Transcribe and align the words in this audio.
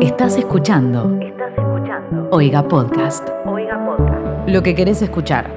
Estás 0.00 0.38
escuchando 0.38 1.18
Estás 1.20 1.52
escuchando 1.58 2.28
Oiga 2.32 2.66
Podcast. 2.66 3.28
Oiga 3.44 3.84
Podcast. 3.84 4.48
Lo 4.48 4.62
que 4.62 4.74
querés 4.74 5.02
escuchar. 5.02 5.50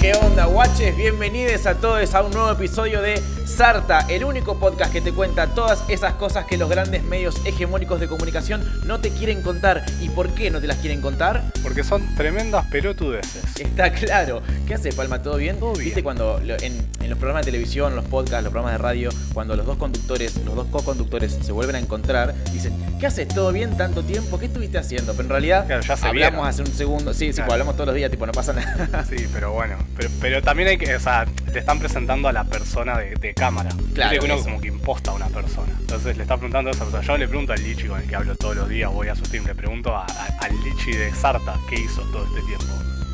¿Qué 0.00 0.12
onda, 0.26 0.46
guaches? 0.46 0.96
Bienvenidos 0.96 1.66
a 1.66 1.76
todos 1.76 2.12
a 2.16 2.22
un 2.22 2.32
nuevo 2.32 2.50
episodio 2.50 3.00
de 3.00 3.22
Sarta, 3.56 4.06
el 4.08 4.24
único 4.24 4.58
podcast 4.58 4.92
que 4.92 5.00
te 5.00 5.12
cuenta 5.12 5.46
todas 5.48 5.82
esas 5.88 6.14
cosas 6.14 6.46
que 6.46 6.56
los 6.56 6.70
grandes 6.70 7.02
medios 7.02 7.34
hegemónicos 7.44 8.00
de 8.00 8.08
comunicación 8.08 8.64
no 8.86 9.00
te 9.00 9.10
quieren 9.10 9.42
contar. 9.42 9.84
¿Y 10.00 10.08
por 10.08 10.30
qué 10.30 10.50
no 10.50 10.60
te 10.60 10.66
las 10.66 10.78
quieren 10.78 11.02
contar? 11.02 11.42
Porque 11.62 11.84
son 11.84 12.14
tremendas 12.16 12.64
pelotudeces. 12.66 13.42
Está 13.58 13.92
claro. 13.92 14.40
¿Qué 14.66 14.74
hace, 14.74 14.92
Palma? 14.92 15.22
¿Todo 15.22 15.36
bien? 15.36 15.58
Todo 15.58 15.72
bien. 15.72 15.86
¿Viste 15.86 16.02
cuando 16.02 16.38
en, 16.40 16.88
en 17.00 17.10
los 17.10 17.18
programas 17.18 17.44
de 17.44 17.52
televisión, 17.52 17.94
los 17.96 18.04
podcasts, 18.06 18.44
los 18.44 18.50
programas 18.52 18.72
de 18.72 18.78
radio, 18.78 19.10
cuando 19.34 19.56
los 19.56 19.66
dos 19.66 19.76
conductores, 19.76 20.36
los 20.44 20.54
dos 20.54 20.66
co-conductores 20.70 21.36
se 21.42 21.52
vuelven 21.52 21.76
a 21.76 21.80
encontrar, 21.80 22.34
dicen, 22.52 22.72
¿qué 22.98 23.06
haces? 23.08 23.28
¿Todo 23.28 23.52
bien 23.52 23.76
tanto 23.76 24.02
tiempo? 24.02 24.38
¿Qué 24.38 24.46
estuviste 24.46 24.78
haciendo? 24.78 25.12
Pero 25.12 25.24
en 25.24 25.30
realidad 25.30 25.66
Claro, 25.66 25.82
ya 25.82 25.96
se 25.96 26.06
hablamos 26.06 26.14
vieron. 26.32 26.46
hace 26.46 26.62
un 26.62 26.68
segundo. 26.72 27.12
Sí, 27.12 27.26
sí, 27.26 27.32
Claro. 27.34 27.46
pues 27.48 27.52
hablamos 27.54 27.74
todos 27.74 27.86
los 27.88 27.96
días, 27.96 28.10
tipo, 28.10 28.24
no 28.26 28.32
pasa 28.32 28.52
nada. 28.54 29.04
Sí, 29.04 29.16
pero 29.32 29.52
bueno. 29.52 29.76
Pero, 29.96 30.08
pero 30.20 30.40
también 30.42 30.68
hay 30.70 30.78
que, 30.78 30.94
o 30.94 31.00
sea, 31.00 31.26
te 31.52 31.58
están 31.58 31.78
presentando 31.78 32.28
a 32.28 32.32
la 32.32 32.44
persona 32.44 32.96
de, 32.96 33.14
de 33.16 33.34
cámara. 33.40 33.70
Claro, 33.94 34.10
Viste 34.12 34.18
que 34.18 34.24
uno 34.24 34.34
eso. 34.34 34.44
como 34.44 34.60
que 34.60 34.68
imposta 34.68 35.10
a 35.10 35.14
una 35.14 35.26
persona. 35.26 35.72
Entonces 35.80 36.16
le 36.16 36.22
está 36.22 36.36
preguntando 36.36 36.70
a 36.70 36.72
esa 36.72 36.84
persona. 36.84 37.02
Yo 37.02 37.16
le 37.18 37.26
pregunto 37.28 37.52
al 37.52 37.62
Lichi 37.62 37.86
con 37.88 38.00
el 38.00 38.06
que 38.08 38.14
hablo 38.16 38.36
todos 38.36 38.54
los 38.56 38.68
días, 38.68 38.90
voy 38.92 39.08
a 39.08 39.14
su 39.16 39.22
team, 39.22 39.44
le 39.46 39.54
pregunto 39.54 39.94
a- 39.96 40.04
a- 40.06 40.36
al 40.44 40.60
Lichi 40.62 40.92
de 40.92 41.12
Sarta 41.14 41.56
qué 41.68 41.80
hizo 41.80 42.02
todo 42.12 42.24
este 42.26 42.42
tiempo. 42.42 42.66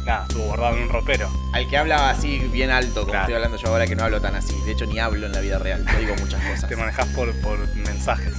Nada, 0.05 0.25
estuvo 0.29 0.45
bordado 0.47 0.77
en 0.77 0.83
un 0.85 0.89
ropero. 0.89 1.29
Al 1.53 1.69
que 1.69 1.77
habla 1.77 2.11
así 2.11 2.39
bien 2.53 2.71
alto, 2.71 3.01
como 3.01 3.07
Claro. 3.13 3.23
estoy 3.23 3.35
hablando 3.35 3.57
yo 3.57 3.69
ahora 3.69 3.87
que 3.89 3.97
no 3.97 4.05
hablo 4.05 4.21
tan 4.21 4.37
así. 4.37 4.55
De 4.65 4.73
hecho, 4.73 4.87
ni 4.87 4.99
hablo 5.01 5.27
en 5.27 5.33
la 5.33 5.41
vida 5.41 5.59
real, 5.59 5.85
no 5.85 5.99
digo 5.99 6.15
muchas 6.21 6.41
cosas. 6.51 6.69
Te 6.69 6.77
manejas 6.77 7.07
por, 7.09 7.33
por 7.41 7.59
mensajes. 7.77 8.33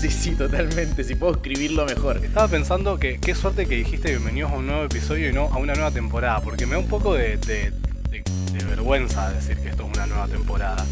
Sí, 0.00 0.10
sí, 0.10 0.32
totalmente. 0.34 1.02
Si 1.02 1.14
puedo 1.14 1.32
escribirlo 1.32 1.86
mejor. 1.86 2.22
Estaba 2.22 2.46
pensando 2.48 2.98
que 2.98 3.18
qué 3.20 3.34
suerte 3.34 3.64
que 3.66 3.76
dijiste 3.76 4.10
bienvenidos 4.10 4.52
a 4.52 4.56
un 4.56 4.66
nuevo 4.66 4.84
episodio 4.84 5.30
y 5.30 5.32
no 5.32 5.44
a 5.44 5.56
una 5.56 5.72
nueva 5.74 5.90
temporada, 5.92 6.40
porque 6.42 6.66
me 6.66 6.72
da 6.72 6.78
un 6.80 6.88
poco 6.88 7.14
de, 7.14 7.38
de- 7.38 7.70
de- 8.10 8.22
de 8.52 8.64
vergüenza 8.66 9.30
decir 9.30 9.56
que 9.56 9.70
esto 9.70 9.84
es 9.84 9.96
una 9.96 10.06
nueva 10.06 10.28
temporada. 10.28 10.84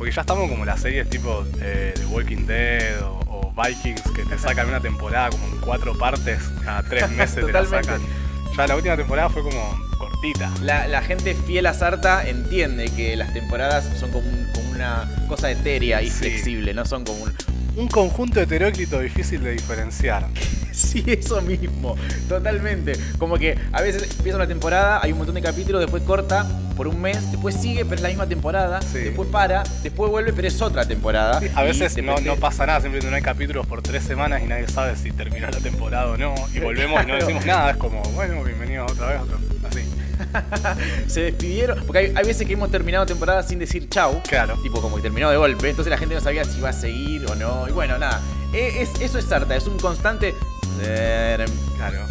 Porque 0.00 0.14
ya 0.14 0.22
estamos 0.22 0.48
como 0.48 0.64
las 0.64 0.80
series 0.80 1.10
tipo 1.10 1.44
eh, 1.60 1.92
The 1.94 2.06
Walking 2.06 2.46
Dead 2.46 3.02
o, 3.02 3.20
o 3.28 3.52
Vikings 3.54 4.00
que 4.16 4.24
te 4.24 4.38
sacan 4.38 4.66
una 4.68 4.80
temporada 4.80 5.28
como 5.28 5.44
en 5.46 5.58
cuatro 5.60 5.92
partes, 5.98 6.38
cada 6.64 6.82
tres 6.84 7.10
meses 7.18 7.44
te 7.44 7.52
la 7.52 7.66
sacan. 7.66 8.00
Ya 8.56 8.66
la 8.66 8.76
última 8.76 8.96
temporada 8.96 9.28
fue 9.28 9.42
como 9.42 9.78
cortita. 9.98 10.50
La, 10.62 10.88
la 10.88 11.02
gente 11.02 11.34
fiel 11.34 11.66
a 11.66 11.74
Sarta 11.74 12.26
entiende 12.26 12.86
que 12.96 13.14
las 13.14 13.34
temporadas 13.34 13.84
son 14.00 14.10
como, 14.10 14.26
un- 14.26 14.48
como 14.54 14.70
una 14.70 15.06
cosa 15.28 15.50
etérea 15.50 16.00
y 16.00 16.08
Sí. 16.08 16.16
flexible, 16.20 16.72
no 16.72 16.86
son 16.86 17.04
como 17.04 17.22
un... 17.24 17.34
Un 17.76 17.88
conjunto 17.88 18.40
heteróclito 18.40 18.98
difícil 19.00 19.42
de 19.42 19.52
diferenciar. 19.52 20.26
Sí, 20.72 21.02
eso 21.04 21.42
mismo, 21.42 21.96
totalmente. 22.28 22.92
Como 23.18 23.36
que 23.36 23.58
a 23.72 23.82
veces 23.82 24.08
empieza 24.16 24.36
una 24.36 24.46
temporada, 24.46 25.00
hay 25.02 25.10
un 25.10 25.18
montón 25.18 25.34
de 25.34 25.42
capítulos, 25.42 25.80
después 25.80 26.04
corta 26.04 26.46
por 26.76 26.86
un 26.86 26.98
mes, 27.02 27.30
después 27.32 27.56
sigue, 27.56 27.84
pero 27.84 27.96
es 27.96 28.02
la 28.02 28.08
misma 28.08 28.26
temporada, 28.28 28.80
Sí. 28.80 28.98
después 28.98 29.28
para, 29.30 29.64
después 29.82 30.10
vuelve, 30.10 30.32
pero 30.32 30.46
es 30.46 30.62
otra 30.62 30.86
temporada. 30.86 31.40
A 31.56 31.62
veces 31.64 31.96
no, 32.02 32.36
pasa 32.36 32.66
nada, 32.66 32.80
simplemente 32.80 33.10
no 33.10 33.16
hay 33.16 33.20
capítulos 33.22 33.66
por 33.66 33.82
tres 33.82 34.04
semanas 34.04 34.42
y 34.44 34.46
nadie 34.46 34.68
sabe 34.68 34.96
si 34.96 35.10
terminó 35.10 35.48
la 35.50 35.58
temporada 35.58 36.06
o 36.12 36.16
no. 36.16 36.34
Y 36.54 36.60
volvemos 36.60 37.02
y 37.02 37.06
no 37.06 37.14
decimos 37.18 37.44
nada, 37.44 37.72
es 37.72 37.76
como, 37.76 38.00
bueno, 38.14 38.42
bienvenidos 38.44 38.92
otra 38.92 39.08
vez, 39.08 39.20
otro- 39.22 39.36
así. 39.36 39.49
se 41.06 41.22
despidieron, 41.22 41.84
porque 41.86 41.98
hay, 41.98 42.12
hay 42.16 42.24
veces 42.24 42.46
que 42.46 42.52
hemos 42.54 42.70
terminado 42.70 43.06
temporada 43.06 43.42
sin 43.42 43.58
decir 43.58 43.88
chau. 43.88 44.22
Claro. 44.28 44.56
Tipo 44.62 44.80
como 44.80 44.96
que 44.96 45.02
terminó 45.02 45.30
de 45.30 45.36
golpe, 45.36 45.70
entonces 45.70 45.90
la 45.90 45.98
gente 45.98 46.14
no 46.14 46.20
sabía 46.20 46.44
si 46.44 46.58
iba 46.58 46.68
a 46.68 46.72
seguir 46.72 47.26
o 47.30 47.34
no. 47.34 47.68
Y 47.68 47.72
bueno, 47.72 47.98
nada. 47.98 48.20
E- 48.52 48.82
Es, 48.82 49.00
eso 49.00 49.18
es 49.18 49.24
Sarta, 49.24 49.56
es 49.56 49.66
un 49.66 49.78
constante. 49.78 50.34
Claro. 51.76 52.06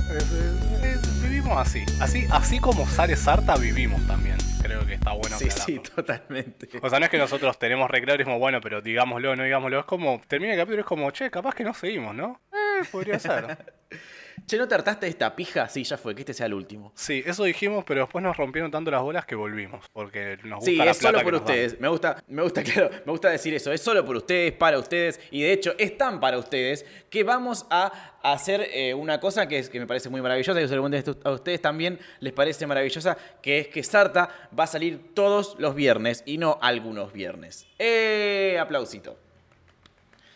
Es- 0.83 1.21
vivimos 1.23 1.57
así. 1.57 1.83
Así 1.99 2.25
así 2.31 2.59
como 2.59 2.87
sale 2.87 3.15
Sarta, 3.15 3.55
vivimos 3.57 4.05
también. 4.07 4.37
Creo 4.61 4.85
que 4.85 4.93
está 4.95 5.13
bueno 5.13 5.37
Sí, 5.37 5.45
aclararlo. 5.45 5.65
sí, 5.65 5.79
totalmente. 5.95 6.69
O 6.81 6.89
sea, 6.89 6.99
no 6.99 7.05
es 7.05 7.11
que 7.11 7.17
nosotros 7.17 7.57
tenemos 7.57 7.89
recreo 7.89 8.15
y 8.15 8.17
decimos, 8.19 8.39
bueno, 8.39 8.59
pero 8.61 8.81
digámoslo, 8.81 9.35
no 9.35 9.43
digámoslo. 9.43 9.79
Es 9.79 9.85
como, 9.85 10.21
termina 10.27 10.53
el 10.53 10.59
capítulo 10.59 10.77
y 10.79 10.81
es 10.81 10.85
como, 10.85 11.09
che, 11.11 11.31
capaz 11.31 11.55
que 11.55 11.63
no 11.63 11.73
seguimos, 11.73 12.13
¿no? 12.13 12.41
Eh, 12.53 12.85
podría 12.91 13.17
ser. 13.19 13.57
Che, 14.49 14.57
¿no 14.57 14.67
te 14.67 14.73
hartaste 14.73 15.05
de 15.05 15.11
esta 15.11 15.35
pija? 15.35 15.69
Sí, 15.69 15.83
ya 15.83 15.95
fue, 15.95 16.15
que 16.15 16.21
este 16.21 16.33
sea 16.33 16.47
el 16.47 16.55
último. 16.55 16.91
Sí, 16.95 17.21
eso 17.23 17.43
dijimos, 17.43 17.83
pero 17.85 18.01
después 18.01 18.23
nos 18.23 18.35
rompieron 18.35 18.71
tanto 18.71 18.89
las 18.89 19.03
bolas 19.03 19.23
que 19.27 19.35
volvimos. 19.35 19.85
Porque 19.93 20.39
nos 20.43 20.55
gusta 20.61 20.71
Sí, 20.71 20.75
la 20.75 20.89
es 20.89 20.97
plata 20.97 21.19
solo 21.19 21.23
por 21.23 21.33
dan. 21.33 21.41
ustedes. 21.43 21.79
Me 21.79 21.87
gusta, 21.87 22.23
me 22.27 22.41
gusta, 22.41 22.63
claro, 22.63 22.89
me 23.05 23.11
gusta 23.11 23.29
decir 23.29 23.53
eso. 23.53 23.71
Es 23.71 23.79
solo 23.79 24.03
por 24.03 24.15
ustedes, 24.15 24.51
para 24.53 24.79
ustedes. 24.79 25.19
Y 25.29 25.43
de 25.43 25.53
hecho, 25.53 25.75
es 25.77 25.95
tan 25.99 26.19
para 26.19 26.39
ustedes 26.39 26.83
que 27.11 27.23
vamos 27.23 27.67
a 27.69 28.15
hacer 28.23 28.67
eh, 28.73 28.95
una 28.95 29.19
cosa 29.19 29.47
que, 29.47 29.59
es, 29.59 29.69
que 29.69 29.79
me 29.79 29.85
parece 29.85 30.09
muy 30.09 30.19
maravillosa. 30.19 30.59
Y 30.59 30.67
seguramente 30.67 31.11
a 31.23 31.29
ustedes 31.29 31.61
también 31.61 31.99
les 32.19 32.33
parece 32.33 32.65
maravillosa. 32.65 33.19
Que 33.43 33.59
es 33.59 33.67
que 33.67 33.83
Sarta 33.83 34.49
va 34.57 34.63
a 34.63 34.67
salir 34.67 35.13
todos 35.13 35.57
los 35.59 35.75
viernes 35.75 36.23
y 36.25 36.39
no 36.39 36.57
algunos 36.59 37.13
viernes. 37.13 37.67
¡Eh! 37.77 38.57
Aplausito. 38.59 39.28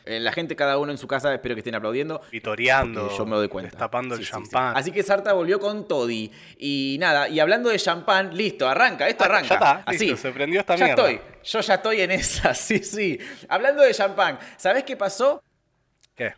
Eh, 0.06 0.20
la 0.20 0.32
gente, 0.34 0.56
cada 0.56 0.78
uno 0.78 0.92
en 0.92 0.98
su 0.98 1.08
casa, 1.08 1.34
espero 1.34 1.56
que 1.56 1.60
estén 1.60 1.76
aplaudiendo. 1.76 2.22
Vitoreando, 2.32 3.16
yo 3.18 3.26
me 3.26 3.36
doy 3.38 3.48
cuenta. 3.48 3.72
destapando 3.72 4.16
Sí, 4.16 4.22
el 4.22 4.28
sí, 4.28 4.34
sí. 4.34 4.38
champán. 4.44 4.76
Así 4.76 4.92
que 4.92 5.02
Sarta 5.04 5.32
volvió 5.34 5.60
con 5.60 5.88
Toddy. 5.88 6.32
Y 6.58 6.98
nada, 7.00 7.30
y 7.30 7.40
hablando 7.40 7.70
de 7.70 7.78
champán, 7.80 8.36
listo, 8.36 8.68
arranca, 8.68 9.08
esto 9.08 9.24
Ah, 9.24 9.28
arranca. 9.28 9.48
ya 9.48 9.56
está, 9.56 9.84
Así. 9.86 10.06
listo, 10.08 10.18
se 10.18 10.32
prendió 10.32 10.60
esta 10.60 10.76
ya 10.76 10.86
mierda. 10.86 11.10
estoy, 11.10 11.22
yo 11.44 11.60
ya 11.62 11.74
estoy 11.76 12.02
en 12.02 12.12
esa, 12.12 12.54
sí, 12.54 12.80
sí. 12.80 13.18
Hablando 13.48 13.82
de 13.84 13.94
champán, 13.94 14.38
¿sabés 14.58 14.84
qué 14.84 14.98
pasó? 14.98 15.42
¿Qué? 16.16 16.34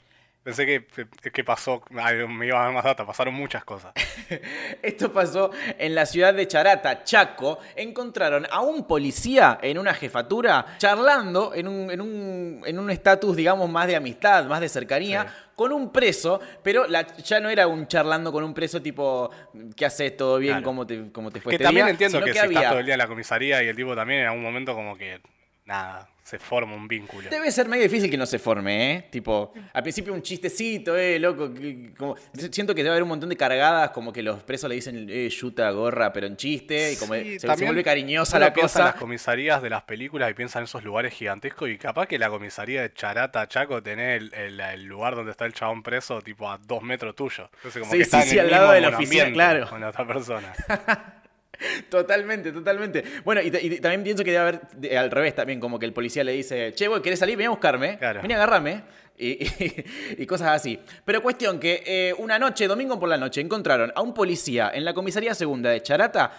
Pensé 0.45 0.63
que, 0.67 0.85
que- 1.23 1.31
que 1.31 1.44
pasó, 1.44 1.81
ay, 1.97 2.17
me 2.28 2.45
iba 2.45 2.61
a 2.61 2.66
dar 2.66 2.72
más 2.73 2.83
data, 2.83 3.03
pasaron 3.03 3.33
muchas 3.33 3.66
cosas. 3.66 3.91
Esto 4.83 5.11
pasó 5.11 5.50
en 5.79 5.95
la 5.95 6.06
ciudad 6.06 6.35
de 6.35 6.47
Charata, 6.47 7.03
Chaco. 7.03 7.57
Encontraron 7.75 8.45
a 8.51 8.61
un 8.61 8.85
policía 8.88 9.57
en 9.63 9.79
una 9.79 9.95
jefatura 9.95 10.78
charlando 10.78 11.51
en 11.55 11.67
un 11.67 11.89
en 11.89 12.00
un- 12.00 12.61
en 12.63 12.78
un 12.78 12.91
estatus, 12.91 13.35
digamos, 13.35 13.67
más 13.72 13.88
de 13.88 13.95
amistad, 13.95 14.45
más 14.45 14.61
de 14.61 14.69
cercanía, 14.69 15.23
Sí. 15.23 15.29
con 15.55 15.72
un 15.73 15.91
preso, 15.91 16.39
pero 16.61 16.85
la- 16.85 17.07
ya 17.17 17.39
no 17.39 17.50
era 17.50 17.66
un 17.66 17.88
charlando 17.88 18.31
con 18.31 18.44
un 18.44 18.53
preso 18.53 18.79
tipo, 18.84 19.31
¿qué 19.75 19.88
haces? 19.88 20.16
¿Todo 20.16 20.38
bien? 20.38 20.53
Claro. 20.53 20.66
¿Cómo 20.66 20.85
te, 20.85 21.11
cómo 21.11 21.31
te 21.31 21.41
fue 21.41 21.50
que 21.53 21.55
este 21.55 21.63
también 21.63 21.88
día? 21.88 21.91
entiendo 21.94 22.19
Sino 22.19 22.25
que, 22.28 22.34
si 22.34 22.38
había- 22.38 22.59
estás 22.59 22.69
todo 22.72 22.79
el 22.81 22.85
día 22.85 22.94
en 22.94 23.00
la 23.00 23.07
comisaría 23.07 23.63
y 23.63 23.67
el 23.69 23.75
tipo 23.75 23.95
también 23.95 24.19
en 24.19 24.28
algún 24.28 24.44
momento 24.44 24.75
como 24.75 24.95
que, 24.95 25.22
nada, 25.66 26.07
se 26.25 26.39
forma 26.39 26.73
un 26.75 26.87
vínculo. 26.87 27.29
Debe 27.29 27.51
ser 27.51 27.67
medio 27.67 27.83
difícil 27.83 28.09
que 28.09 28.17
no 28.17 28.25
se 28.25 28.39
forme, 28.39 28.93
¿eh? 28.95 29.07
Tipo, 29.11 29.53
al 29.73 29.83
principio 29.83 30.11
un 30.11 30.23
chistecito, 30.23 30.97
¿eh? 30.97 31.19
Loco. 31.19 31.53
que- 31.53 31.93
como- 31.95 32.15
siento 32.51 32.73
que 32.73 32.81
debe 32.81 32.89
haber 32.93 33.03
un 33.03 33.09
montón 33.09 33.29
de 33.29 33.37
cargadas, 33.37 33.91
como 33.91 34.11
que 34.11 34.23
los 34.23 34.41
presos 34.41 34.67
le 34.67 34.73
dicen, 34.75 35.07
eh, 35.07 35.29
yuta, 35.29 35.69
gorra, 35.69 36.11
pero 36.11 36.25
en 36.25 36.35
chiste, 36.35 36.93
y 36.93 36.95
como 36.95 37.13
Sí, 37.13 37.39
se, 37.39 37.55
se 37.55 37.63
vuelve 37.65 37.83
cariñosa 37.83 38.39
la 38.39 38.51
piensa 38.53 38.79
en 38.79 38.83
cosa. 38.85 38.91
las 38.93 38.99
comisarías 38.99 39.61
de 39.61 39.69
las 39.69 39.83
películas 39.83 40.31
y 40.31 40.33
piensa 40.33 40.57
en 40.57 40.65
esos 40.65 40.83
lugares 40.83 41.13
gigantescos 41.13 41.69
y 41.69 41.77
capaz 41.77 42.07
que 42.07 42.17
la 42.17 42.29
comisaría 42.29 42.81
de 42.81 42.91
Charata, 42.91 43.47
Chaco, 43.47 43.83
tenés 43.83 44.19
el, 44.23 44.33
el- 44.33 44.59
el 44.59 44.83
lugar 44.85 45.15
donde 45.15 45.29
está 45.29 45.45
el 45.45 45.53
chabón 45.53 45.83
preso 45.83 46.23
tipo 46.23 46.49
a 46.49 46.57
dos 46.57 46.81
metros 46.81 47.15
tuyo. 47.15 47.51
Entonces 47.57 47.79
como 47.81 47.91
Sí, 47.91 47.97
que 47.99 48.03
sí, 48.05 48.07
está 48.07 48.23
en 48.23 48.29
sí, 48.29 48.37
el 48.39 48.45
al 48.45 48.51
lado 48.51 48.71
de 48.71 48.81
la 48.81 48.89
oficina, 48.89 49.31
claro. 49.31 49.69
Con 49.69 49.79
la 49.79 49.89
otra 49.89 50.07
persona. 50.07 50.53
Totalmente, 51.89 52.51
totalmente. 52.51 53.03
Bueno, 53.23 53.41
y, 53.41 53.47
y 53.47 53.79
también 53.79 54.03
pienso 54.03 54.23
que 54.23 54.31
debe 54.31 54.41
haber 54.41 54.61
de- 54.72 54.97
al 54.97 55.11
revés 55.11 55.35
también, 55.35 55.59
como 55.59 55.79
que 55.79 55.85
el 55.85 55.93
policía 55.93 56.23
le 56.23 56.31
dice, 56.34 56.73
che, 56.73 56.87
vos 56.87 56.99
querés 57.02 57.19
salir, 57.19 57.37
ven 57.37 57.47
a 57.47 57.52
buscarme, 57.52 57.97
Claro. 57.97 58.22
ven 58.22 58.31
a 58.31 58.35
agarrarme. 58.35 58.84
Y, 59.17 59.28
y- 59.63 59.85
y 60.17 60.25
cosas 60.25 60.49
así. 60.49 60.79
Pero 61.05 61.22
cuestión 61.23 61.59
que 61.59 61.84
eh, 61.85 62.13
una 62.17 62.37
noche, 62.37 62.67
domingo 62.67 62.99
por 62.99 63.07
la 63.09 63.17
noche, 63.17 63.40
encontraron 63.41 63.91
a 63.96 64.02
un 64.02 64.13
policía 64.13 64.72
en 64.73 64.84
la 64.85 64.93
comisaría 64.93 65.34
segunda 65.34 65.69
de 65.69 65.81
Charata 65.81 66.31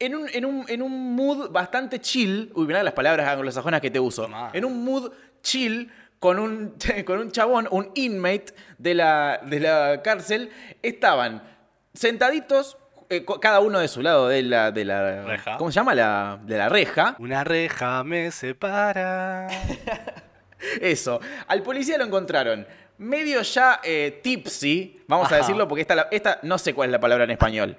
en 0.00 0.16
un, 0.16 0.28
en 0.32 0.44
un, 0.44 0.64
en 0.68 0.82
un 0.82 1.14
mood 1.14 1.50
bastante 1.50 2.00
chill. 2.00 2.50
Uy, 2.54 2.66
mirá 2.66 2.82
las 2.82 2.94
palabras 2.94 3.28
anglosajonas 3.28 3.80
que 3.80 3.90
te 3.92 4.00
uso. 4.00 4.28
En 4.52 4.64
un 4.64 4.84
mood 4.84 5.12
chill 5.42 5.90
con 6.18 6.40
un, 6.40 6.74
con 7.04 7.20
un 7.20 7.30
chabón, 7.30 7.68
un 7.70 7.90
inmate 7.94 8.46
de 8.78 8.94
la, 8.94 9.40
de 9.46 9.60
la 9.60 10.00
cárcel. 10.02 10.50
Estaban 10.82 11.40
sentaditos, 11.92 12.76
eh, 13.08 13.24
cada 13.40 13.60
uno 13.60 13.78
de 13.78 13.88
su 13.88 14.02
lado 14.02 14.28
de 14.28 14.42
la, 14.42 14.70
de 14.70 14.84
la 14.84 15.22
Reja. 15.24 15.56
¿Cómo 15.56 15.70
se 15.70 15.76
llama? 15.76 15.94
La, 15.94 16.38
de 16.42 16.58
la 16.58 16.68
reja. 16.68 17.16
Una 17.18 17.44
reja 17.44 18.04
me 18.04 18.30
separa. 18.30 19.48
Eso. 20.80 21.20
Al 21.46 21.62
policía 21.62 21.98
lo 21.98 22.04
encontraron 22.04 22.66
medio 22.98 23.42
ya 23.42 23.80
eh, 23.82 24.20
tipsy, 24.22 25.02
vamos 25.06 25.30
a 25.32 25.36
decirlo, 25.36 25.66
porque 25.68 25.82
esta, 25.82 26.08
esta 26.10 26.38
no 26.42 26.58
sé 26.58 26.74
cuál 26.74 26.88
es 26.88 26.92
la 26.92 27.00
palabra 27.00 27.24
en 27.24 27.30
español. 27.30 27.76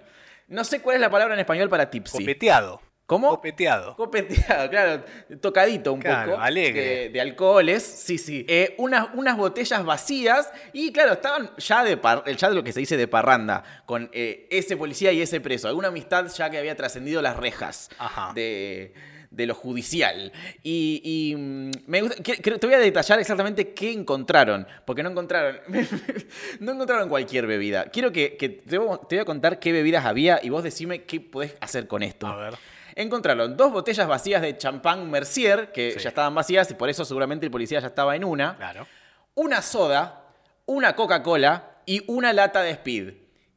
No 0.47 0.63
sé 0.63 0.81
cuál 0.81 0.95
es 0.95 1.01
la 1.01 1.09
palabra 1.09 1.33
en 1.33 1.39
español 1.39 1.69
para 1.69 1.89
tipsy. 1.89 2.19
Copeteado. 2.19 2.81
¿Cómo? 3.05 3.29
Copeteado. 3.29 3.95
Copeteado, 3.95 4.67
claro, 4.69 5.03
tocadito 5.39 5.93
un 5.93 5.99
Claro, 6.01 6.31
poco. 6.31 6.41
alegre. 6.41 6.81
De, 6.81 7.09
de 7.09 7.21
alcoholes, 7.21 7.83
sí, 7.83 8.17
sí. 8.17 8.45
Eh, 8.49 8.73
unas, 8.79 9.09
unas 9.13 9.37
botellas 9.37 9.85
vacías 9.85 10.51
y 10.73 10.91
claro, 10.91 11.13
estaban 11.13 11.51
ya 11.57 11.83
de, 11.83 11.97
par- 11.97 12.23
ya 12.35 12.49
de 12.49 12.55
lo 12.55 12.63
que 12.63 12.71
se 12.73 12.79
dice 12.79 12.97
de 12.97 13.07
parranda, 13.07 13.63
con 13.85 14.09
eh, 14.11 14.47
ese 14.49 14.75
policía 14.75 15.11
y 15.11 15.21
ese 15.21 15.39
preso. 15.39 15.67
Alguna 15.67 15.89
amistad 15.89 16.25
ya 16.35 16.49
que 16.49 16.57
había 16.57 16.75
trascendido 16.75 17.21
las 17.21 17.37
rejas 17.37 17.89
Ajá. 17.99 18.31
de, 18.33 18.95
de 19.29 19.45
lo 19.45 19.53
judicial. 19.53 20.31
Y, 20.63 21.01
y, 21.03 21.35
mm, 21.35 21.71
me 21.85 22.01
gusta, 22.01 22.23
te 22.23 22.57
voy 22.65 22.73
a 22.73 22.79
detallar 22.79 23.19
exactamente 23.19 23.73
qué 23.75 23.91
encontraron, 23.91 24.65
porque 24.83 25.03
no 25.03 25.11
encontraron, 25.11 25.59
no 26.59 26.71
encontraron 26.71 27.07
cualquier 27.07 27.45
bebida. 27.45 27.85
Quiero 27.85 28.11
que, 28.11 28.35
que 28.35 28.49
te 28.49 28.79
voy 28.79 28.97
a 29.19 29.25
contar 29.25 29.59
qué 29.59 29.71
bebidas 29.71 30.05
había 30.05 30.39
y 30.41 30.49
vos 30.49 30.63
decime 30.63 31.03
qué 31.03 31.19
podés 31.19 31.55
hacer 31.61 31.87
con 31.87 32.01
esto. 32.01 32.25
A 32.25 32.35
ver. 32.35 32.55
Encontraron 32.95 33.57
dos 33.57 33.71
botellas 33.73 34.07
vacías 34.07 34.41
de 34.41 34.57
champán 34.57 35.09
Mercier, 35.11 35.71
que 35.73 35.91
Sí. 35.91 35.99
ya 35.99 36.09
estaban 36.09 36.33
vacías 36.33 36.69
y 36.71 36.75
por 36.75 36.89
eso 36.89 37.03
seguramente 37.03 37.45
el 37.45 37.51
policía 37.51 37.79
ya 37.79 37.87
estaba 37.87 38.15
en 38.15 38.23
una. 38.23 38.55
Claro. 38.55 38.87
Una 39.33 39.61
soda, 39.61 40.23
una 40.65 40.95
Coca-Cola 40.95 41.71
y 41.85 42.03
una 42.07 42.31
lata 42.31 42.61
de 42.61 42.71
Speed. 42.71 43.13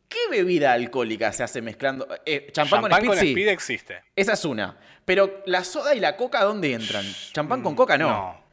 ¿Qué 0.09 0.19
bebida 0.31 0.73
alcohólica 0.73 1.33
se 1.33 1.43
hace 1.45 1.63
mezclando? 1.63 2.09
Eh, 2.27 2.49
champán, 2.51 2.81
con 2.83 2.93
Speed, 2.93 3.13
sí. 3.21 3.29
Speed 3.31 3.49
existe. 3.49 4.03
Esa 4.17 4.33
es 4.33 4.45
una. 4.45 4.77
Pero 5.05 5.43
la 5.47 5.63
soda 5.65 5.95
y 5.95 6.01
la 6.01 6.17
coca, 6.17 6.43
¿dónde 6.45 6.73
entran? 6.73 7.05
Champán 7.33 7.63
con 7.63 7.77
coca 7.77 7.97
no. 7.97 8.09
No. 8.09 8.48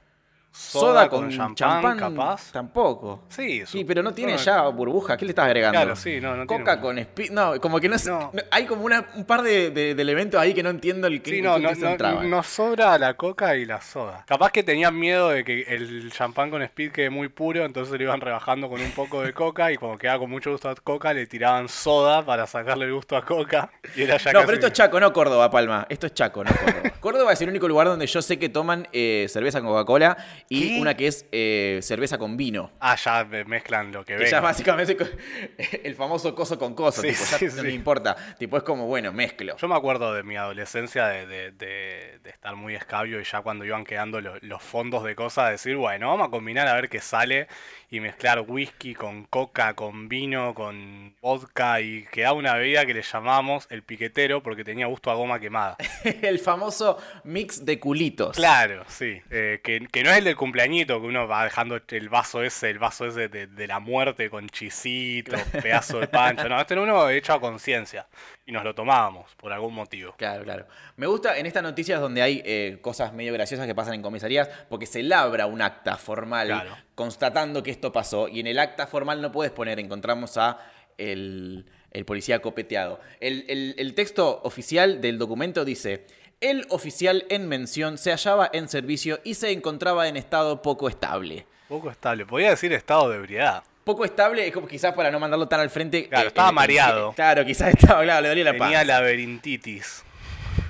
Soda, 0.57 1.09
con, 1.09 1.29
champán, 1.29 1.55
champán, 1.55 1.97
capaz. 1.97 2.51
tampoco. 2.51 3.23
Sí, 3.27 3.65
Sí, 3.65 3.81
su- 3.81 3.85
pero 3.85 4.01
no 4.01 4.13
tiene 4.13 4.37
ya 4.37 4.67
burbuja. 4.69 5.17
¿Qué 5.17 5.25
le 5.25 5.31
estás 5.31 5.45
agregando? 5.45 5.77
Claro, 5.77 5.95
sí, 5.95 6.19
no, 6.21 6.35
no 6.35 6.47
Coca 6.47 6.79
con 6.79 6.97
speed. 6.97 7.31
No, 7.31 7.59
como 7.59 7.79
que 7.79 7.89
no, 7.89 7.95
no- 8.05 8.31
Hay 8.51 8.65
como 8.65 8.83
una- 8.85 9.05
un 9.15 9.25
par 9.25 9.41
de, 9.41 9.69
de- 9.71 9.95
de 9.95 10.01
elementos 10.01 10.39
ahí 10.39 10.53
que 10.53 10.63
no 10.63 10.69
entiendo 10.69 11.07
el 11.07 11.21
que 11.21 11.31
Sí, 11.31 11.41
no, 11.41 11.59
no, 11.59 11.69
entraban. 11.69 12.29
nos 12.29 12.47
sobra 12.47 12.97
la 12.97 13.15
coca 13.15 13.55
y 13.57 13.65
la 13.65 13.81
soda. 13.81 14.23
Capaz 14.27 14.51
que 14.51 14.63
tenían 14.63 14.97
miedo 14.97 15.29
de 15.29 15.43
que 15.43 15.61
el 15.63 16.11
champán 16.11 16.49
con 16.49 16.61
speed 16.61 16.91
quede 16.91 17.09
muy 17.09 17.27
puro, 17.27 17.65
entonces 17.65 17.97
lo 17.97 18.03
iban 18.03 18.21
rebajando 18.21 18.69
con 18.69 18.79
un 18.81 18.91
poco 18.91 19.21
de 19.21 19.33
coca 19.33 19.71
y 19.71 19.75
cuando 19.77 19.97
quedaba 19.97 20.19
con 20.19 20.29
mucho 20.29 20.51
gusto 20.51 20.69
a 20.69 20.75
coca 20.75 21.13
le 21.13 21.27
tiraban 21.27 21.67
soda 21.67 22.25
para 22.25 22.47
sacarle 22.47 22.85
el 22.85 22.93
gusto 22.93 23.17
a 23.17 23.25
coca 23.25 23.69
y 23.95 24.03
era 24.03 24.17
ya 24.17 24.31
No, 24.31 24.39
casi- 24.39 24.45
pero 24.45 24.53
esto 24.55 24.67
es 24.67 24.73
Chaco, 24.73 24.99
no 24.99 25.11
Córdoba, 25.11 25.49
Palma. 25.51 25.85
Esto 25.89 26.07
es 26.07 26.13
Chaco, 26.13 26.43
no 26.43 26.51
Córdoba. 26.51 26.91
Córdoba 27.01 27.33
es 27.33 27.41
el 27.41 27.49
único 27.49 27.67
lugar 27.67 27.87
donde 27.87 28.07
yo 28.07 28.21
sé 28.21 28.39
que 28.39 28.49
toman 28.49 28.87
eh, 28.93 29.27
cerveza 29.29 29.59
con 29.61 29.69
Coca-Cola 29.69 30.17
y 30.49 30.69
¿Qué? 30.75 30.79
una 30.81 30.95
que 30.95 31.07
es 31.07 31.25
eh, 31.31 31.79
cerveza 31.81 32.17
con 32.17 32.37
vino. 32.37 32.71
Ah, 32.79 32.95
ya 32.95 33.25
me- 33.25 33.45
mezclan 33.45 33.91
lo 33.91 34.05
que 34.05 34.13
Que 34.13 34.19
ven. 34.23 34.31
ya 34.31 34.41
básicamente 34.41 34.95
el 35.83 35.95
famoso 35.95 36.35
coso 36.35 36.59
con 36.59 36.75
coso, 36.75 37.01
Sí, 37.01 37.09
tipo, 37.09 37.19
ya 37.31 37.37
sí, 37.39 37.45
no 37.45 37.51
sí. 37.51 37.61
me 37.61 37.71
importa. 37.71 38.15
Tipo, 38.37 38.57
es 38.57 38.63
como, 38.63 38.85
bueno, 38.85 39.11
mezclo. 39.11 39.57
Yo 39.57 39.67
me 39.67 39.75
acuerdo 39.75 40.13
de 40.13 40.23
mi 40.23 40.35
adolescencia 40.37 41.07
de, 41.07 41.25
de- 41.25 41.51
de- 41.51 42.19
de 42.23 42.29
estar 42.29 42.55
muy 42.55 42.75
escabio 42.75 43.19
y 43.19 43.23
ya 43.23 43.41
cuando 43.41 43.65
iban 43.65 43.83
quedando 43.85 44.21
lo- 44.21 44.37
los 44.41 44.61
fondos 44.61 45.03
de 45.03 45.15
cosas, 45.15 45.49
decir, 45.51 45.75
bueno, 45.77 46.07
vamos 46.09 46.27
a 46.27 46.31
combinar 46.31 46.67
a 46.67 46.73
ver 46.75 46.89
qué 46.89 46.99
sale 47.01 47.47
y 47.89 47.99
mezclar 47.99 48.41
whisky 48.47 48.93
con 48.93 49.25
coca, 49.25 49.73
con 49.73 50.09
vino, 50.09 50.53
con 50.53 51.15
vodka 51.21 51.81
y 51.81 52.03
quedaba 52.11 52.33
una 52.37 52.53
bebida 52.55 52.85
que 52.85 52.93
le 52.93 53.01
llamamos 53.03 53.67
el 53.69 53.83
piquetero 53.83 54.43
porque 54.43 54.63
tenía 54.63 54.85
gusto 54.87 55.09
a 55.11 55.15
goma 55.15 55.39
quemada. 55.39 55.77
el 56.21 56.39
famoso 56.39 56.97
mix 57.23 57.63
de 57.65 57.79
culitos. 57.79 58.35
Claro, 58.35 58.83
sí. 58.87 59.21
Eh, 59.31 59.61
que, 59.63 59.87
que 59.91 60.03
no 60.03 60.11
es 60.11 60.17
el 60.17 60.34
cumpleañito, 60.35 60.99
que 61.01 61.07
uno 61.07 61.27
va 61.27 61.43
dejando 61.45 61.79
el 61.87 62.09
vaso 62.09 62.43
ese, 62.43 62.69
el 62.69 62.79
vaso 62.79 63.05
ese 63.05 63.27
de, 63.29 63.47
de 63.47 63.67
la 63.67 63.79
muerte 63.79 64.29
con 64.29 64.47
chisito, 64.49 65.35
pedazo 65.61 65.99
de 65.99 66.07
pancho. 66.07 66.47
No, 66.49 66.59
este 66.61 66.73
era 66.73 66.83
uno 66.83 67.09
hecho 67.09 67.33
a 67.33 67.39
conciencia. 67.41 68.07
Y 68.45 68.51
nos 68.51 68.63
lo 68.63 68.75
tomábamos, 68.75 69.33
por 69.35 69.51
algún 69.51 69.73
motivo. 69.73 70.13
Claro, 70.17 70.43
claro. 70.43 70.67
Me 70.97 71.07
gusta 71.07 71.37
en 71.37 71.45
estas 71.47 71.63
noticias 71.63 71.99
donde 71.99 72.21
hay 72.21 72.41
eh, 72.45 72.77
cosas 72.81 73.11
medio 73.13 73.33
graciosas 73.33 73.65
que 73.65 73.73
pasan 73.73 73.95
en 73.95 74.01
comisarías, 74.03 74.49
porque 74.69 74.85
se 74.85 75.01
labra 75.01 75.47
un 75.47 75.61
acta 75.61 75.97
formal 75.97 76.47
Claro. 76.47 76.77
constatando 76.93 77.63
que 77.63 77.71
esto 77.71 77.91
pasó. 77.91 78.27
Y 78.27 78.39
en 78.39 78.47
el 78.47 78.59
acta 78.59 78.85
formal 78.87 79.21
no 79.21 79.31
puedes 79.31 79.51
poner, 79.51 79.79
encontramos 79.79 80.37
a 80.37 80.59
el, 80.97 81.65
el 81.91 82.05
policía 82.05 82.39
copeteado. 82.41 82.99
El, 83.19 83.45
el- 83.49 83.75
el 83.77 83.93
texto 83.95 84.41
oficial 84.43 85.01
del 85.01 85.17
documento 85.17 85.65
dice. 85.65 86.05
El 86.41 86.65
oficial 86.69 87.25
en 87.29 87.47
mención 87.47 87.97
se 87.97 88.11
hallaba 88.11 88.49
en 88.51 88.67
servicio 88.69 89.19
y 89.23 89.35
se 89.35 89.51
encontraba 89.51 90.07
en 90.07 90.17
estado 90.17 90.61
poco 90.61 90.89
estable. 90.89 91.45
Poco 91.67 91.89
estable. 91.89 92.25
Podría 92.25 92.49
decir 92.51 92.71
estado 92.73 93.09
de 93.09 93.17
ebriedad. 93.17 93.63
Poco 93.83 94.03
estable 94.05 94.47
es 94.47 94.53
como 94.53 94.67
quizás 94.67 94.93
para 94.93 95.11
no 95.11 95.19
mandarlo 95.19 95.47
tan 95.47 95.59
al 95.59 95.69
frente. 95.69 96.07
Claro, 96.07 96.25
eh, 96.25 96.27
estaba 96.27 96.51
mareado. 96.51 97.13
claro, 97.13 97.45
quizás 97.45 97.69
estaba, 97.77 98.03
claro, 98.03 98.21
le 98.21 98.29
dolía 98.29 98.43
la 98.45 98.51
Tenía 98.51 98.67
panza. 98.79 98.83
laberintitis. 98.85 100.03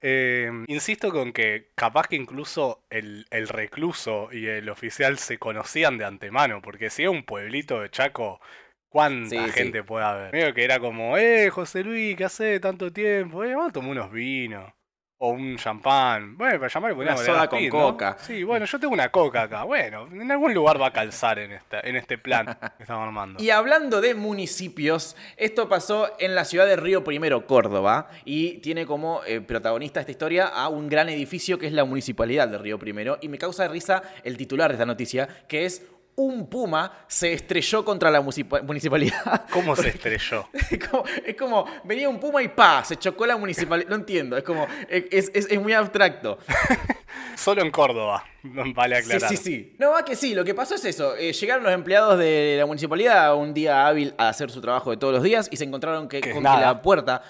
Eh, 0.00 0.48
insisto 0.68 1.10
con 1.10 1.32
que 1.32 1.70
capaz 1.74 2.06
que 2.06 2.14
incluso 2.14 2.80
el, 2.88 3.26
el 3.30 3.48
recluso 3.48 4.28
y 4.30 4.46
el 4.46 4.68
oficial 4.68 5.18
se 5.18 5.38
conocían 5.38 5.98
de 5.98 6.04
antemano, 6.04 6.62
porque 6.62 6.88
si 6.88 7.02
es 7.02 7.08
un 7.08 7.24
pueblito 7.24 7.80
de 7.80 7.90
Chaco, 7.90 8.40
¿cuánta 8.88 9.30
Sí, 9.30 9.38
sí. 9.46 9.50
gente 9.52 9.82
puede 9.84 10.04
haber? 10.04 10.32
Medio 10.32 10.54
que 10.54 10.64
era 10.64 10.78
como, 10.78 11.16
eh, 11.16 11.50
José 11.50 11.84
Luis, 11.84 12.16
¿qué 12.16 12.24
hace 12.24 12.60
tanto 12.60 12.92
tiempo? 12.92 13.44
Eh, 13.44 13.54
vamos 13.54 13.70
a 13.70 13.72
tomar 13.72 13.90
unos 13.90 14.10
vinos. 14.12 14.72
O 15.20 15.30
un 15.30 15.56
champán. 15.56 16.36
Bueno, 16.38 16.60
para 16.60 16.72
llamar 16.72 16.92
Una 16.92 17.16
soda 17.16 17.38
la 17.40 17.48
con 17.48 17.60
¿no? 17.64 17.70
coca. 17.70 18.16
Sí, 18.20 18.44
bueno, 18.44 18.66
yo 18.66 18.78
tengo 18.78 18.94
una 18.94 19.08
coca 19.10 19.42
acá. 19.42 19.64
Bueno, 19.64 20.06
en 20.12 20.30
algún 20.30 20.54
lugar 20.54 20.80
va 20.80 20.86
a 20.86 20.92
calzar 20.92 21.40
en, 21.40 21.50
esta, 21.50 21.80
en 21.80 21.96
este 21.96 22.18
plan 22.18 22.46
que 22.76 22.84
estamos 22.84 23.04
armando. 23.04 23.42
Y 23.42 23.50
hablando 23.50 24.00
de 24.00 24.14
municipios, 24.14 25.16
esto 25.36 25.68
pasó 25.68 26.08
en 26.20 26.36
la 26.36 26.44
ciudad 26.44 26.66
de 26.66 26.76
Río 26.76 27.02
Primero, 27.02 27.48
Córdoba, 27.48 28.08
y 28.24 28.58
tiene 28.58 28.86
como 28.86 29.20
eh, 29.26 29.40
protagonista 29.40 29.98
esta 29.98 30.12
historia 30.12 30.46
a 30.46 30.68
un 30.68 30.88
gran 30.88 31.08
edificio 31.08 31.58
que 31.58 31.66
es 31.66 31.72
la 31.72 31.84
municipalidad 31.84 32.46
de 32.46 32.58
Río 32.58 32.78
Primero, 32.78 33.18
y 33.20 33.28
me 33.28 33.38
causa 33.38 33.66
risa 33.66 34.02
el 34.22 34.36
titular 34.36 34.70
de 34.70 34.74
esta 34.74 34.86
noticia, 34.86 35.26
que 35.48 35.64
es 35.64 35.84
un 36.18 36.48
puma 36.48 36.92
se 37.06 37.32
estrelló 37.32 37.84
contra 37.84 38.10
la 38.10 38.20
municipa- 38.20 38.60
municipalidad. 38.62 39.46
¿Cómo 39.52 39.74
se 39.76 39.88
estrelló? 39.88 40.48
Es 40.70 40.86
como, 40.88 41.04
es 41.24 41.36
como, 41.36 41.64
venía 41.84 42.08
un 42.08 42.18
puma 42.20 42.42
y 42.42 42.48
pa, 42.48 42.84
se 42.84 42.96
chocó 42.96 43.24
la 43.26 43.36
municipalidad. 43.36 43.88
No 43.88 43.94
entiendo, 43.96 44.36
es 44.36 44.42
como, 44.44 44.66
es, 44.88 45.30
es- 45.32 45.46
es 45.50 45.60
muy 45.60 45.72
abstracto. 45.72 46.38
Solo 47.36 47.62
en 47.62 47.70
Córdoba, 47.70 48.24
vale 48.74 48.96
Sí, 49.02 49.12
aclarar. 49.12 49.28
sí, 49.30 49.36
sí. 49.36 49.74
No, 49.78 49.90
va 49.92 50.04
que 50.04 50.16
sí, 50.16 50.34
lo 50.34 50.44
que 50.44 50.54
pasó 50.54 50.74
es 50.74 50.84
eso. 50.84 51.14
eh, 51.16 51.32
llegaron 51.32 51.62
los 51.64 51.72
empleados 51.72 52.18
de 52.18 52.56
la 52.58 52.66
municipalidad 52.66 53.34
un 53.36 53.54
día 53.54 53.86
hábil 53.86 54.12
a 54.18 54.28
hacer 54.28 54.50
su 54.50 54.60
trabajo 54.60 54.90
de 54.90 54.96
todos 54.96 55.14
los 55.14 55.22
días 55.22 55.48
y 55.52 55.56
se 55.56 55.64
encontraron 55.64 56.08
que, 56.08 56.20
Que 56.20 56.32
con 56.32 56.42
que 56.42 56.48
la 56.48 56.82
puerta. 56.82 57.22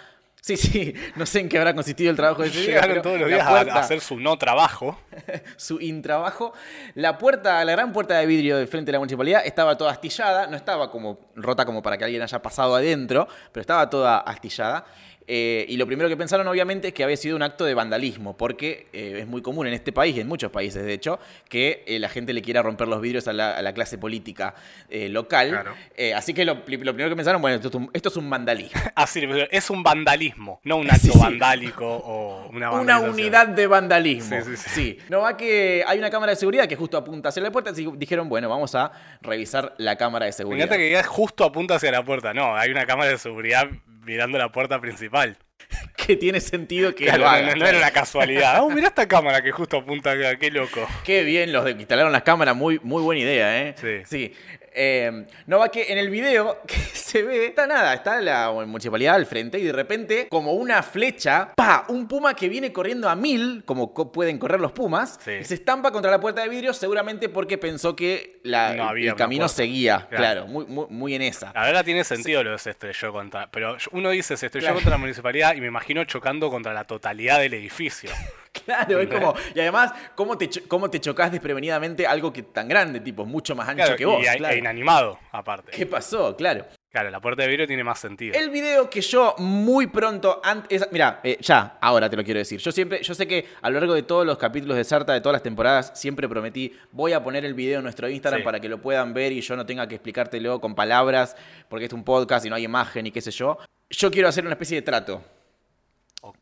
Sí, 0.48 0.56
sí, 0.56 0.94
no 1.16 1.26
sé 1.26 1.40
en 1.40 1.48
qué 1.50 1.58
habrá 1.58 1.74
consistido 1.74 2.10
el 2.10 2.16
trabajo 2.16 2.40
de 2.42 2.48
ese 2.48 2.60
día. 2.60 2.68
Llegaron 2.80 3.02
todos 3.02 3.20
los 3.20 3.28
días 3.28 3.46
puerta- 3.46 3.74
a 3.74 3.80
hacer 3.80 4.00
su 4.00 4.18
no 4.18 4.38
trabajo. 4.38 4.98
su 5.58 5.78
intrabajo. 5.80 6.54
La 6.94 7.18
puerta, 7.18 7.62
la 7.66 7.72
gran 7.72 7.92
puerta 7.92 8.16
de 8.18 8.24
vidrio 8.24 8.56
del 8.56 8.66
frente 8.66 8.86
de 8.88 8.92
la 8.92 8.98
municipalidad 8.98 9.42
estaba 9.44 9.76
toda 9.76 9.90
astillada, 9.92 10.46
no 10.46 10.56
estaba 10.56 10.90
como 10.90 11.18
rota 11.34 11.66
como 11.66 11.82
para 11.82 11.98
que 11.98 12.04
alguien 12.04 12.22
haya 12.22 12.40
pasado 12.40 12.74
adentro, 12.76 13.28
pero 13.52 13.60
estaba 13.60 13.90
toda 13.90 14.18
astillada. 14.20 14.86
Eh, 15.30 15.66
y 15.68 15.76
lo 15.76 15.86
primero 15.86 16.08
que 16.08 16.16
pensaron, 16.16 16.48
obviamente, 16.48 16.88
es 16.88 16.94
que 16.94 17.04
había 17.04 17.16
sido 17.18 17.36
un 17.36 17.42
acto 17.42 17.66
de 17.66 17.74
vandalismo, 17.74 18.34
porque 18.36 18.86
eh, 18.94 19.18
es 19.20 19.26
muy 19.26 19.42
común 19.42 19.66
en 19.66 19.74
este 19.74 19.92
país, 19.92 20.16
y 20.16 20.20
en 20.20 20.26
muchos 20.26 20.50
países 20.50 20.82
de 20.84 20.94
hecho, 20.94 21.20
que 21.50 21.84
eh, 21.86 21.98
la 21.98 22.08
gente 22.08 22.32
le 22.32 22.40
quiera 22.40 22.62
romper 22.62 22.88
los 22.88 23.00
vidrios 23.02 23.28
a 23.28 23.34
la, 23.34 23.52
a 23.56 23.60
la 23.60 23.74
clase 23.74 23.98
política 23.98 24.54
local. 24.90 25.50
Claro. 25.50 25.74
Así 26.16 26.32
que 26.32 26.44
lo, 26.46 26.54
lo 26.54 26.62
primero 26.64 27.08
que 27.10 27.16
pensaron, 27.16 27.42
bueno, 27.42 27.56
esto 27.56 27.68
es 27.68 27.74
un, 27.74 27.90
esto 27.92 28.08
es 28.08 28.16
un 28.16 28.30
vandalismo. 28.30 28.80
Así, 28.94 29.20
pero 29.20 29.46
es 29.50 29.68
un 29.70 29.82
vandalismo, 29.82 30.60
no 30.64 30.76
un 30.78 30.86
acto 30.90 30.98
Sí, 31.08 31.10
sí. 31.12 31.18
vandálico 31.18 31.86
o 31.86 32.48
una 32.50 32.70
Una 32.72 33.00
unidad 33.00 33.48
de 33.48 33.66
vandalismo. 33.66 34.36
Sí, 34.42 34.50
sí, 34.50 34.56
sí. 34.56 34.70
Sí. 34.70 34.98
No 35.10 35.20
va 35.20 35.36
que 35.36 35.84
hay 35.86 35.98
una 35.98 36.08
cámara 36.10 36.30
de 36.32 36.36
seguridad 36.36 36.66
que 36.66 36.76
justo 36.76 36.96
apunta 36.96 37.28
hacia 37.28 37.42
la 37.42 37.50
puerta, 37.50 37.70
así 37.70 37.84
que 37.84 37.92
dijeron, 37.96 38.28
bueno, 38.28 38.48
vamos 38.48 38.74
a 38.74 38.90
revisar 39.20 39.74
la 39.78 39.96
cámara 39.96 40.24
de 40.26 40.32
seguridad. 40.32 40.66
encanta 40.66 40.78
que 40.78 41.02
justo 41.04 41.44
apunta 41.44 41.74
hacia 41.74 41.92
la 41.92 42.02
puerta. 42.04 42.32
No, 42.32 42.56
hay 42.56 42.70
una 42.70 42.86
cámara 42.86 43.10
de 43.10 43.18
seguridad 43.18 43.68
mirando 44.08 44.38
la 44.38 44.50
puerta 44.50 44.80
principal. 44.80 45.36
Que 45.96 46.16
tiene 46.16 46.40
sentido 46.40 46.94
que 46.94 47.04
Claro, 47.04 47.18
lo 47.18 47.24
no, 47.24 47.30
haga, 47.30 47.40
no- 47.42 47.46
no 47.48 47.54
claro. 47.56 47.68
era 47.70 47.78
una 47.78 47.90
casualidad. 47.90 48.62
Oh, 48.62 48.70
mirá 48.70 48.88
esta 48.88 49.06
cámara 49.06 49.42
que 49.42 49.50
justo 49.52 49.76
apunta 49.76 50.12
acá, 50.12 50.36
qué 50.36 50.50
loco. 50.50 50.86
Qué 51.04 51.22
bien 51.24 51.52
los 51.52 51.64
de 51.66 51.74
que 51.74 51.80
instalaron 51.80 52.10
las 52.12 52.22
cámaras, 52.22 52.56
muy, 52.56 52.80
muy 52.82 53.02
buena 53.02 53.20
idea, 53.20 53.62
¿eh? 53.62 54.04
Sí. 54.06 54.32
Eh, 54.80 55.26
no 55.46 55.58
va 55.58 55.70
que 55.70 55.90
en 55.92 55.98
el 55.98 56.08
video 56.08 56.60
que 56.66 56.76
se 56.76 57.22
ve, 57.22 57.46
está 57.46 57.66
nada, 57.66 57.94
está 57.94 58.20
la 58.20 58.52
municipalidad 58.52 59.16
al 59.16 59.26
frente 59.26 59.58
y 59.58 59.64
de 59.64 59.72
repente, 59.72 60.28
como 60.30 60.52
una 60.52 60.84
flecha, 60.84 61.52
¡pa! 61.56 61.84
Un 61.88 62.06
puma 62.06 62.34
que 62.34 62.48
viene 62.48 62.72
corriendo 62.72 63.08
a 63.08 63.16
mil, 63.16 63.64
como 63.64 63.92
co- 63.92 64.12
pueden 64.12 64.38
correr 64.38 64.60
los 64.60 64.70
pumas, 64.70 65.18
Sí. 65.24 65.32
y 65.40 65.44
se 65.44 65.54
estampa 65.54 65.90
contra 65.90 66.10
la 66.12 66.20
puerta 66.20 66.42
de 66.42 66.48
vidrio, 66.48 66.72
seguramente 66.72 67.28
porque 67.28 67.58
pensó 67.58 67.96
que 67.96 68.40
la- 68.44 68.74
No 68.74 68.92
el 68.92 69.14
camino 69.16 69.42
puerta. 69.46 69.56
seguía, 69.56 70.06
Claro. 70.08 70.16
claro, 70.16 70.46
muy, 70.46 70.66
muy, 70.66 70.86
muy 70.90 71.14
en 71.16 71.22
esa. 71.22 71.52
La 71.54 71.62
verdad 71.62 71.84
tiene 71.84 72.04
sentido 72.04 72.44
lo 72.44 72.52
de 72.52 72.58
se 72.58 72.70
estrelló 72.70 73.12
contra. 73.12 73.50
Pero 73.50 73.76
uno 73.92 74.10
dice 74.10 74.36
se 74.36 74.46
estrelló 74.46 74.66
Claro. 74.66 74.76
contra 74.76 74.90
la 74.92 74.98
municipalidad 74.98 75.56
y 75.56 75.60
me 75.60 75.66
imagino 75.66 76.04
chocando 76.04 76.50
contra 76.50 76.72
la 76.72 76.84
totalidad 76.84 77.40
del 77.40 77.54
edificio. 77.54 78.10
Claro, 78.68 79.00
es 79.00 79.08
como. 79.08 79.34
Y 79.54 79.60
además, 79.60 79.92
¿cómo 80.14 80.36
te, 80.36 80.50
cómo 80.68 80.90
te 80.90 81.00
chocas 81.00 81.32
desprevenidamente 81.32 82.06
algo 82.06 82.32
que 82.32 82.42
tan 82.42 82.68
grande, 82.68 83.00
tipo, 83.00 83.24
mucho 83.24 83.56
más 83.56 83.66
ancho 83.68 83.82
Claro, 83.82 83.96
que 83.96 84.04
vos? 84.04 84.20
y, 84.22 84.36
claro. 84.36 84.54
e 84.54 84.58
inanimado, 84.58 85.18
aparte. 85.32 85.72
¿Qué 85.72 85.86
pasó? 85.86 86.36
Claro. 86.36 86.66
Claro, 86.90 87.10
la 87.10 87.20
puerta 87.20 87.42
de 87.42 87.48
vidrio 87.48 87.66
tiene 87.66 87.84
más 87.84 87.98
sentido. 87.98 88.34
El 88.38 88.48
video 88.50 88.88
que 88.88 89.00
yo 89.02 89.34
muy 89.38 89.86
pronto 89.88 90.40
antes. 90.42 90.86
Mira, 90.90 91.20
eh, 91.22 91.36
ya, 91.40 91.76
ahora 91.80 92.08
te 92.08 92.16
lo 92.16 92.24
quiero 92.24 92.38
decir. 92.38 92.60
Yo 92.60 92.72
siempre, 92.72 93.02
yo 93.02 93.14
sé 93.14 93.26
que 93.28 93.46
a 93.60 93.68
lo 93.70 93.78
largo 93.78 93.94
de 93.94 94.02
todos 94.02 94.24
los 94.26 94.38
capítulos 94.38 94.76
de 94.76 94.84
Sarta, 94.84 95.12
de 95.12 95.20
todas 95.20 95.34
las 95.34 95.42
temporadas, 95.42 95.92
siempre 95.94 96.28
prometí, 96.28 96.72
voy 96.92 97.12
a 97.12 97.22
poner 97.22 97.44
el 97.44 97.52
video 97.54 97.78
en 97.78 97.84
nuestro 97.84 98.08
Instagram 98.08 98.40
Sí. 98.40 98.44
para 98.44 98.58
que 98.60 98.68
lo 98.70 98.80
puedan 98.80 99.12
ver 99.14 99.32
y 99.32 99.40
yo 99.42 99.54
no 99.56 99.66
tenga 99.66 99.86
que 99.86 99.96
explicártelo 99.96 100.60
con 100.60 100.74
palabras, 100.74 101.36
porque 101.68 101.84
es 101.86 101.92
un 101.92 102.04
podcast 102.04 102.46
y 102.46 102.48
no 102.50 102.56
hay 102.56 102.64
imagen 102.64 103.06
y 103.06 103.10
qué 103.10 103.20
sé 103.20 103.30
yo. 103.32 103.58
Yo 103.90 104.10
quiero 104.10 104.28
hacer 104.28 104.44
una 104.44 104.54
especie 104.54 104.76
de 104.76 104.82
trato 104.82 105.22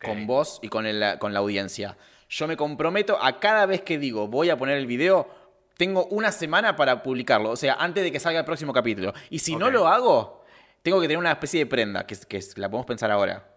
con 0.02 0.26
vos 0.26 0.58
y 0.62 0.68
con, 0.68 0.86
el- 0.86 1.18
con 1.18 1.32
la 1.32 1.40
audiencia. 1.40 1.96
Yo 2.28 2.46
me 2.46 2.56
comprometo 2.56 3.18
a 3.22 3.38
cada 3.38 3.66
vez 3.66 3.82
que 3.82 3.98
digo 3.98 4.28
voy 4.28 4.50
a 4.50 4.58
poner 4.58 4.76
el 4.78 4.86
video, 4.86 5.28
tengo 5.76 6.06
una 6.06 6.32
semana 6.32 6.74
para 6.76 7.02
publicarlo, 7.02 7.50
o 7.50 7.56
sea, 7.56 7.74
antes 7.74 8.02
de 8.02 8.10
que 8.10 8.20
salga 8.20 8.40
el 8.40 8.44
próximo 8.44 8.72
capítulo. 8.72 9.12
Y 9.30 9.38
si 9.40 9.56
no 9.56 9.70
lo 9.70 9.86
hago, 9.86 10.44
tengo 10.82 11.00
que 11.00 11.06
tener 11.06 11.18
una 11.18 11.32
especie 11.32 11.60
de 11.60 11.66
prenda, 11.66 12.06
que, 12.06 12.16
que 12.16 12.40
la 12.56 12.68
podemos 12.68 12.86
pensar 12.86 13.10
ahora. 13.10 13.55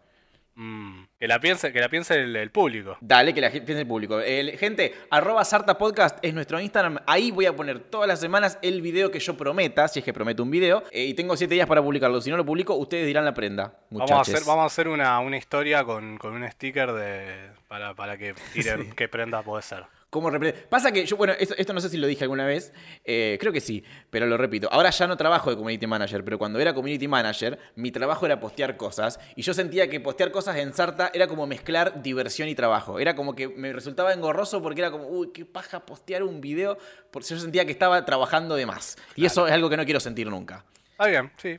Mm, 0.62 1.04
que 1.18 1.26
la 1.26 1.40
piense, 1.40 1.72
que 1.72 1.80
la 1.80 1.88
piense 1.88 2.16
el, 2.16 2.36
el 2.36 2.52
público. 2.52 2.98
Dale, 3.00 3.34
que 3.34 3.40
la 3.40 3.50
piense 3.50 3.80
el 3.80 3.88
público. 3.88 4.20
Gente, 4.58 4.94
arroba 5.10 5.46
Sarta 5.46 5.78
Podcast 5.78 6.20
es 6.22 6.34
nuestro 6.34 6.60
Instagram. 6.60 7.00
Ahí 7.08 7.32
voy 7.32 7.46
a 7.46 7.56
poner 7.56 7.80
todas 7.80 8.10
las 8.10 8.20
semanas 8.20 8.60
el 8.62 8.82
video 8.82 9.10
que 9.10 9.20
yo 9.20 9.38
prometa, 9.38 9.88
si 9.88 10.00
es 10.00 10.06
que 10.06 10.12
prometo 10.12 10.44
un 10.44 10.52
video. 10.52 10.84
eh, 10.92 11.06
y 11.06 11.14
tengo 11.14 11.38
siete 11.38 11.54
días 11.54 11.66
para 11.66 11.82
publicarlo. 11.82 12.20
Si 12.20 12.30
no 12.30 12.36
lo 12.36 12.46
publico, 12.46 12.76
ustedes 12.76 13.08
dirán 13.08 13.24
la 13.24 13.34
prenda. 13.34 13.74
Vamos 13.90 14.12
a 14.12 14.16
Muchachos. 14.16 14.36
hacer, 14.36 14.46
vamos 14.48 14.64
a 14.64 14.66
hacer 14.66 14.88
una, 14.90 15.18
una 15.22 15.38
historia 15.38 15.86
con, 15.86 16.18
con 16.18 16.34
un 16.34 16.52
sticker 16.52 16.92
de 16.92 17.52
para, 17.70 17.94
para 17.96 18.18
que 18.18 18.34
tiren 18.52 18.92
qué 18.98 19.08
prenda 19.08 19.42
puede 19.44 19.62
ser. 19.64 19.86
¿Cómo 20.10 20.32
Pasa 20.70 20.92
que 20.92 21.06
yo, 21.06 21.18
bueno, 21.18 21.34
esto, 21.38 21.54
esto 21.56 21.72
no 21.72 21.80
sé 21.82 21.90
si 21.90 21.98
lo 21.98 22.08
dije 22.08 22.24
alguna 22.24 22.44
vez, 22.46 22.74
eh, 23.06 23.38
creo 23.40 23.54
que 23.54 23.62
sí, 23.62 23.84
pero 24.10 24.26
lo 24.26 24.38
repito. 24.38 24.68
Ahora 24.72 24.90
ya 24.90 25.06
no 25.06 25.16
trabajo 25.18 25.52
de 25.52 25.56
community 25.56 25.86
manager, 25.86 26.24
pero 26.24 26.40
cuando 26.40 26.60
era 26.60 26.74
community 26.74 27.08
manager, 27.08 27.60
mi 27.76 27.92
trabajo 27.92 28.26
era 28.26 28.40
postear 28.40 28.76
cosas 28.76 29.20
y 29.36 29.44
yo 29.44 29.54
sentía 29.54 29.88
que 29.88 30.00
postear 30.00 30.32
cosas 30.32 30.56
en 30.58 30.74
Sarta 30.74 31.12
era 31.14 31.28
como 31.28 31.46
mezclar 31.46 32.02
diversión 32.02 32.50
y 32.50 32.56
trabajo. 32.56 33.00
Era 33.00 33.16
como 33.16 33.36
que 33.36 33.48
me 33.50 33.72
resultaba 33.72 34.12
engorroso 34.12 34.64
porque 34.64 34.82
era 34.82 34.90
como, 34.90 35.08
uy, 35.08 35.30
qué 35.32 35.46
paja 35.46 35.86
postear 35.86 36.24
un 36.24 36.42
video, 36.42 36.80
porque 37.12 37.28
yo 37.30 37.40
sentía 37.40 37.66
que 37.66 37.72
estaba 37.72 38.04
trabajando 38.04 38.56
de 38.56 38.66
más. 38.66 38.98
Y 39.16 39.26
eso 39.26 39.46
es 39.46 39.54
algo 39.54 39.70
que 39.70 39.78
no 39.78 39.86
quiero 39.86 40.00
sentir 40.00 40.28
nunca. 40.28 40.66
Está 40.92 41.06
bien, 41.06 41.32
sí. 41.38 41.56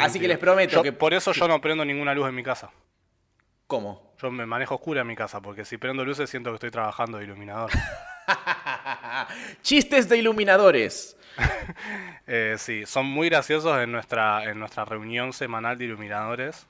Así 0.00 0.18
que 0.18 0.26
les 0.26 0.38
prometo 0.38 0.76
Yo- 0.76 0.82
que- 0.82 0.92
Por 0.92 1.14
eso 1.14 1.30
yo 1.32 1.46
no 1.46 1.60
prendo 1.60 1.84
ninguna 1.84 2.12
luz 2.12 2.28
en 2.28 2.34
mi 2.34 2.42
casa. 2.42 2.72
¿Cómo? 3.68 4.03
Yo 4.20 4.30
me 4.30 4.46
manejo 4.46 4.76
oscura 4.76 5.02
en 5.02 5.06
mi 5.06 5.16
casa, 5.16 5.40
porque 5.40 5.64
si 5.64 5.76
prendo 5.76 6.04
luces 6.04 6.30
siento 6.30 6.50
que 6.50 6.54
estoy 6.54 6.70
trabajando 6.70 7.18
de 7.18 7.24
iluminador. 7.24 7.70
Chistes 9.62 10.08
de 10.08 10.18
iluminadores. 10.18 11.16
Eh, 12.26 12.54
sí, 12.56 12.86
son 12.86 13.04
muy 13.04 13.28
graciosos 13.28 13.78
en 13.82 13.92
nuestra, 13.92 14.44
en 14.44 14.58
nuestra 14.58 14.86
reunión 14.86 15.34
semanal 15.34 15.76
de 15.76 15.84
iluminadores. 15.84 16.66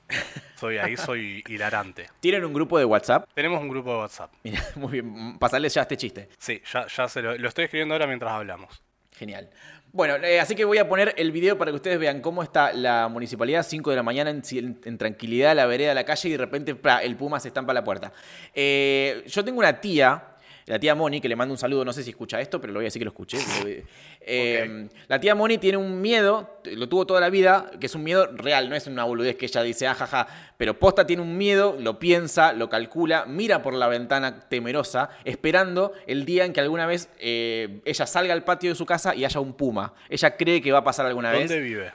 Soy 0.57 0.79
ahí, 0.79 0.97
soy 0.97 1.45
hilarante. 1.49 2.11
¿Tienen 2.19 2.45
un 2.45 2.53
grupo 2.53 2.77
de 2.77 2.85
WhatsApp? 2.85 3.29
Tenemos 3.35 3.61
un 3.61 3.69
grupo 3.69 3.93
de 3.93 3.99
WhatsApp. 3.99 4.33
Mira, 4.43 4.61
muy 4.75 5.01
bien, 5.01 5.39
pasarles 5.39 5.73
ya 5.75 5.83
este 5.83 5.97
chiste. 5.97 6.29
Sí, 6.39 6.61
ya, 6.73 6.89
ya 6.89 7.07
se 7.07 7.23
lo, 7.23 7.39
lo 7.39 7.49
estoy 7.49 7.67
escribiendo 7.67 7.95
ahora 7.95 8.09
mientras 8.09 8.33
hablamos. 8.33 8.83
Genial. 9.13 9.49
Bueno, 9.95 10.17
eh, 10.17 10.41
así 10.41 10.57
que 10.57 10.65
voy 10.65 10.79
a 10.79 10.89
poner 10.89 11.15
el 11.19 11.31
video 11.31 11.57
para 11.57 11.71
que 11.71 11.77
ustedes 11.77 12.01
vean 12.01 12.21
cómo 12.21 12.43
está 12.43 12.73
la 12.73 13.07
municipalidad, 13.07 13.63
5 13.63 13.91
de 13.91 13.97
la 13.97 14.03
mañana, 14.03 14.29
en, 14.31 14.43
en- 14.85 14.99
tranquilidad, 14.99 15.55
la 15.55 15.67
vereda 15.67 15.95
la 15.95 16.03
calle, 16.03 16.31
y 16.31 16.33
de 16.33 16.39
repente 16.39 16.77
el 17.05 17.15
puma 17.15 17.39
se 17.39 17.47
estampa 17.47 17.71
a 17.71 17.75
la 17.75 17.85
puerta. 17.85 18.13
Eh, 18.53 19.23
yo 19.29 19.45
tengo 19.45 19.61
una 19.61 19.81
tía, 19.81 20.34
la 20.67 20.79
tía 20.79 20.95
Moni, 20.95 21.21
que 21.21 21.29
le 21.29 21.37
mando 21.37 21.53
un 21.53 21.59
saludo, 21.59 21.85
no 21.85 21.93
sé 21.93 22.03
si 22.03 22.11
escucha 22.11 22.41
esto, 22.41 22.61
pero 22.61 22.73
lo 22.73 22.79
voy 22.79 22.85
a 22.85 22.89
decir 22.89 23.01
que 23.01 23.05
lo 23.05 23.11
escuche. 23.11 23.39
Eh, 24.27 24.89
La 25.09 25.21
tía 25.21 25.35
Moni 25.35 25.59
tiene 25.59 25.77
un 25.77 26.01
miedo, 26.01 26.59
lo 26.65 26.89
tuvo 26.89 27.07
toda 27.07 27.21
la 27.21 27.29
vida, 27.29 27.71
que 27.79 27.85
es 27.87 27.95
un 27.95 28.03
miedo 28.03 28.27
real, 28.35 28.71
no 28.71 28.75
es 28.75 28.87
una 28.87 29.05
boludez 29.05 29.37
que 29.37 29.45
ella 29.45 29.63
dice, 29.63 29.87
ajaja, 29.87 30.27
pero 30.57 30.79
posta 30.79 31.07
tiene 31.07 31.21
un 31.21 31.37
miedo, 31.37 31.77
lo 31.79 31.99
piensa, 31.99 32.55
lo 32.55 32.71
calcula, 32.71 33.27
mira 33.27 33.63
por 33.63 33.75
la 33.75 33.87
ventana 33.87 34.49
temerosa, 34.49 35.11
esperando 35.25 35.93
el 36.07 36.25
día 36.25 36.47
en 36.47 36.55
que 36.55 36.61
alguna 36.61 36.87
vez 36.87 37.11
eh, 37.19 37.81
ella 37.85 38.07
salga 38.07 38.33
al 38.33 38.45
patio 38.45 38.71
de 38.71 38.77
su 38.77 38.87
casa 38.87 39.15
y 39.15 39.27
haya 39.27 39.41
un 39.41 39.53
puma. 39.53 39.93
Ella 40.09 40.37
cree 40.39 40.63
que 40.63 40.73
va 40.73 40.79
a 40.79 40.85
pasar 40.85 41.05
alguna 41.05 41.31
¿Dónde 41.33 41.55
vez. 41.55 41.63
vive? 41.63 41.93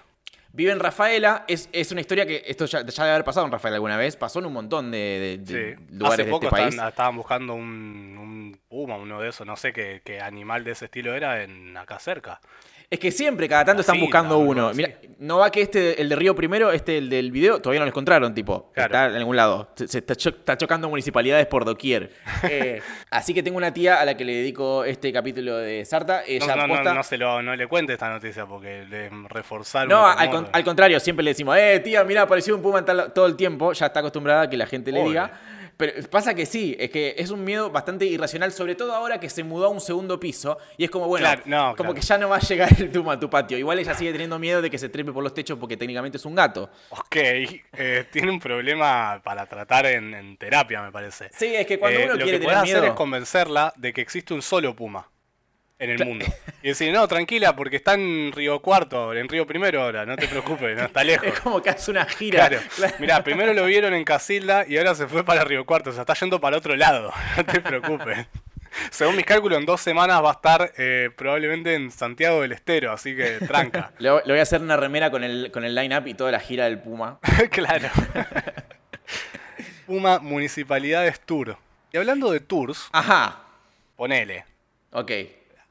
Vive 0.51 0.71
en 0.71 0.79
Rafaela, 0.79 1.45
es, 1.47 1.69
es 1.71 1.91
una 1.91 2.01
historia 2.01 2.25
que 2.25 2.43
esto 2.47 2.65
ya, 2.65 2.81
ya 2.83 3.03
debe 3.03 3.13
haber 3.13 3.23
pasado 3.23 3.45
en 3.45 3.51
Rafaela 3.51 3.75
alguna 3.75 3.97
vez, 3.97 4.15
pasó 4.15 4.39
en 4.39 4.47
un 4.47 4.53
montón 4.53 4.89
de, 4.89 4.97
de- 4.97 5.37
de 5.37 5.75
Sí. 5.77 5.83
lugares 5.93 6.13
Hace 6.15 6.23
de 6.25 6.31
poco 6.31 6.45
este 6.47 6.55
país. 6.57 6.69
estaban, 6.69 6.89
estaban 6.89 7.15
buscando 7.17 7.53
un, 7.53 8.17
un 8.19 8.59
puma, 8.67 8.97
uno 8.97 9.21
de 9.21 9.29
esos, 9.29 9.45
no 9.45 9.55
sé 9.55 9.73
qué, 9.73 10.01
qué 10.03 10.19
animal 10.21 10.63
de 10.63 10.71
ese 10.71 10.85
estilo 10.85 11.13
era 11.13 11.43
en 11.43 11.77
acá 11.77 11.99
cerca. 11.99 12.41
Es 12.91 12.97
que 12.97 13.11
siempre, 13.11 13.47
cada 13.47 13.63
tanto 13.65 13.81
están 13.81 13.99
buscando 13.99 14.35
no, 14.35 14.39
uno. 14.39 14.67
no, 14.69 14.73
Mira, 14.73 14.97
sí. 14.99 15.09
no 15.19 15.37
va 15.37 15.51
que 15.51 15.61
este, 15.61 16.01
el 16.01 16.09
de 16.09 16.15
Río 16.15 16.33
Primero, 16.35 16.71
este, 16.71 16.97
el 16.97 17.07
del 17.07 17.29
video, 17.29 17.59
todavía 17.59 17.81
no 17.81 17.85
lo 17.85 17.89
encontraron, 17.89 18.33
tipo. 18.33 18.71
Claro. 18.73 18.87
Está 18.87 19.05
en 19.11 19.15
algún 19.17 19.35
lado. 19.35 19.69
Se, 19.75 19.87
se 19.87 19.99
está, 19.99 20.15
cho- 20.15 20.29
está 20.29 20.57
chocando 20.57 20.89
municipalidades 20.89 21.45
por 21.45 21.65
doquier. 21.65 22.11
Eh, 22.49 22.81
así 23.11 23.33
que 23.33 23.43
tengo 23.43 23.57
una 23.57 23.71
tía 23.73 23.99
a 24.01 24.05
la 24.05 24.15
que 24.17 24.25
le 24.25 24.33
dedico 24.33 24.83
este 24.85 25.13
capítulo 25.13 25.57
de 25.57 25.85
Sarta. 25.85 26.21
No, 26.21 26.23
Ella 26.25 26.55
no, 26.55 26.67
no, 26.67 26.73
posta- 26.73 26.93
no 26.95 27.03
se 27.03 27.17
lo, 27.17 27.41
no 27.43 27.55
le 27.55 27.67
cuente 27.67 27.93
esta 27.93 28.09
noticia 28.09 28.45
porque 28.47 28.85
le 28.89 29.09
reforzaron. 29.27 29.89
No, 29.89 30.07
al, 30.07 30.29
con- 30.31 30.47
al 30.51 30.63
contrario, 30.63 30.99
siempre 30.99 31.23
le 31.23 31.31
decimos, 31.31 31.55
eh, 31.59 31.79
tía, 31.83 32.03
mira, 32.03 32.23
apareció 32.23 32.55
un 32.55 32.61
puma 32.63 32.83
todo 32.83 33.27
el 33.27 33.35
tiempo. 33.35 33.71
Ya 33.73 33.85
está 33.87 33.99
acostumbrada 33.99 34.43
a 34.43 34.49
que 34.49 34.57
la 34.57 34.65
gente 34.65 34.91
le 34.91 35.03
diga. 35.03 35.31
Pero 35.79 35.93
pasa 36.09 36.33
que 36.33 36.45
sí, 36.45 36.75
es 36.77 36.89
que 36.89 37.15
es 37.17 37.29
un 37.31 37.41
miedo 37.45 37.69
bastante 37.69 38.03
irracional, 38.05 38.51
sobre 38.51 38.75
todo 38.75 38.93
ahora 38.93 39.17
que 39.17 39.29
se 39.29 39.45
mudó 39.45 39.67
a 39.67 39.69
un 39.69 39.79
segundo 39.79 40.19
piso. 40.19 40.57
Y 40.75 40.83
es 40.83 40.89
como, 40.91 41.07
bueno, 41.07 41.23
Claro, 41.25 41.43
no, 41.45 41.67
como 41.69 41.75
claro. 41.75 41.93
que 41.93 42.01
ya 42.01 42.17
no 42.17 42.27
va 42.27 42.35
a 42.35 42.39
llegar 42.41 42.69
el 42.77 42.89
puma 42.89 43.13
a 43.13 43.19
tu 43.19 43.29
patio. 43.29 43.57
Igual 43.57 43.79
ella 43.79 43.93
sigue 43.93 44.11
teniendo 44.11 44.37
miedo 44.39 44.61
de 44.61 44.69
que 44.69 44.77
se 44.77 44.89
trepe 44.89 45.13
por 45.13 45.23
los 45.23 45.33
techos 45.33 45.57
porque 45.57 45.77
técnicamente 45.77 46.17
es 46.17 46.25
un 46.25 46.35
gato. 46.35 46.69
Ok, 46.89 47.15
eh, 47.15 48.05
tiene 48.11 48.29
un 48.29 48.41
problema 48.41 49.21
para 49.23 49.45
tratar 49.45 49.85
en, 49.85 50.13
en 50.13 50.35
terapia, 50.35 50.81
me 50.81 50.91
parece. 50.91 51.29
Sí, 51.31 51.55
es 51.55 51.65
que 51.65 51.79
cuando 51.79 51.97
Eh, 51.97 52.03
uno 52.07 52.15
lo 52.15 52.23
quiere 52.23 52.39
que 52.39 52.43
podés 52.43 52.57
tener 52.57 52.71
hacer 52.71 52.81
miedo. 52.81 52.93
es 52.93 52.97
convencerla 52.97 53.73
de 53.77 53.93
que 53.93 54.01
existe 54.01 54.33
un 54.33 54.41
solo 54.41 54.75
puma 54.75 55.07
en 55.79 55.89
el 55.89 56.05
mundo. 56.05 56.25
Y 56.61 56.67
decir, 56.69 56.93
no, 56.93 57.07
tranquila, 57.07 57.55
porque 57.55 57.77
está 57.77 57.93
en 57.93 58.31
Río 58.33 58.59
Cuarto, 58.61 59.13
en 59.13 59.27
Río 59.29 59.47
Primero 59.47 59.81
ahora, 59.81 60.05
no 60.05 60.15
te 60.17 60.27
preocupes, 60.27 60.77
no 60.77 60.83
está 60.83 61.03
lejos. 61.05 61.27
Es 61.27 61.39
como 61.39 61.61
que 61.61 61.69
hace 61.69 61.89
una 61.91 62.05
gira. 62.05 62.49
Claro. 62.75 62.93
Mirá, 62.99 63.23
primero 63.23 63.53
lo 63.53 63.65
vieron 63.65 63.93
en 63.93 64.03
Casilda 64.03 64.65
y 64.67 64.77
ahora 64.77 64.93
se 64.93 65.07
fue 65.07 65.23
para 65.23 65.43
Río 65.43 65.65
Cuarto, 65.65 65.89
o 65.89 65.93
sea, 65.93 66.01
está 66.01 66.13
yendo 66.15 66.39
para 66.39 66.57
otro 66.57 66.75
lado, 66.75 67.11
no 67.37 67.45
te 67.45 67.61
preocupes. 67.61 68.27
Según 68.91 69.15
mis 69.15 69.25
cálculos, 69.25 69.57
en 69.57 69.65
dos 69.65 69.81
semanas 69.81 70.23
va 70.23 70.29
a 70.29 70.33
estar 70.33 70.73
eh, 70.77 71.09
probablemente 71.15 71.73
en 71.73 71.89
Santiago 71.91 72.41
del 72.41 72.51
Estero, 72.51 72.91
así 72.91 73.15
que 73.15 73.39
tranca. 73.47 73.91
Le, 73.97 74.09
le 74.09 74.21
voy 74.33 74.39
a 74.39 74.43
hacer 74.43 74.61
una 74.61 74.77
remera 74.77 75.09
con 75.09 75.23
el, 75.23 75.49
con 75.51 75.63
el 75.65 75.73
line-up 75.73 76.05
y 76.07 76.13
toda 76.13 76.31
la 76.31 76.39
gira 76.39 76.65
del 76.65 76.79
Puma. 76.79 77.19
claro. 77.51 77.89
Puma 79.87 80.19
Municipalidades 80.19 81.19
Tour. 81.21 81.57
Y 81.91 81.97
hablando 81.97 82.31
de 82.31 82.39
tours, 82.41 82.87
Ajá. 82.91 83.39
ponele, 83.95 84.45
Ok. 84.91 85.11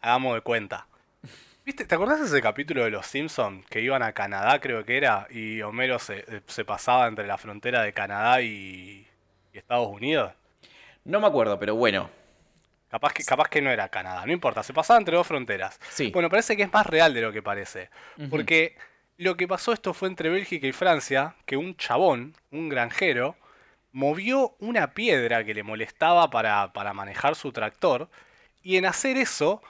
Hagamos 0.00 0.34
de 0.34 0.40
cuenta. 0.40 0.86
¿Viste? 1.64 1.84
¿Te 1.84 1.94
acordás 1.94 2.20
de 2.20 2.26
ese 2.26 2.40
capítulo 2.40 2.84
de 2.84 2.90
Los 2.90 3.06
Simpsons 3.06 3.66
que 3.66 3.82
iban 3.82 4.02
a 4.02 4.12
Canadá, 4.12 4.58
creo 4.60 4.84
que 4.84 4.96
era, 4.96 5.26
y 5.30 5.60
Homero 5.60 5.98
se, 5.98 6.42
se 6.46 6.64
pasaba 6.64 7.06
entre 7.06 7.26
la 7.26 7.36
frontera 7.36 7.82
de 7.82 7.92
Canadá 7.92 8.40
y, 8.40 9.06
y 9.52 9.58
Estados 9.58 9.88
Unidos? 9.88 10.32
No 11.04 11.20
me 11.20 11.26
acuerdo, 11.26 11.58
pero 11.58 11.74
bueno. 11.74 12.10
Capaz 12.90 13.12
que, 13.12 13.22
capaz 13.22 13.50
que 13.50 13.60
no 13.60 13.70
era 13.70 13.90
Canadá, 13.90 14.24
no 14.24 14.32
importa, 14.32 14.62
se 14.62 14.72
pasaba 14.72 14.98
entre 14.98 15.14
dos 15.14 15.26
fronteras. 15.26 15.78
Sí. 15.90 16.10
Bueno, 16.10 16.30
parece 16.30 16.56
que 16.56 16.62
es 16.62 16.72
más 16.72 16.86
real 16.86 17.12
de 17.12 17.20
lo 17.20 17.32
que 17.32 17.42
parece. 17.42 17.90
Porque 18.30 18.78
lo 19.18 19.36
que 19.36 19.46
pasó 19.46 19.74
esto 19.74 19.92
fue 19.92 20.08
entre 20.08 20.30
Bélgica 20.30 20.66
y 20.66 20.72
Francia, 20.72 21.34
que 21.44 21.58
un 21.58 21.76
chabón, 21.76 22.34
un 22.50 22.70
granjero, 22.70 23.36
movió 23.92 24.54
una 24.58 24.92
piedra 24.94 25.44
que 25.44 25.52
le 25.52 25.62
molestaba 25.62 26.30
para, 26.30 26.72
para 26.72 26.94
manejar 26.94 27.34
su 27.34 27.52
tractor, 27.52 28.08
y 28.62 28.78
en 28.78 28.86
hacer 28.86 29.18
eso 29.18 29.60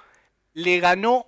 le 0.55 0.81
ganó 0.81 1.27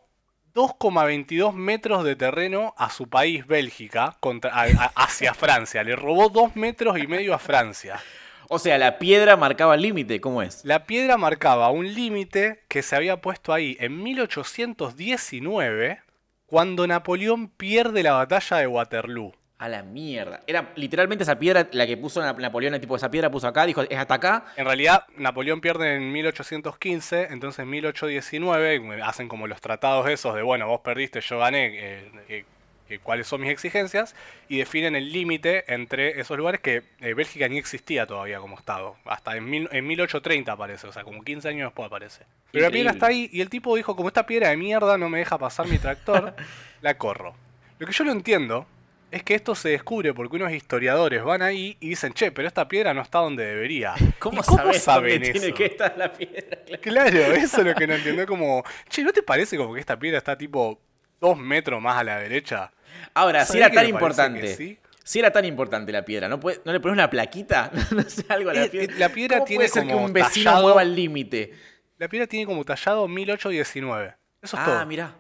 2,22 0.55 1.53
metros 1.55 2.03
de 2.05 2.17
terreno 2.17 2.75
a 2.77 2.91
su 2.91 3.09
país, 3.09 3.47
Bélgica, 3.47 4.17
contra, 4.21 4.53
a- 4.55 4.65
a- 4.65 4.93
hacia 5.05 5.33
Francia. 5.35 5.85
Le 5.85 5.95
robó 5.97 6.29
2 6.29 6.57
metros 6.57 6.99
y 6.99 7.07
medio 7.07 7.35
a 7.35 7.39
Francia. 7.39 8.01
O 8.49 8.59
sea, 8.59 8.79
la 8.79 8.99
piedra 8.99 9.37
marcaba 9.37 9.77
el 9.77 9.83
límite, 9.83 10.21
¿cómo 10.21 10.43
es? 10.43 10.65
La 10.65 10.85
piedra 10.85 11.17
marcaba 11.17 11.71
un 11.71 11.95
límite 11.95 12.65
que 12.69 12.83
se 12.83 12.97
había 12.97 13.21
puesto 13.21 13.53
ahí 13.53 13.77
en 13.79 14.03
1819, 14.03 16.01
cuando 16.47 16.87
Napoleón 16.87 17.49
pierde 17.49 18.03
la 18.03 18.13
batalla 18.15 18.57
de 18.57 18.67
Waterloo. 18.67 19.33
A 19.61 19.69
la 19.69 19.83
mierda. 19.83 20.41
Era 20.47 20.73
literalmente 20.75 21.23
esa 21.23 21.39
piedra 21.39 21.69
la 21.73 21.87
que 21.87 21.97
puso 21.99 22.23
Nap- 22.23 22.39
Napoleón, 22.41 22.81
tipo 22.81 22.97
esa 22.97 23.11
piedra 23.11 23.31
puso 23.31 23.47
acá, 23.47 23.67
dijo, 23.67 23.83
es 23.83 23.99
hasta 23.99 24.15
acá. 24.15 24.45
En 24.57 24.65
realidad, 24.65 25.05
Napoleón 25.19 25.61
pierde 25.61 25.97
en 25.97 26.11
1815, 26.13 27.29
entonces 27.31 27.59
en 27.61 27.69
1819 27.71 29.03
hacen 29.03 29.29
como 29.29 29.47
los 29.47 29.61
tratados 29.61 30.09
esos 30.09 30.35
de, 30.35 30.43
bueno, 30.43 30.67
vos 30.67 30.81
perdiste, 30.81 31.21
yo 31.21 31.39
gané, 31.39 31.67
eh, 31.75 32.11
eh, 32.29 32.45
eh, 32.89 32.99
cuáles 33.03 33.27
son 33.27 33.43
mis 33.43 33.51
exigencias, 33.51 34.17
y 34.49 34.57
definen 34.59 34.97
el 34.97 35.13
límite 35.13 35.73
entre 35.73 36.19
esos 36.21 36.37
lugares 36.39 36.61
que 36.61 36.83
Bélgica 37.01 37.47
ni 37.47 37.59
existía 37.59 38.07
todavía 38.07 38.39
como 38.41 38.57
Estado. 38.59 38.97
Hasta 39.05 39.37
en, 39.37 39.45
mil- 39.49 39.69
en 39.73 39.87
1830 39.87 40.53
aparece, 40.53 40.87
o 40.87 40.93
sea, 40.93 41.05
como 41.05 41.23
15 41.23 41.49
años 41.49 41.69
después 41.69 41.87
aparece. 41.87 42.25
Pero 42.51 42.65
la 42.65 42.71
piedra 42.73 42.91
está 42.93 43.07
ahí 43.09 43.29
y 43.33 43.43
el 43.43 43.51
tipo 43.51 43.77
dijo, 43.77 43.95
como 43.95 44.09
esta 44.09 44.25
piedra 44.27 44.49
de 44.49 44.57
mierda 44.57 44.97
no 44.99 45.09
me 45.09 45.19
deja 45.19 45.37
pasar 45.39 45.67
mi 45.69 45.79
tractor, 45.79 46.35
la 46.81 46.97
corro. 46.97 47.35
Lo 47.79 47.87
que 47.87 47.93
yo 47.93 48.05
no 48.05 48.13
entiendo 48.13 48.67
es 49.11 49.23
que 49.23 49.35
esto 49.35 49.55
se 49.55 49.71
descubre 49.71 50.15
porque 50.15 50.37
unos 50.37 50.53
historiadores 50.53 51.23
van 51.25 51.43
ahí 51.43 51.77
y 51.81 51.91
dicen, 51.91 52.13
che, 52.13 52.31
pero 52.33 52.47
esta 52.49 52.69
piedra 52.69 52.95
no 52.95 53.03
está 53.03 53.19
donde 53.19 53.45
debería. 53.45 53.95
¿Cómo, 54.19 54.41
¿Y 54.41 54.45
cómo 54.45 54.59
sabés 54.59 54.83
saben 54.83 55.15
dónde 55.15 55.31
tiene 55.33 55.47
eso? 55.49 55.57
que 55.57 55.65
estar 55.67 55.97
la 55.99 56.13
piedra? 56.13 56.59
Claro. 56.81 56.81
Claro, 56.83 57.19
eso 57.35 57.61
es 57.61 57.67
lo 57.67 57.75
que 57.75 57.87
no 57.87 57.95
entiendo. 57.95 58.27
Como, 58.27 58.63
che, 58.89 59.03
¿no 59.03 59.13
te 59.13 59.23
parece 59.23 59.57
como 59.57 59.75
que 59.75 59.81
esta 59.81 59.99
piedra 59.99 60.19
está 60.19 60.37
tipo 60.39 60.81
dos 61.21 61.37
metros 61.39 61.81
más 61.83 61.97
a 61.99 62.05
la 62.05 62.19
derecha? 62.19 62.71
Ahora, 63.15 63.41
si 63.45 63.49
¿Sabés 63.53 63.61
era 63.63 63.71
que 63.71 63.77
tan 63.77 63.89
importante. 63.89 64.41
que 64.41 64.55
sí? 64.55 64.79
Si 65.03 65.19
era 65.19 65.33
tan 65.33 65.45
importante 65.45 65.91
la 65.91 66.05
piedra, 66.05 66.29
¿no, 66.29 66.39
puede- 66.39 66.61
¿no 66.65 66.73
le 66.73 66.79
pones 66.79 66.93
una 66.95 67.11
plaquita? 67.11 67.71
no 67.91 68.03
sé, 68.03 68.25
algo 68.29 68.51
a 68.51 68.55
la 68.55 68.65
Eh, 68.65 68.69
piedra. 68.69 68.95
eh, 68.95 68.99
la 68.99 69.09
piedra 69.09 69.37
¿Cómo 69.39 69.47
tiene 69.47 69.59
puede 69.59 69.69
ser 69.69 69.83
que 69.87 69.93
como 69.93 70.05
un 70.05 70.13
vecino 70.13 70.51
tallado- 70.51 70.63
mueva 70.63 70.83
el 70.83 70.95
límite? 70.95 71.53
La 71.99 72.09
piedra 72.09 72.27
tiene 72.27 72.47
como 72.47 72.65
tallado 72.65 73.09
1819. 73.09 74.15
Eso 74.43 74.57
es 74.57 74.63
Ah, 74.63 74.65
todo. 74.65 74.87
mirá. 74.87 75.15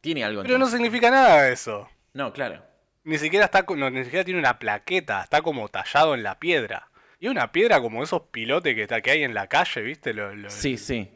Tiene 0.00 0.24
algo 0.24 0.42
Pero 0.42 0.58
no 0.58 0.66
significa 0.66 1.10
nada 1.10 1.48
eso. 1.48 1.88
No, 2.14 2.32
claro. 2.32 2.62
Ni 3.04 3.18
siquiera 3.18 3.46
está 3.46 3.64
no, 3.76 3.90
ni 3.90 4.04
siquiera 4.04 4.24
tiene 4.24 4.38
una 4.40 4.58
plaqueta, 4.58 5.22
está 5.22 5.42
como 5.42 5.68
tallado 5.68 6.14
en 6.14 6.22
la 6.22 6.38
piedra. 6.38 6.88
Y 7.18 7.28
una 7.28 7.52
piedra 7.52 7.80
como 7.80 8.02
esos 8.02 8.22
pilotes 8.30 8.74
que, 8.74 8.82
está, 8.82 9.00
que 9.00 9.10
hay 9.12 9.22
en 9.24 9.34
la 9.34 9.46
calle, 9.48 9.80
¿viste? 9.82 10.12
Lo- 10.12 10.34
lo- 10.34 10.50
Sí, 10.50 10.76
sí. 10.76 11.08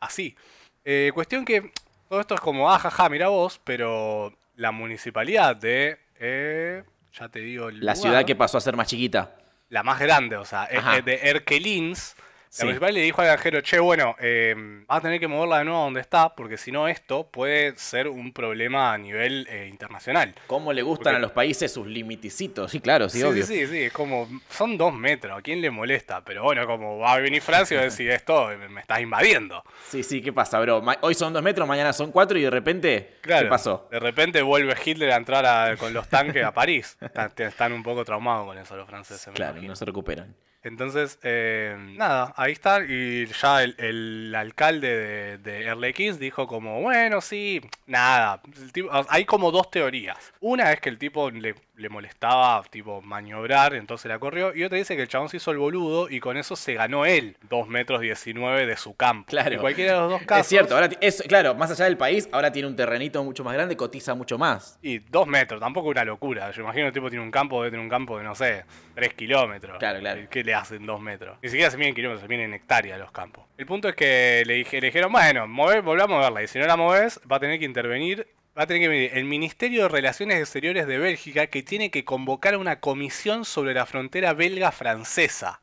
Así. 0.00 0.36
Eh, 0.84 1.10
cuestión 1.14 1.44
que 1.44 1.72
todo 2.08 2.20
esto 2.20 2.34
es 2.34 2.40
como, 2.40 2.70
ah, 2.70 2.78
jaja, 2.78 3.08
mira 3.08 3.28
vos, 3.28 3.60
pero 3.64 4.36
la 4.56 4.70
municipalidad 4.72 5.56
de, 5.56 5.98
eh, 6.18 6.82
ya 7.12 7.28
te 7.28 7.40
digo, 7.40 7.68
el 7.68 7.76
La 7.80 7.92
lugar, 7.92 7.96
ciudad 7.96 8.24
que 8.24 8.36
pasó 8.36 8.58
a 8.58 8.60
ser 8.60 8.76
más 8.76 8.88
chiquita. 8.88 9.34
la 9.70 9.82
más 9.82 9.98
grande, 9.98 10.36
o 10.36 10.44
sea, 10.46 10.62
Ajá. 10.62 10.96
es 10.98 11.04
de 11.04 11.14
Erkelins. 11.28 12.16
La 12.48 12.52
Sí. 12.52 12.64
municipal 12.64 12.94
le 12.94 13.00
dijo 13.02 13.20
al 13.20 13.26
granjero, 13.28 13.60
che, 13.60 13.78
bueno, 13.78 14.16
eh, 14.20 14.54
vas 14.86 14.98
a 14.98 15.00
tener 15.02 15.20
que 15.20 15.28
moverla 15.28 15.58
de 15.58 15.64
nuevo 15.66 15.80
a 15.80 15.84
donde 15.84 16.00
está, 16.00 16.34
porque 16.34 16.56
si 16.56 16.72
no 16.72 16.88
esto 16.88 17.28
puede 17.30 17.76
ser 17.76 18.08
un 18.08 18.32
problema 18.32 18.94
a 18.94 18.96
nivel 18.98 19.46
eh, 19.50 19.68
internacional. 19.70 20.34
¿Cómo 20.46 20.72
le 20.72 20.80
gustan 20.80 21.04
Porque- 21.12 21.16
a 21.16 21.20
los 21.20 21.32
países 21.32 21.70
sus 21.70 21.86
limiticitos? 21.86 22.70
Sí, 22.70 22.80
claro, 22.80 23.10
sí, 23.10 23.18
Sí, 23.18 23.24
obvio. 23.24 23.44
sí, 23.44 23.54
sí, 23.60 23.66
sí, 23.66 23.82
es 23.82 23.92
como, 23.92 24.26
son 24.48 24.78
dos 24.78 24.94
metros, 24.94 25.38
¿a 25.38 25.42
quién 25.42 25.60
le 25.60 25.70
molesta? 25.70 26.24
Pero 26.24 26.42
bueno, 26.42 26.66
como 26.66 26.98
va 26.98 27.12
a 27.12 27.20
venir 27.20 27.42
Francia 27.42 27.74
y 27.74 27.76
va 27.76 27.82
a 27.82 27.84
decir 27.84 28.10
esto, 28.10 28.48
me, 28.58 28.68
me 28.68 28.80
estás 28.80 29.00
invadiendo. 29.00 29.62
Sí, 29.86 30.02
sí, 30.02 30.22
¿qué 30.22 30.32
pasa, 30.32 30.58
bro? 30.58 30.82
Hoy 31.02 31.14
son 31.14 31.34
dos 31.34 31.42
metros, 31.42 31.68
mañana 31.68 31.92
son 31.92 32.10
cuatro 32.10 32.38
y 32.38 32.42
de 32.44 32.50
repente, 32.50 33.16
Claro, 33.20 33.42
¿qué 33.44 33.50
pasó? 33.50 33.88
De 33.90 34.00
repente 34.00 34.40
vuelve 34.40 34.74
Hitler 34.82 35.12
a 35.12 35.16
entrar 35.16 35.44
a- 35.44 35.76
con 35.76 35.92
los 35.92 36.08
tanques 36.08 36.42
a 36.42 36.52
París. 36.54 36.96
Están, 37.00 37.30
están 37.36 37.72
un 37.74 37.82
poco 37.82 38.06
traumados 38.06 38.46
con 38.46 38.56
eso 38.56 38.74
los 38.74 38.88
franceses. 38.88 39.34
Claro, 39.34 39.52
imagino. 39.52 39.72
no 39.72 39.76
se 39.76 39.84
recuperan. 39.84 40.34
Entonces, 40.62 41.18
eh, 41.22 41.76
nada, 41.96 42.34
ahí 42.36 42.52
está. 42.52 42.80
Y 42.86 43.26
ya 43.26 43.62
el, 43.62 43.74
el 43.78 44.34
alcalde 44.34 44.88
de, 44.88 45.38
de 45.38 45.64
Erlequís 45.66 46.18
dijo 46.18 46.46
como, 46.46 46.82
bueno, 46.82 47.20
sí, 47.20 47.60
nada. 47.86 48.40
el 48.60 48.72
tipo- 48.72 48.90
hay 49.08 49.24
como 49.24 49.50
dos 49.50 49.70
teorías. 49.70 50.32
Una 50.40 50.72
es 50.72 50.80
que 50.80 50.88
el 50.88 50.98
tipo 50.98 51.30
le, 51.30 51.54
le 51.76 51.88
molestaba, 51.88 52.62
tipo, 52.70 53.00
maniobrar, 53.02 53.74
entonces 53.74 54.08
la 54.08 54.18
corrió. 54.18 54.54
Y 54.54 54.64
otra 54.64 54.78
dice 54.78 54.96
que 54.96 55.02
el 55.02 55.08
chabón 55.08 55.28
se 55.28 55.36
hizo 55.36 55.52
el 55.52 55.58
boludo 55.58 56.10
y 56.10 56.18
con 56.20 56.36
eso 56.36 56.56
se 56.56 56.74
ganó 56.74 57.06
él 57.06 57.36
2 57.48 57.68
metros 57.68 58.00
19 58.00 58.66
de 58.66 58.76
su 58.76 58.94
campo. 58.96 59.28
Claro. 59.28 59.52
En 59.54 59.60
cualquiera 59.60 59.92
de 59.94 59.98
los 60.00 60.10
dos 60.10 60.22
casos. 60.22 60.42
Es 60.42 60.48
cierto, 60.48 60.74
ahora 60.74 60.88
es, 61.00 61.22
claro, 61.28 61.54
más 61.54 61.70
allá 61.70 61.84
del 61.84 61.96
país, 61.96 62.28
ahora 62.32 62.50
tiene 62.50 62.66
un 62.68 62.74
terrenito 62.76 63.22
mucho 63.22 63.44
más 63.44 63.54
grande, 63.54 63.76
cotiza 63.76 64.14
mucho 64.14 64.38
más. 64.38 64.78
Y 64.82 64.98
dos 64.98 65.26
metros, 65.28 65.60
tampoco 65.60 65.88
una 65.88 66.04
locura. 66.04 66.50
Yo 66.50 66.62
imagino 66.62 66.82
que 66.84 66.88
el 66.88 66.94
tipo 66.94 67.08
tiene 67.10 67.24
un 67.24 67.30
campo, 67.30 67.62
debe 67.62 67.70
tener 67.70 67.84
un 67.84 67.90
campo 67.90 68.18
de, 68.18 68.24
no 68.24 68.34
sé, 68.34 68.64
tres 68.94 69.14
kilómetros. 69.14 69.78
Claro, 69.78 70.00
claro. 70.00 70.20
¿Qué 70.28 70.42
le 70.48 70.54
hacen 70.54 70.86
dos 70.86 71.00
metros? 71.00 71.38
Ni 71.42 71.50
siquiera 71.50 71.70
se 71.70 71.76
miden 71.76 71.94
kilómetros, 71.94 72.22
se 72.22 72.28
miden 72.28 72.46
en 72.46 72.54
hectáreas 72.54 72.98
los 72.98 73.12
campos. 73.12 73.44
El 73.58 73.66
punto 73.66 73.88
es 73.88 73.94
que 73.94 74.42
le, 74.46 74.54
dije, 74.54 74.80
le 74.80 74.86
dijeron, 74.86 75.12
bueno, 75.12 75.46
move, 75.46 75.82
volvá 75.82 76.04
a 76.04 76.06
moverla. 76.06 76.42
Y 76.42 76.48
si 76.48 76.58
no 76.58 76.66
la 76.66 76.76
moves, 76.76 77.20
va 77.30 77.36
a 77.36 77.40
tener 77.40 77.58
que 77.58 77.66
intervenir. 77.66 78.26
Va 78.58 78.62
a 78.64 78.66
tener 78.66 78.82
que 78.82 78.88
venir 78.88 79.10
el 79.14 79.24
Ministerio 79.24 79.82
de 79.82 79.88
Relaciones 79.88 80.40
Exteriores 80.40 80.86
de 80.86 80.98
Bélgica 80.98 81.46
que 81.46 81.62
tiene 81.62 81.90
que 81.90 82.04
convocar 82.04 82.56
una 82.56 82.80
comisión 82.80 83.44
sobre 83.44 83.72
la 83.74 83.86
frontera 83.86 84.32
belga-francesa. 84.32 85.60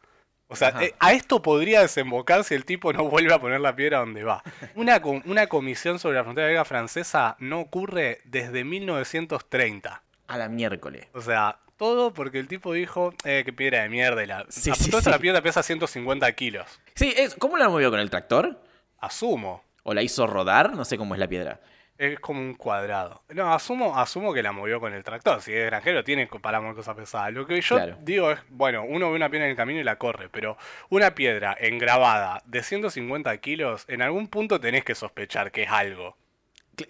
O 0.47 0.55
sea, 0.55 0.67
Ajá. 0.69 0.85
eh, 0.85 0.93
a 0.99 1.11
esto 1.13 1.41
podría 1.41 1.81
desembocar 1.81 2.43
si 2.43 2.53
el 2.53 2.63
tipo 2.63 2.93
no 2.93 3.05
vuelve 3.09 3.33
a 3.33 3.39
poner 3.39 3.59
la 3.59 3.75
piedra 3.75 3.99
donde 3.99 4.23
va. 4.23 4.43
Una, 4.75 5.01
una 5.25 5.47
comisión 5.47 5.97
sobre 5.97 6.17
la 6.17 6.23
frontera 6.23 6.47
belga-francesa 6.47 7.35
no 7.39 7.59
ocurre 7.61 8.21
desde 8.23 8.63
1930. 8.63 10.03
A 10.27 10.37
la 10.37 10.47
miércoles. 10.47 11.07
O 11.13 11.21
sea, 11.21 11.57
todo 11.77 12.13
porque 12.13 12.39
el 12.39 12.47
tipo 12.47 12.73
dijo, 12.73 13.13
eh, 13.23 13.43
qué 13.45 13.53
piedra 13.53 13.83
de 13.83 13.89
mierda. 13.89 14.23
y 14.23 14.27
La, 14.27 14.45
Sí, 14.49 14.71
sí, 14.75 14.91
sí. 14.91 15.09
la 15.09 15.19
piedra 15.19 15.41
pesa 15.41 15.61
150 15.63 16.31
kilos. 16.33 16.79
Sí, 16.95 17.13
es, 17.15 17.35
¿cómo 17.35 17.57
la 17.57 17.69
movió 17.69 17.91
con 17.91 17.99
el 17.99 18.09
tractor? 18.09 18.61
Asumo. 18.99 19.63
¿O 19.83 19.93
la 19.93 20.01
hizo 20.01 20.25
rodar? 20.27 20.73
No 20.73 20.85
sé 20.85 20.97
cómo 20.97 21.13
es 21.15 21.19
la 21.19 21.27
piedra. 21.27 21.59
Es 21.97 22.19
como 22.19 22.41
un 22.41 22.55
cuadrado. 22.55 23.23
No, 23.29 23.53
asumo, 23.53 23.97
asumo 23.97 24.33
que 24.33 24.43
la 24.43 24.51
movió 24.51 24.81
con 24.81 24.93
el 24.93 25.03
tractor. 25.03 25.41
Si 25.41 25.53
es 25.53 25.65
granjero, 25.67 26.03
tiene 26.03 26.27
para 26.27 26.59
mover 26.59 26.75
cosas 26.75 26.95
pesadas. 26.95 27.31
Lo 27.31 27.45
que 27.47 27.61
yo 27.61 27.75
Claro. 27.77 27.97
digo 28.01 28.31
es, 28.31 28.39
bueno, 28.49 28.83
uno 28.83 29.09
ve 29.11 29.15
una 29.15 29.29
piedra 29.29 29.45
en 29.45 29.51
el 29.51 29.57
camino 29.57 29.79
y 29.79 29.83
la 29.83 29.97
corre, 29.97 30.27
pero 30.27 30.57
una 30.89 31.15
piedra 31.15 31.55
engravada 31.57 32.41
de 32.45 32.63
150 32.63 33.37
kilos, 33.37 33.85
en 33.87 34.01
algún 34.01 34.27
punto 34.27 34.59
tenés 34.59 34.83
que 34.83 34.93
sospechar 34.95 35.51
que 35.51 35.63
es 35.63 35.69
algo. 35.71 36.17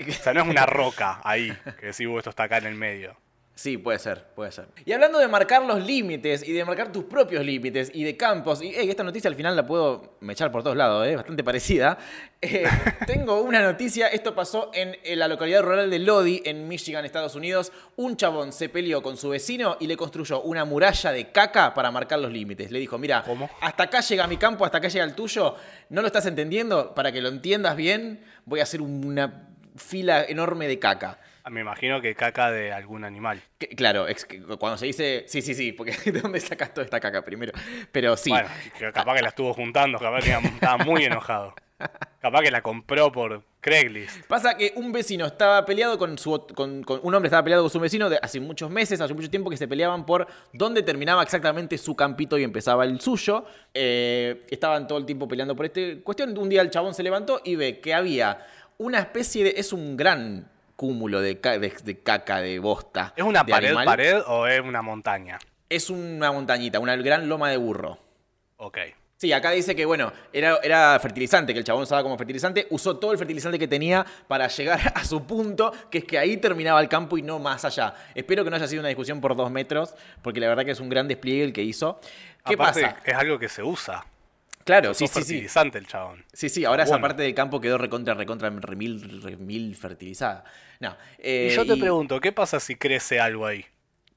O 0.08 0.12
sea, 0.12 0.34
no 0.34 0.42
es 0.42 0.48
una 0.48 0.66
roca 0.66 1.20
ahí, 1.24 1.56
que 1.80 1.88
decís, 1.88 2.08
"Uh, 2.08 2.18
esto 2.18 2.32
está 2.32 2.44
acá 2.44 2.58
en 2.58 2.66
el 2.66 2.76
medio. 2.76 3.16
Sí, 3.58 3.78
puede 3.78 4.00
ser, 4.00 4.26
puede 4.36 4.52
ser. 4.52 4.68
Y 4.86 4.92
hablando 4.92 5.18
de 5.18 5.30
marcar 5.30 5.64
los 5.64 5.82
límites 5.82 6.46
y 6.46 6.52
de 6.52 6.66
marcar 6.66 6.92
tus 6.92 7.06
propios 7.06 7.44
límites 7.46 7.90
y 7.94 8.04
de 8.04 8.18
campos, 8.18 8.62
y 8.62 8.76
ey, 8.76 8.90
esta 8.90 9.02
noticia 9.02 9.30
al 9.30 9.36
final 9.36 9.56
la 9.56 9.66
puedo 9.66 10.18
echar 10.28 10.52
por 10.52 10.62
todos 10.62 10.76
lados, 10.76 11.08
¿eh? 11.08 11.16
bastante 11.16 11.42
parecida. 11.42 11.98
Eh, 12.42 12.66
tengo 13.08 13.42
una 13.42 13.64
noticia, 13.64 14.08
esto 14.08 14.36
pasó 14.36 14.72
en, 14.74 14.98
en 15.02 15.20
la 15.20 15.30
localidad 15.30 15.62
rural 15.62 15.90
de 15.90 16.00
Lodi, 16.00 16.42
en 16.44 16.68
Michigan, 16.68 17.06
Estados 17.06 17.34
Unidos. 17.36 17.72
Un 17.96 18.18
chabón 18.18 18.52
se 18.52 18.68
peleó 18.68 19.02
con 19.02 19.16
su 19.16 19.30
vecino 19.30 19.78
y 19.80 19.88
le 19.88 19.96
construyó 19.96 20.42
una 20.42 20.66
muralla 20.66 21.14
de 21.14 21.32
caca 21.32 21.74
para 21.74 21.92
marcar 21.92 22.20
los 22.20 22.34
límites. 22.34 22.72
Le 22.72 22.80
dijo, 22.80 22.98
mira, 22.98 23.24
¿Cómo? 23.24 23.50
hasta 23.62 23.84
acá 23.84 24.02
llega 24.02 24.28
mi 24.28 24.36
campo, 24.36 24.66
hasta 24.66 24.80
acá 24.80 24.90
llega 24.90 25.06
el 25.06 25.16
tuyo. 25.16 25.56
¿No 25.88 26.02
lo 26.02 26.08
estás 26.08 26.26
entendiendo? 26.26 26.94
Para 26.94 27.14
que 27.14 27.22
lo 27.22 27.30
entiendas 27.30 27.78
bien, 27.78 28.20
voy 28.44 28.60
a 28.60 28.64
hacer 28.64 28.82
una 28.82 29.48
fila 29.78 30.26
enorme 30.26 30.68
de 30.68 30.78
caca. 30.78 31.20
Ah, 31.48 31.52
Me 31.52 31.62
imagino 31.62 32.02
que 32.02 32.16
caca 32.16 32.50
de 32.52 32.74
algún 32.74 33.04
animal. 33.04 33.40
Que- 33.60 33.68
Claro, 33.70 34.08
es 34.08 34.26
que 34.26 34.42
cuando 34.42 34.78
se 34.78 34.88
dice, 34.88 35.26
sí, 35.28 35.42
sí, 35.44 35.54
sí, 35.54 35.72
porque 35.74 35.92
¿de 36.12 36.20
dónde 36.20 36.40
sacas 36.40 36.74
toda 36.74 36.84
esta 36.86 37.00
caca 37.00 37.24
primero? 37.24 37.52
Pero 37.92 38.18
sí, 38.18 38.32
Bueno, 38.32 38.50
capaz 38.94 39.16
que 39.16 39.22
la 39.22 39.30
estuvo 39.30 39.54
juntando, 39.54 40.00
capaz 40.00 40.24
que 40.24 40.32
estaba 40.32 40.84
muy 40.84 41.04
enojado. 41.06 41.54
Capaz 42.20 42.42
que 42.42 42.50
la 42.50 42.64
compró 42.64 43.12
por 43.12 43.44
Craigslist. 43.62 44.26
pasa 44.28 44.56
que 44.58 44.72
un 44.78 44.92
vecino 44.92 45.26
estaba 45.28 45.64
peleado 45.66 45.98
con 46.00 46.18
su, 46.18 46.48
con, 46.56 46.82
con- 46.84 47.00
un 47.04 47.14
hombre 47.14 47.28
estaba 47.28 47.44
peleado 47.44 47.62
con 47.64 47.70
su 47.70 47.80
vecino 47.80 48.10
de 48.10 48.18
hace 48.22 48.40
muchos 48.40 48.72
meses, 48.72 49.00
hace 49.02 49.14
mucho 49.14 49.30
tiempo 49.30 49.50
que 49.52 49.58
se 49.58 49.68
peleaban 49.68 50.06
por 50.06 50.26
dónde 50.54 50.82
terminaba 50.84 51.22
exactamente 51.22 51.78
su 51.78 51.96
campito 51.96 52.38
y 52.40 52.44
empezaba 52.44 52.86
el 52.86 53.00
suyo. 53.02 53.46
Eh, 53.74 54.46
estaban 54.50 54.88
todo 54.88 54.98
el 54.98 55.06
tiempo 55.06 55.28
peleando 55.28 55.56
por 55.56 55.66
esta 55.68 55.82
cuestión. 56.04 56.36
Un 56.38 56.50
día 56.50 56.62
el 56.62 56.72
chabón 56.72 56.94
se 56.96 57.04
levantó 57.04 57.42
y 57.44 57.56
ve 57.56 57.80
que 57.82 57.94
había 57.94 58.44
una 58.78 59.00
especie 59.00 59.44
de, 59.44 59.54
es 59.58 59.72
un 59.74 59.96
gran 59.98 60.50
cúmulo 60.76 61.22
de, 61.22 61.40
ca- 61.40 61.58
de- 61.60 61.74
de 61.84 62.00
caca, 62.00 62.40
de 62.42 62.60
bosta. 62.60 63.14
¿Es 63.16 63.24
una 63.24 63.46
pared, 63.46 63.68
animal. 63.70 63.86
pared 63.86 64.22
o 64.28 64.48
es 64.48 64.62
una 64.62 64.82
montaña? 64.82 65.40
Es 65.70 65.90
una 65.90 66.32
montañita, 66.32 66.80
una 66.80 66.96
gran 66.96 67.28
loma 67.28 67.50
de 67.50 67.58
burro. 67.58 67.98
Ok. 68.58 68.78
Sí, 69.18 69.32
acá 69.32 69.52
dice 69.52 69.76
que, 69.78 69.86
bueno, 69.86 70.12
era, 70.34 70.60
era 70.62 71.00
fertilizante, 71.00 71.54
que 71.54 71.60
el 71.60 71.66
chabón 71.66 71.84
usaba 71.84 72.04
como 72.04 72.18
fertilizante, 72.18 72.68
usó 72.70 72.98
todo 72.98 73.14
el 73.14 73.18
fertilizante 73.18 73.58
que 73.58 73.68
tenía 73.68 74.06
para 74.28 74.48
llegar 74.50 74.80
a 74.94 75.06
su 75.06 75.26
punto, 75.26 75.72
que 75.90 76.00
es 76.00 76.04
que 76.04 76.20
ahí 76.20 76.36
terminaba 76.38 76.82
el 76.82 76.90
campo 76.90 77.18
y 77.18 77.22
no 77.22 77.40
más 77.40 77.64
allá. 77.64 77.96
Espero 78.14 78.44
que 78.44 78.50
no 78.50 78.58
haya 78.58 78.68
sido 78.68 78.82
una 78.82 78.90
discusión 78.90 79.22
por 79.22 79.36
dos 79.38 79.50
metros, 79.50 79.96
porque 80.22 80.42
la 80.42 80.50
verdad 80.50 80.66
que 80.66 80.72
es 80.72 80.80
un 80.82 80.90
gran 80.90 81.08
despliegue 81.08 81.46
el 81.46 81.54
que 81.54 81.64
hizo. 81.64 82.00
¿Qué 82.46 82.56
Aparte, 82.56 82.82
pasa? 82.82 82.98
Es 83.06 83.16
algo 83.16 83.40
que 83.40 83.48
se 83.48 83.64
usa. 83.64 84.06
Claro, 84.66 84.94
sí, 84.94 85.08
sí, 85.08 85.14
sí. 85.14 85.20
fertilizante 85.20 85.78
el 85.78 85.88
chabón. 85.88 86.26
Sí, 86.34 86.50
sí, 86.50 86.66
ahora 86.66 86.84
Bueno. 86.84 86.96
esa 86.98 87.02
parte 87.02 87.22
del 87.24 87.34
campo 87.34 87.62
quedó 87.62 87.78
recontra, 87.78 88.14
recontra, 88.16 88.50
remil, 88.50 89.22
remil 89.22 89.76
fertilizada. 89.76 90.44
No. 90.80 90.98
eh, 91.20 91.50
y 91.52 91.56
yo 91.56 91.66
te 91.66 91.78
pregunto, 91.78 92.20
¿qué 92.20 92.32
pasa 92.34 92.60
si 92.60 92.76
crece 92.76 93.20
algo 93.20 93.46
ahí? 93.46 93.64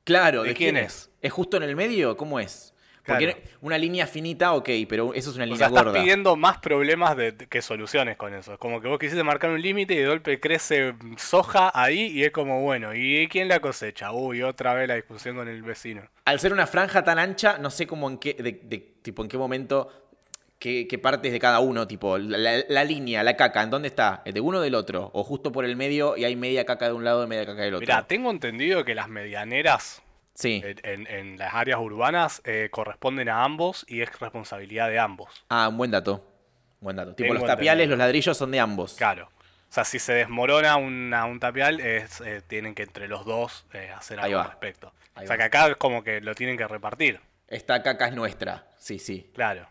Claro, 0.04 0.42
¿de 0.42 0.48
¿de, 0.50 0.54
quién 0.54 0.74
quién 0.74 0.84
es? 0.84 0.92
es? 0.94 1.10
¿Es 1.22 1.32
justo 1.32 1.58
en 1.58 1.62
el 1.64 1.76
medio? 1.76 2.16
¿Cómo 2.16 2.40
es? 2.40 2.74
Porque 3.04 3.26
Claro. 3.26 3.40
una 3.62 3.78
línea 3.78 4.06
finita, 4.06 4.52
ok, 4.54 4.68
pero 4.88 5.14
eso 5.14 5.30
es 5.30 5.36
una 5.36 5.44
O 5.44 5.46
línea 5.46 5.58
sea, 5.58 5.66
estás 5.68 5.84
gorda. 5.84 6.00
pidiendo 6.00 6.36
más 6.36 6.58
problemas 6.58 7.16
de, 7.16 7.34
que 7.36 7.62
soluciones 7.62 8.16
con 8.18 8.34
eso. 8.34 8.52
Es 8.54 8.58
como 8.58 8.80
que 8.82 8.88
vos 8.88 8.98
quisiste 8.98 9.22
marcar 9.24 9.50
un 9.50 9.60
límite 9.62 9.94
y 9.94 9.98
de 9.98 10.06
golpe 10.08 10.40
crece 10.40 10.94
soja 11.16 11.70
ahí 11.74 12.06
y 12.06 12.24
es 12.24 12.32
como, 12.32 12.60
bueno, 12.62 12.94
¿y 12.94 13.26
quién 13.28 13.48
la 13.48 13.60
cosecha? 13.60 14.12
Uy, 14.12 14.42
otra 14.42 14.74
vez 14.74 14.88
la 14.88 14.94
discusión 14.96 15.36
con 15.36 15.48
el 15.48 15.62
vecino. 15.62 16.02
Al 16.26 16.38
ser 16.40 16.52
una 16.52 16.66
franja 16.66 17.02
tan 17.04 17.18
ancha, 17.18 17.56
no 17.58 17.70
sé 17.70 17.86
cómo 17.86 18.08
en 18.10 18.18
qué, 18.18 18.34
de, 18.34 18.52
de- 18.62 18.94
tipo, 19.02 19.22
en 19.22 19.28
qué 19.28 19.38
momento, 19.38 20.07
qué, 20.58 20.86
qué 20.88 20.98
partes 20.98 21.32
de 21.32 21.38
cada 21.38 21.60
uno, 21.60 21.86
tipo, 21.86 22.18
la, 22.18 22.62
la- 22.68 22.84
línea, 22.84 23.22
la 23.22 23.36
caca, 23.36 23.62
¿en 23.62 23.70
dónde 23.70 23.88
está? 23.88 24.22
¿De 24.24 24.40
uno 24.40 24.58
o 24.58 24.60
del 24.60 24.74
otro? 24.74 25.10
¿O 25.14 25.24
justo 25.24 25.52
por 25.52 25.64
el 25.64 25.76
medio 25.76 26.16
y 26.16 26.24
hay 26.24 26.36
media 26.36 26.64
caca 26.64 26.86
de 26.86 26.92
un 26.92 27.04
lado 27.04 27.24
y 27.24 27.26
media 27.26 27.46
caca 27.46 27.62
del 27.62 27.74
otro? 27.74 27.86
Mirá, 27.86 28.06
tengo 28.06 28.30
entendido 28.30 28.84
que 28.84 28.94
las 28.94 29.08
medianeras 29.08 30.02
sí. 30.34 30.62
en, 30.64 31.06
en- 31.06 31.38
las 31.38 31.54
áreas 31.54 31.78
urbanas 31.80 32.40
eh, 32.44 32.68
corresponden 32.70 33.28
a 33.28 33.44
ambos 33.44 33.84
y 33.88 34.00
es 34.02 34.18
responsabilidad 34.20 34.88
de 34.88 34.98
ambos. 34.98 35.44
Ah, 35.48 35.68
un 35.68 35.76
buen 35.78 35.90
dato. 35.90 36.24
Buen 36.80 36.96
dato. 36.96 37.14
Tipo, 37.14 37.28
Tengo 37.28 37.34
los 37.34 37.44
tapiales, 37.44 37.84
entendido. 37.84 37.96
los 37.96 37.98
ladrillos 37.98 38.36
son 38.36 38.50
de 38.52 38.60
ambos. 38.60 38.94
Claro. 38.94 39.28
O 39.70 39.72
sea, 39.72 39.84
si 39.84 39.98
se 39.98 40.12
desmorona 40.14 40.76
una- 40.76 41.26
un 41.26 41.40
tapial, 41.40 41.80
es, 41.80 42.20
eh, 42.22 42.40
tienen 42.46 42.74
que 42.74 42.84
entre 42.84 43.06
los 43.08 43.24
dos 43.26 43.66
eh, 43.74 43.90
hacer 43.94 44.18
algo 44.20 44.38
al 44.38 44.46
respecto. 44.46 44.92
Ahí 45.14 45.24
o 45.24 45.26
sea, 45.26 45.34
va. 45.34 45.38
que 45.38 45.42
acá 45.44 45.68
es 45.68 45.76
como 45.76 46.02
que 46.02 46.20
lo 46.20 46.34
tienen 46.34 46.56
que 46.56 46.66
repartir. 46.66 47.20
Esta 47.48 47.82
caca 47.82 48.06
es 48.08 48.14
nuestra. 48.14 48.66
Sí, 48.78 48.98
sí. 48.98 49.30
Claro. 49.34 49.66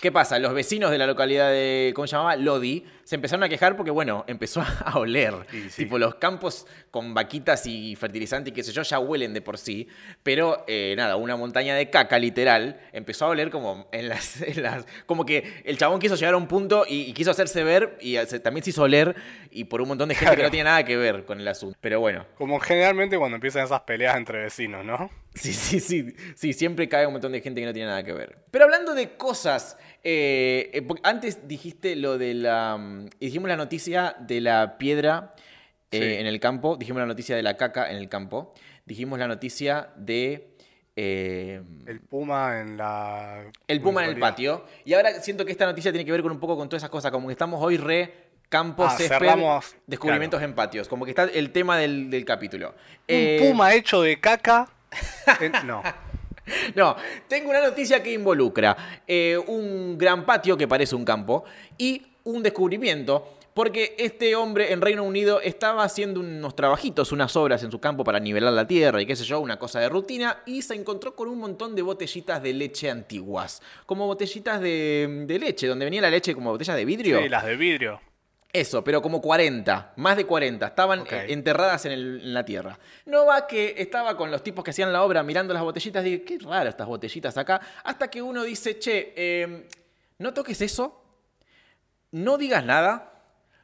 ¿Qué 0.00 0.10
pasa? 0.10 0.36
Los 0.40 0.52
vecinos 0.52 0.90
de 0.90 0.98
la 0.98 1.06
localidad 1.06 1.48
de, 1.50 1.92
¿cómo 1.94 2.08
se 2.08 2.12
llamaba? 2.16 2.34
Lodi, 2.34 2.84
se 3.04 3.14
empezaron 3.14 3.44
a 3.44 3.48
quejar 3.48 3.76
porque, 3.76 3.92
bueno, 3.92 4.24
empezó 4.26 4.60
a 4.60 4.98
oler. 4.98 5.32
Sí. 5.70 5.84
Tipo, 5.84 5.96
los 5.96 6.16
campos 6.16 6.66
con 6.90 7.14
vaquitas 7.14 7.66
y 7.66 7.94
fertilizante 7.94 8.50
y 8.50 8.52
qué 8.52 8.64
sé 8.64 8.72
yo 8.72 8.82
ya 8.82 8.98
huelen 8.98 9.32
de 9.32 9.42
por 9.42 9.58
sí. 9.58 9.86
Pero, 10.24 10.64
eh, 10.66 10.94
nada, 10.96 11.14
una 11.14 11.36
montaña 11.36 11.76
de 11.76 11.88
caca, 11.88 12.18
literal, 12.18 12.80
empezó 12.92 13.26
a 13.26 13.28
oler 13.28 13.50
como 13.50 13.86
en 13.92 14.08
las, 14.08 14.42
en 14.42 14.62
las- 14.64 14.86
Como 15.06 15.24
que 15.24 15.62
el 15.64 15.78
chabón 15.78 16.00
quiso 16.00 16.16
llegar 16.16 16.34
a 16.34 16.36
un 16.36 16.48
punto 16.48 16.84
y, 16.88 17.02
y 17.02 17.12
quiso 17.12 17.30
hacerse 17.30 17.62
ver 17.62 17.96
y 18.00 18.16
se- 18.26 18.40
también 18.40 18.64
se 18.64 18.70
hizo 18.70 18.82
oler 18.82 19.14
y 19.52 19.64
por 19.64 19.80
un 19.82 19.86
montón 19.88 20.08
de 20.08 20.16
gente 20.16 20.34
que 20.36 20.42
no 20.42 20.50
tiene 20.50 20.64
nada 20.64 20.84
que 20.84 20.96
ver 20.96 21.24
con 21.26 21.38
el 21.38 21.46
asunto. 21.46 21.78
Pero 21.80 22.00
bueno, 22.00 22.26
Como 22.38 22.58
generalmente 22.58 23.16
cuando 23.18 23.36
empiezan 23.36 23.64
esas 23.64 23.82
peleas 23.82 24.16
entre 24.16 24.42
vecinos, 24.42 24.84
¿no? 24.84 25.10
Sí, 25.34 25.54
sí, 25.54 25.80
sí. 25.80 26.14
Sí, 26.34 26.52
siempre 26.52 26.88
cae 26.90 27.06
un 27.06 27.12
montón 27.14 27.32
de 27.32 27.40
gente 27.40 27.60
que 27.62 27.66
no 27.66 27.72
tiene 27.72 27.88
nada 27.88 28.02
que 28.02 28.12
ver. 28.12 28.36
Pero 28.50 28.64
hablando 28.64 28.94
de 28.94 29.16
cosas, 29.16 29.61
eh, 30.04 30.70
eh, 30.72 30.86
antes 31.02 31.46
dijiste 31.48 31.96
lo 31.96 32.18
de 32.18 32.34
la. 32.34 32.76
mm, 32.76 33.06
dijimos 33.20 33.48
la 33.48 33.56
noticia 33.56 34.16
de 34.18 34.40
la 34.40 34.76
piedra 34.78 35.34
eh, 35.90 35.98
Sí. 35.98 36.20
en 36.20 36.26
el 36.26 36.40
campo, 36.40 36.76
dijimos 36.76 37.00
la 37.00 37.06
noticia 37.06 37.36
de 37.36 37.42
la 37.42 37.56
caca 37.56 37.90
en 37.90 37.96
el 37.98 38.08
campo, 38.08 38.52
dijimos 38.86 39.18
la 39.18 39.28
noticia 39.28 39.90
de. 39.96 40.48
eh, 40.96 41.62
El 41.86 42.00
puma 42.00 42.60
en 42.60 42.76
la. 42.76 43.44
el 43.68 43.80
puma 43.80 44.04
en 44.04 44.10
el 44.10 44.18
patio. 44.18 44.64
Y 44.84 44.94
ahora 44.94 45.12
siento 45.20 45.44
que 45.44 45.52
esta 45.52 45.66
noticia 45.66 45.92
tiene 45.92 46.04
que 46.04 46.12
ver 46.12 46.22
con 46.22 46.32
un 46.32 46.40
poco 46.40 46.56
con 46.56 46.68
todas 46.68 46.80
esas 46.82 46.90
cosas, 46.90 47.10
como 47.12 47.28
que 47.28 47.32
estamos 47.32 47.62
hoy 47.62 47.76
re 47.76 48.30
campo, 48.48 48.84
Ah, 48.84 48.90
césped, 48.90 49.18
cerramos, 49.18 49.74
descubrimientos 49.86 50.42
en 50.42 50.54
patios, 50.54 50.86
como 50.88 51.04
que 51.06 51.10
está 51.12 51.24
el 51.24 51.52
tema 51.52 51.78
del, 51.78 52.10
del 52.10 52.24
capítulo. 52.26 52.74
Un 53.08 53.36
puma 53.38 53.72
hecho 53.74 54.02
de 54.02 54.18
caca. 54.20 54.68
en- 55.40 55.52
no. 55.66 55.82
No, 56.74 56.96
tengo 57.28 57.50
una 57.50 57.60
noticia 57.60 58.02
que 58.02 58.12
involucra 58.12 59.02
eh, 59.06 59.38
un 59.46 59.96
gran 59.98 60.24
patio 60.24 60.56
que 60.56 60.68
parece 60.68 60.94
un 60.94 61.04
campo 61.04 61.44
y 61.78 62.02
un 62.24 62.42
descubrimiento. 62.42 63.36
Porque 63.54 63.94
este 63.98 64.34
hombre 64.34 64.72
en 64.72 64.80
Reino 64.80 65.02
Unido 65.02 65.38
estaba 65.42 65.84
haciendo 65.84 66.20
unos 66.20 66.56
trabajitos, 66.56 67.12
unas 67.12 67.36
obras 67.36 67.62
en 67.62 67.70
su 67.70 67.78
campo 67.80 68.02
para 68.02 68.18
nivelar 68.18 68.50
la 68.54 68.66
tierra 68.66 69.02
y 69.02 69.04
qué 69.04 69.14
sé 69.14 69.24
yo, 69.24 69.40
una 69.40 69.58
cosa 69.58 69.78
de 69.78 69.90
rutina, 69.90 70.38
y 70.46 70.62
se 70.62 70.74
encontró 70.74 71.14
con 71.14 71.28
un 71.28 71.38
montón 71.38 71.76
de 71.76 71.82
botellitas 71.82 72.42
de 72.42 72.54
leche 72.54 72.88
antiguas. 72.88 73.60
Como 73.84 74.06
botellitas 74.06 74.58
de, 74.58 75.26
de 75.26 75.38
leche, 75.38 75.66
donde 75.66 75.84
venía 75.84 76.00
la 76.00 76.08
leche 76.08 76.34
como 76.34 76.50
botellas 76.50 76.76
de 76.76 76.84
vidrio. 76.86 77.20
Sí, 77.20 77.28
las 77.28 77.44
de 77.44 77.56
vidrio. 77.56 78.00
Eso, 78.52 78.84
pero 78.84 79.00
como 79.00 79.22
40, 79.22 79.94
más 79.96 80.14
de 80.16 80.26
40, 80.26 80.66
estaban 80.66 81.00
eh, 81.00 81.04
enterradas 81.32 81.86
en, 81.86 81.92
el- 81.92 82.20
en 82.22 82.34
la 82.34 82.44
tierra. 82.44 82.78
No 83.06 83.24
va 83.24 83.46
que 83.46 83.74
estaba 83.78 84.14
con 84.16 84.30
los 84.30 84.42
tipos 84.42 84.62
que 84.62 84.70
hacían 84.72 84.92
la 84.92 85.02
obra 85.02 85.22
mirando 85.22 85.54
las 85.54 85.62
botellitas, 85.62 86.04
dije, 86.04 86.22
qué 86.22 86.38
raro 86.38 86.68
estas 86.68 86.86
botellitas 86.86 87.36
acá, 87.38 87.60
hasta 87.82 88.08
que 88.10 88.20
uno 88.20 88.42
dice, 88.44 88.78
che, 88.78 89.14
eh, 89.16 89.68
no 90.18 90.34
toques 90.34 90.60
eso, 90.60 91.02
no 92.10 92.36
digas 92.36 92.62
nada, 92.64 93.22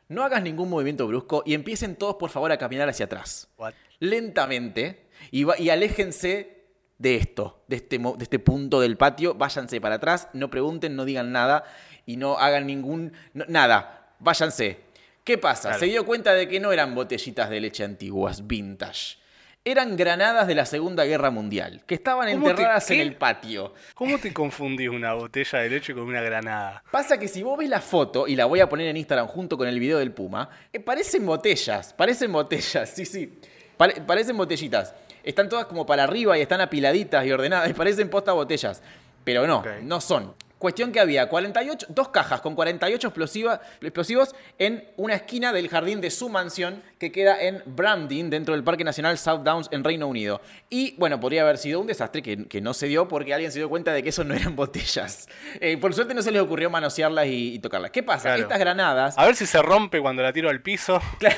no 0.09 0.25
hagas 0.25 0.43
ningún 0.43 0.71
movimiento 0.71 1.07
brusco 1.07 1.43
y 1.45 1.53
empiecen 1.53 1.95
todos 1.97 2.17
por 2.17 2.31
favor 2.31 2.51
a 2.51 2.57
caminar 2.57 2.89
hacia 2.89 3.05
atrás 3.05 3.49
What? 3.59 3.75
lentamente 4.01 5.07
y, 5.31 5.45
va- 5.45 5.59
y 5.59 5.69
aléjense 5.69 6.65
de 6.97 7.17
esto, 7.17 7.63
de 7.69 7.77
este, 7.77 7.99
de 7.99 8.23
este 8.23 8.39
punto 8.39 8.81
del 8.81 8.97
patio, 8.97 9.35
váyanse 9.35 9.81
para 9.83 9.97
atrás, 9.97 10.29
no 10.33 10.49
pregunten, 10.51 10.97
no 10.97 11.05
digan 11.05 11.31
nada 11.31 11.65
y 12.07 12.17
no 12.17 12.39
hagan 12.39 12.67
ningún... 12.67 13.13
no- 13.35 13.45
nada, 13.49 14.08
váyanse. 14.19 14.79
¿Qué 15.25 15.37
pasa? 15.39 15.69
Claro. 15.71 15.81
Se 15.81 15.87
dio 15.87 16.07
cuenta 16.07 16.33
de 16.35 16.49
que 16.49 16.59
no 16.61 16.73
eran 16.73 16.95
botellitas 16.95 17.51
de 17.51 17.61
leche 17.61 17.85
antiguas, 17.85 18.47
vintage. 18.47 19.19
Eran 19.65 19.97
granadas 19.97 20.47
de 20.47 20.55
la 20.55 20.65
Segunda 20.65 21.05
Guerra 21.05 21.31
Mundial, 21.31 21.83
que 21.87 21.95
estaban 21.97 22.31
¿Cómo 22.33 22.45
te- 22.47 22.51
enterradas 22.53 22.91
en 22.91 23.01
el 23.01 23.17
patio. 23.17 23.75
¿Cómo 23.95 24.17
te 24.19 24.33
confundís 24.33 24.89
una 24.89 25.13
botella 25.13 25.59
de 25.59 25.69
leche 25.69 25.93
con 25.93 26.05
una 26.05 26.23
granada? 26.23 26.83
Pasa 26.91 27.19
que 27.19 27.29
si 27.29 27.43
vos 27.43 27.59
ves 27.59 27.69
la 27.69 27.81
foto, 27.83 28.27
y 28.27 28.37
la 28.37 28.47
voy 28.47 28.61
a 28.61 28.69
poner 28.69 28.87
en 28.87 28.97
Instagram 28.97 29.27
junto 29.27 29.59
con 29.59 29.69
el 29.69 29.79
video 29.79 29.99
del 29.99 30.13
Puma, 30.13 30.49
eh, 30.73 30.81
parecen 30.81 31.27
botellas, 31.27 31.93
parecen 31.93 32.33
botellas, 32.33 32.89
sí, 32.89 33.05
sí. 33.05 33.39
Pare- 33.77 34.01
parecen 34.07 34.37
botellitas. 34.39 34.95
Están 35.23 35.51
todas 35.51 35.67
como 35.67 35.85
para 35.85 36.05
arriba 36.05 36.39
y 36.39 36.41
están 36.41 36.63
apiladitas 36.63 37.27
y 37.27 37.33
ordenadas, 37.33 37.69
y 37.71 37.75
parecen 37.75 38.09
posta 38.09 38.33
botellas. 38.33 38.81
Pero 39.25 39.47
no, 39.47 39.63
no 39.83 40.01
son. 40.01 40.33
Cuestión 40.59 40.91
que 40.91 40.99
había 41.01 41.29
48, 41.29 41.87
dos 41.91 42.09
cajas 42.09 42.41
con 42.41 42.55
48 42.57 43.09
explosiva- 43.09 43.61
explosivos 43.81 44.35
en 44.59 44.85
una 44.97 45.15
esquina 45.15 45.53
del 45.53 45.69
jardín 45.69 46.01
de 46.01 46.11
su 46.11 46.29
mansión 46.29 46.83
que 46.99 47.13
queda 47.13 47.41
en 47.41 47.63
Bramdin, 47.67 48.29
dentro 48.29 48.55
del 48.55 48.65
Parque 48.65 48.83
Nacional 48.83 49.19
South 49.19 49.43
Downs 49.45 49.69
en 49.71 49.85
Reino 49.85 50.09
Unido. 50.09 50.41
Y 50.69 50.95
bueno, 50.99 51.21
podría 51.21 51.43
haber 51.43 51.59
sido 51.59 51.79
un 51.81 51.87
desastre 51.87 52.23
que, 52.23 52.47
que 52.49 52.61
no 52.61 52.75
se 52.75 52.87
dio 52.89 53.07
porque 53.07 53.33
alguien 53.35 53.53
se 53.53 53.59
dio 53.61 53.69
cuenta 53.69 53.93
de 53.93 54.03
que 54.03 54.09
eso 54.09 54.25
no 54.25 54.35
eran 54.35 54.57
botellas. 54.57 55.29
Eh, 55.61 55.77
por 55.77 55.95
suerte 55.95 56.13
no 56.15 56.23
se 56.23 56.33
les 56.33 56.43
ocurrió 56.43 56.71
manosearlas 56.71 57.27
y, 57.27 57.55
y 57.55 57.59
tocarlas. 57.61 57.91
¿Qué 57.93 58.03
pasa? 58.03 58.23
Claro. 58.31 58.43
Estas 58.43 58.59
granadas... 58.59 59.17
A 59.17 59.27
ver 59.27 59.37
si 59.37 59.47
se 59.47 59.63
rompe 59.63 60.01
cuando 60.01 60.23
la 60.23 60.33
tiro 60.33 60.51
al 60.51 60.61
piso. 60.61 61.01
claro. 61.19 61.37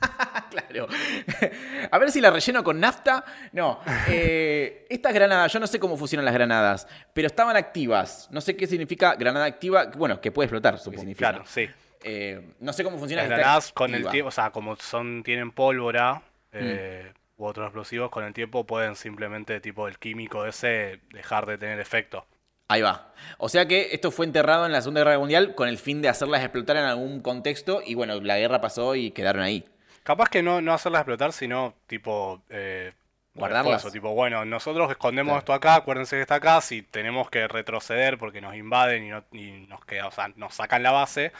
A 1.90 1.98
ver 1.98 2.10
si 2.10 2.20
la 2.20 2.30
relleno 2.30 2.62
con 2.64 2.80
nafta. 2.80 3.24
No. 3.52 3.80
eh, 4.08 4.86
estas 4.88 5.12
granadas, 5.12 5.52
yo 5.52 5.60
no 5.60 5.66
sé 5.66 5.78
cómo 5.78 5.96
funcionan 5.96 6.24
las 6.24 6.34
granadas, 6.34 6.86
pero 7.12 7.26
estaban 7.26 7.56
activas. 7.56 8.28
No 8.30 8.40
sé 8.40 8.56
qué 8.56 8.66
significa 8.66 9.14
granada 9.14 9.44
activa. 9.46 9.86
Bueno, 9.96 10.20
que 10.20 10.32
puede 10.32 10.46
explotar, 10.46 10.78
supongo. 10.78 11.00
significa. 11.00 11.30
Claro, 11.30 11.44
sí. 11.46 11.68
Eh, 12.02 12.54
no 12.60 12.72
sé 12.72 12.82
cómo 12.84 12.98
funciona. 12.98 13.22
Las 13.22 13.30
granadas 13.30 13.72
con 13.72 13.94
el 13.94 14.06
tiempo, 14.08 14.28
o 14.28 14.32
sea, 14.32 14.50
como 14.50 14.76
son, 14.76 15.22
tienen 15.22 15.50
pólvora 15.50 16.22
Mm. 16.52 16.58
eh, 16.58 17.12
u 17.36 17.44
otros 17.44 17.66
explosivos, 17.66 18.10
con 18.10 18.24
el 18.24 18.32
tiempo 18.34 18.66
pueden 18.66 18.96
simplemente, 18.96 19.60
tipo, 19.60 19.86
el 19.86 19.98
químico 20.00 20.46
ese 20.46 20.98
dejar 21.12 21.46
de 21.46 21.58
tener 21.58 21.78
efecto. 21.78 22.26
Ahí 22.66 22.82
va. 22.82 23.12
O 23.38 23.48
sea 23.48 23.66
que 23.68 23.90
esto 23.92 24.10
fue 24.10 24.26
enterrado 24.26 24.66
en 24.66 24.72
la 24.72 24.80
Segunda 24.82 25.02
Guerra 25.02 25.18
Mundial 25.20 25.54
con 25.54 25.68
el 25.68 25.78
fin 25.78 26.02
de 26.02 26.08
hacerlas 26.08 26.40
explotar 26.42 26.76
en 26.76 26.82
algún 26.84 27.20
contexto 27.20 27.82
y 27.86 27.94
bueno, 27.94 28.20
la 28.20 28.36
guerra 28.38 28.60
pasó 28.60 28.96
y 28.96 29.12
quedaron 29.12 29.42
ahí. 29.42 29.64
Capaz 30.02 30.28
que 30.28 30.42
no, 30.42 30.60
no 30.60 30.72
hacerlas 30.72 31.00
explotar, 31.00 31.32
sino, 31.32 31.74
tipo, 31.86 32.40
eh, 32.50 32.92
Guardarlas. 33.34 33.76
refuerzo, 33.76 33.92
Tipo, 33.92 34.14
bueno, 34.14 34.44
nosotros 34.44 34.90
escondemos 34.90 35.30
Claro. 35.32 35.38
esto 35.40 35.52
acá, 35.52 35.74
acuérdense 35.76 36.16
que 36.16 36.22
está 36.22 36.36
acá, 36.36 36.60
si 36.60 36.82
tenemos 36.82 37.30
que 37.30 37.46
retroceder 37.46 38.18
porque 38.18 38.40
nos 38.40 38.54
invaden 38.56 39.04
y, 39.04 39.08
no- 39.10 39.24
y 39.32 39.66
nos 39.68 39.84
queda, 39.84 40.08
o 40.08 40.10
sea, 40.10 40.28
nos 40.36 40.54
sacan 40.54 40.82
la 40.82 40.90
base. 40.90 41.32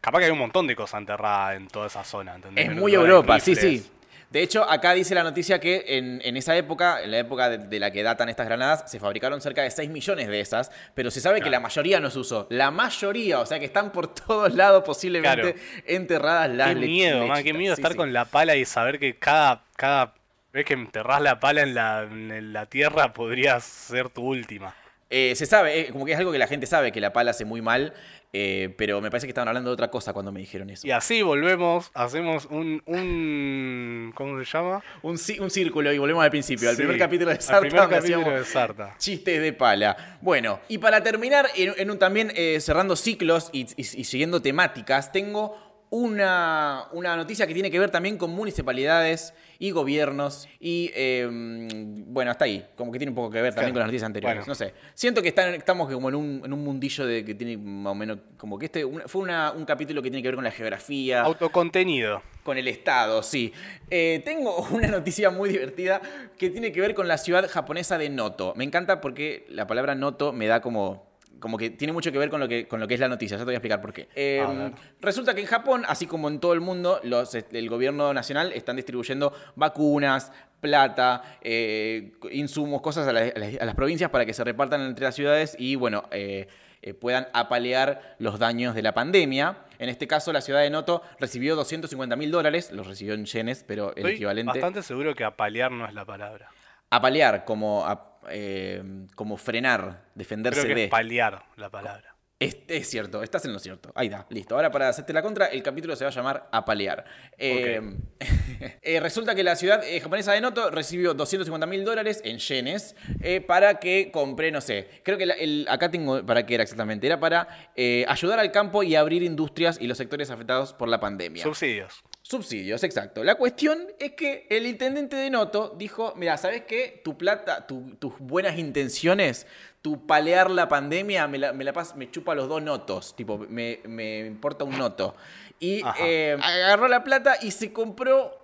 Capaz 0.00 0.18
que 0.20 0.24
hay 0.26 0.30
un 0.30 0.38
montón 0.38 0.66
de 0.66 0.76
cosas 0.76 1.00
enterradas 1.00 1.56
en 1.56 1.68
toda 1.68 1.86
esa 1.86 2.04
zona, 2.04 2.34
¿entendés? 2.36 2.68
Es 2.68 2.76
muy 2.76 2.94
Europa, 2.94 3.40
sí, 3.40 3.54
sí. 3.56 3.90
De 4.30 4.42
hecho, 4.42 4.68
acá 4.68 4.92
dice 4.92 5.14
la 5.14 5.22
noticia 5.22 5.58
que 5.58 5.84
en, 5.96 6.20
en 6.22 6.36
esa 6.36 6.54
época, 6.54 7.02
en 7.02 7.10
la 7.12 7.18
época 7.18 7.48
de, 7.48 7.58
de 7.58 7.80
la 7.80 7.90
que 7.90 8.02
datan 8.02 8.28
estas 8.28 8.46
granadas, 8.46 8.84
se 8.90 9.00
fabricaron 9.00 9.40
cerca 9.40 9.62
de 9.62 9.70
6 9.70 9.88
millones 9.88 10.28
de 10.28 10.40
esas, 10.40 10.70
pero 10.94 11.10
se 11.10 11.20
sabe 11.22 11.36
que 11.36 11.44
Claro. 11.44 11.52
la 11.52 11.60
mayoría 11.60 11.98
no 12.00 12.10
se 12.10 12.18
usó. 12.18 12.46
La 12.50 12.70
mayoría, 12.70 13.40
o 13.40 13.46
sea 13.46 13.58
que 13.58 13.64
están 13.64 13.90
por 13.90 14.12
todos 14.14 14.54
lados 14.54 14.84
posiblemente 14.84 15.56
enterradas 15.86 16.50
las 16.50 16.68
Qué 16.68 16.74
miedo, 16.74 17.26
man, 17.26 17.42
qué 17.42 17.54
miedo 17.54 17.74
Sí, 17.74 17.80
estar 17.80 17.92
sí. 17.92 17.96
con 17.96 18.12
la 18.12 18.26
pala 18.26 18.54
y 18.56 18.64
saber 18.66 18.98
que 18.98 19.16
cada, 19.18 19.64
cada 19.76 20.12
vez 20.52 20.66
que 20.66 20.74
enterrás 20.74 21.22
la 21.22 21.40
pala 21.40 21.62
en 21.62 21.74
la, 21.74 22.02
en 22.02 22.52
la 22.52 22.66
tierra 22.66 23.14
podría 23.14 23.58
ser 23.60 24.10
tu 24.10 24.22
última. 24.24 24.74
Eh, 25.10 25.34
se 25.36 25.46
sabe, 25.46 25.80
eh, 25.80 25.88
como 25.90 26.04
que 26.04 26.12
es 26.12 26.18
algo 26.18 26.32
que 26.32 26.38
la 26.38 26.46
gente 26.46 26.66
sabe, 26.66 26.92
que 26.92 27.00
la 27.00 27.12
pala 27.12 27.30
hace 27.30 27.44
muy 27.46 27.62
mal, 27.62 27.94
eh, 28.34 28.74
pero 28.76 29.00
me 29.00 29.10
parece 29.10 29.26
que 29.26 29.30
estaban 29.30 29.48
hablando 29.48 29.70
de 29.70 29.74
otra 29.74 29.90
cosa 29.90 30.12
cuando 30.12 30.32
me 30.32 30.40
dijeron 30.40 30.68
eso. 30.68 30.86
Y 30.86 30.90
así 30.90 31.22
volvemos, 31.22 31.90
hacemos 31.94 32.44
un, 32.50 32.82
un 32.86 34.12
¿cómo 34.14 34.38
se 34.38 34.50
llama? 34.50 34.82
Un, 35.02 35.18
un 35.40 35.50
círculo 35.50 35.92
y 35.92 35.98
volvemos 35.98 36.22
al 36.22 36.30
principio, 36.30 36.68
al 36.68 36.76
primer 36.76 36.98
capítulo 36.98 37.30
de 37.30 37.40
Sarta. 37.40 37.60
primer 37.68 37.88
capítulo 37.88 38.30
de 38.38 38.44
Sarta. 38.44 38.94
Chistes 38.98 39.40
de 39.40 39.52
pala. 39.54 40.18
Bueno, 40.20 40.60
y 40.68 40.76
para 40.78 41.02
terminar, 41.02 41.46
en, 41.56 41.72
en 41.78 41.90
un 41.90 41.98
también 41.98 42.30
cerrando 42.60 42.96
ciclos 42.96 43.48
y, 43.52 43.62
y- 43.76 44.00
y 44.00 44.04
siguiendo 44.04 44.42
temáticas, 44.42 45.10
tengo 45.10 45.67
una, 45.90 46.84
una 46.92 47.16
noticia 47.16 47.46
que 47.46 47.54
tiene 47.54 47.70
que 47.70 47.78
ver 47.78 47.90
también 47.90 48.16
con 48.18 48.30
municipalidades 48.30 49.34
y 49.58 49.70
gobiernos. 49.70 50.48
Y 50.60 50.90
eh, 50.94 51.26
bueno, 51.30 52.30
hasta 52.30 52.44
ahí. 52.44 52.64
Como 52.76 52.92
que 52.92 52.98
tiene 52.98 53.10
un 53.10 53.16
poco 53.16 53.30
que 53.30 53.42
ver 53.42 53.54
también 53.54 53.72
Claro. 53.72 53.74
con 53.74 53.80
las 53.80 53.86
noticias 53.88 54.06
anteriores. 54.06 54.38
Bueno. 54.38 54.50
No 54.50 54.54
sé. 54.54 54.74
Siento 54.94 55.22
que 55.22 55.28
están- 55.28 55.54
estamos 55.54 55.90
como 55.92 56.08
en 56.08 56.14
un, 56.14 56.42
en 56.44 56.52
un 56.52 56.62
mundillo 56.64 57.06
de 57.06 57.24
que 57.24 57.34
tiene 57.34 57.56
más 57.56 57.92
o 57.92 57.94
menos. 57.94 58.18
Como 58.36 58.58
que 58.58 58.66
este 58.66 58.84
fue 59.06 59.22
una- 59.22 59.52
un 59.52 59.64
capítulo 59.64 60.02
que 60.02 60.10
tiene 60.10 60.22
que 60.22 60.28
ver 60.28 60.34
con 60.36 60.44
la 60.44 60.50
geografía 60.52 61.22
Autocontenido. 61.22 62.22
con 62.44 62.56
el 62.58 62.68
Estado, 62.68 63.22
sí. 63.22 63.52
Eh, 63.90 64.22
tengo 64.24 64.56
una 64.72 64.88
noticia 64.88 65.30
muy 65.30 65.48
divertida 65.50 66.00
que 66.38 66.50
tiene 66.50 66.70
que 66.72 66.80
ver 66.80 66.94
con 66.94 67.08
la 67.08 67.18
ciudad 67.18 67.48
japonesa 67.48 67.98
de 67.98 68.08
Noto. 68.10 68.52
Me 68.56 68.64
encanta 68.64 69.00
porque 69.00 69.46
la 69.48 69.66
palabra 69.66 69.94
Noto 69.94 70.32
me 70.32 70.46
da 70.46 70.60
como... 70.60 71.07
Como 71.40 71.56
que 71.56 71.70
tiene 71.70 71.92
mucho 71.92 72.10
que 72.10 72.18
ver 72.18 72.30
con 72.30 72.40
lo 72.40 72.48
que, 72.48 72.66
con 72.66 72.80
lo 72.80 72.88
que 72.88 72.94
es 72.94 73.00
la 73.00 73.08
noticia. 73.08 73.36
Ya 73.36 73.40
te 73.42 73.44
voy 73.44 73.54
a 73.54 73.58
explicar 73.58 73.80
por 73.80 73.92
qué. 73.92 74.08
Eh, 74.14 74.44
ver. 74.46 74.72
resulta 75.00 75.34
que 75.34 75.40
en 75.40 75.46
Japón, 75.46 75.84
así 75.86 76.06
como 76.06 76.28
en 76.28 76.40
todo 76.40 76.52
el 76.52 76.60
mundo, 76.60 77.00
los, 77.04 77.34
el 77.34 77.68
gobierno 77.68 78.12
nacional 78.12 78.52
están 78.52 78.76
distribuyendo 78.76 79.32
vacunas, 79.56 80.32
plata, 80.60 81.22
eh, 81.40 82.12
insumos, 82.32 82.80
cosas 82.82 83.06
a, 83.06 83.12
la- 83.12 83.20
a 83.20 83.38
las- 83.38 83.60
a 83.60 83.64
las 83.64 83.74
provincias 83.74 84.10
para 84.10 84.26
que 84.26 84.34
se 84.34 84.42
repartan 84.44 84.80
entre 84.82 85.04
las 85.04 85.14
ciudades. 85.14 85.54
Y 85.58 85.76
bueno, 85.76 86.04
eh, 86.10 86.48
eh, 86.82 86.94
puedan 86.94 87.28
apalear 87.32 88.16
los 88.18 88.38
daños 88.38 88.74
de 88.74 88.82
la 88.82 88.92
pandemia. 88.94 89.58
En 89.78 89.88
este 89.88 90.06
caso, 90.08 90.32
la 90.32 90.40
ciudad 90.40 90.60
de 90.60 90.70
Noto 90.70 91.02
recibió 91.20 91.54
250 91.54 92.16
mil 92.16 92.30
dólares, 92.32 92.72
los 92.72 92.86
recibió 92.88 93.14
en 93.14 93.26
yenes, 93.26 93.64
pero 93.66 93.90
el 93.92 93.98
Estoy 93.98 94.12
equivalente. 94.14 94.52
bastante 94.52 94.82
seguro 94.82 95.14
que 95.14 95.22
apalear 95.24 95.70
no 95.70 95.86
es 95.86 95.94
la 95.94 96.04
palabra. 96.04 96.50
Apalear, 96.90 97.44
como, 97.44 97.84
ap- 97.86 98.24
eh, 98.30 98.82
como 99.14 99.36
frenar, 99.36 100.04
defenderse 100.14 100.60
Creo 100.60 100.68
que 100.74 100.80
de. 100.80 100.84
es 100.86 100.90
paliar 100.90 101.44
la 101.56 101.70
palabra. 101.70 102.14
Es, 102.40 102.56
es 102.68 102.88
cierto, 102.88 103.24
estás 103.24 103.44
en 103.46 103.52
lo 103.52 103.58
cierto. 103.58 103.90
Ahí 103.96 104.06
está, 104.06 104.24
listo. 104.30 104.54
Ahora 104.54 104.70
para 104.70 104.88
hacerte 104.88 105.12
la 105.12 105.22
contra, 105.22 105.46
el 105.46 105.60
capítulo 105.60 105.96
se 105.96 106.04
va 106.04 106.10
a 106.10 106.14
llamar 106.14 106.48
Apalear. 106.52 107.04
Eh, 107.36 107.80
eh, 108.82 109.00
resulta 109.00 109.34
que 109.34 109.42
la 109.42 109.56
ciudad 109.56 109.82
eh, 109.84 110.00
japonesa 110.00 110.32
de 110.34 110.40
Noto 110.40 110.70
recibió 110.70 111.14
250 111.14 111.66
mil 111.66 111.84
dólares 111.84 112.20
en 112.24 112.38
yenes 112.38 112.94
eh, 113.22 113.40
para 113.40 113.80
que 113.80 114.10
compre, 114.12 114.52
no 114.52 114.60
sé, 114.60 114.88
creo 115.02 115.18
que 115.18 115.26
la- 115.26 115.34
el- 115.34 115.66
acá 115.68 115.90
tengo 115.90 116.24
para 116.24 116.46
qué 116.46 116.54
era 116.54 116.62
exactamente. 116.62 117.08
Era 117.08 117.18
para 117.18 117.48
eh, 117.74 118.04
ayudar 118.06 118.38
al 118.38 118.52
campo 118.52 118.84
y 118.84 118.94
abrir 118.94 119.24
industrias 119.24 119.76
y 119.80 119.88
los 119.88 119.98
sectores 119.98 120.30
afectados 120.30 120.74
por 120.74 120.88
la 120.88 121.00
pandemia. 121.00 121.42
Subsidios. 121.42 122.04
Subsidios, 122.30 122.84
exacto. 122.84 123.24
La 123.24 123.36
cuestión 123.36 123.86
es 123.98 124.12
que 124.12 124.46
el 124.50 124.66
intendente 124.66 125.16
de 125.16 125.30
Noto 125.30 125.74
dijo, 125.78 126.12
mira, 126.14 126.36
¿sabes 126.36 126.64
qué? 126.68 127.00
Tu 127.02 127.16
plata, 127.16 127.66
tu- 127.66 127.94
tus 127.98 128.18
buenas 128.18 128.58
intenciones, 128.58 129.46
tu 129.80 130.06
palear 130.06 130.50
la 130.50 130.68
pandemia, 130.68 131.26
me 131.26 131.38
la, 131.38 131.54
me 131.54 131.64
la 131.64 131.72
pas- 131.72 131.94
me 131.94 132.10
chupa 132.10 132.34
los 132.34 132.46
dos 132.46 132.60
notos, 132.62 133.16
tipo, 133.16 133.38
me, 133.38 133.80
me 133.86 134.26
importa 134.26 134.64
un 134.64 134.76
noto. 134.76 135.16
Y 135.58 135.80
eh, 136.00 136.36
agarró 136.42 136.86
la 136.88 137.02
plata 137.02 137.36
y 137.40 137.50
se 137.50 137.72
compró... 137.72 138.36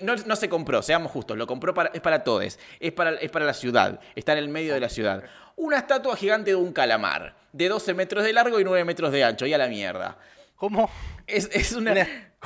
No, 0.00 0.16
no 0.16 0.34
se 0.36 0.48
compró, 0.48 0.80
seamos 0.80 1.12
justos, 1.12 1.36
lo 1.36 1.46
compró 1.46 1.74
para, 1.74 1.90
es 1.92 2.00
para 2.00 2.24
todos, 2.24 2.58
es 2.80 2.92
para, 2.92 3.16
es 3.16 3.30
para 3.30 3.44
la 3.44 3.52
ciudad, 3.54 4.00
está 4.14 4.32
en 4.32 4.38
el 4.38 4.48
medio 4.48 4.72
de 4.72 4.80
la 4.80 4.88
ciudad. 4.88 5.24
Una 5.56 5.76
estatua 5.76 6.16
gigante 6.16 6.52
de 6.52 6.56
un 6.56 6.72
calamar, 6.72 7.34
de 7.52 7.68
12 7.68 7.92
metros 7.92 8.24
de 8.24 8.32
largo 8.32 8.58
y 8.60 8.64
9 8.64 8.82
metros 8.84 9.12
de 9.12 9.24
ancho, 9.24 9.44
y 9.44 9.52
a 9.52 9.58
la 9.58 9.66
mierda. 9.68 10.16
¿Cómo? 10.56 10.88
Es, 11.26 11.50
es 11.52 11.72
una... 11.72 11.92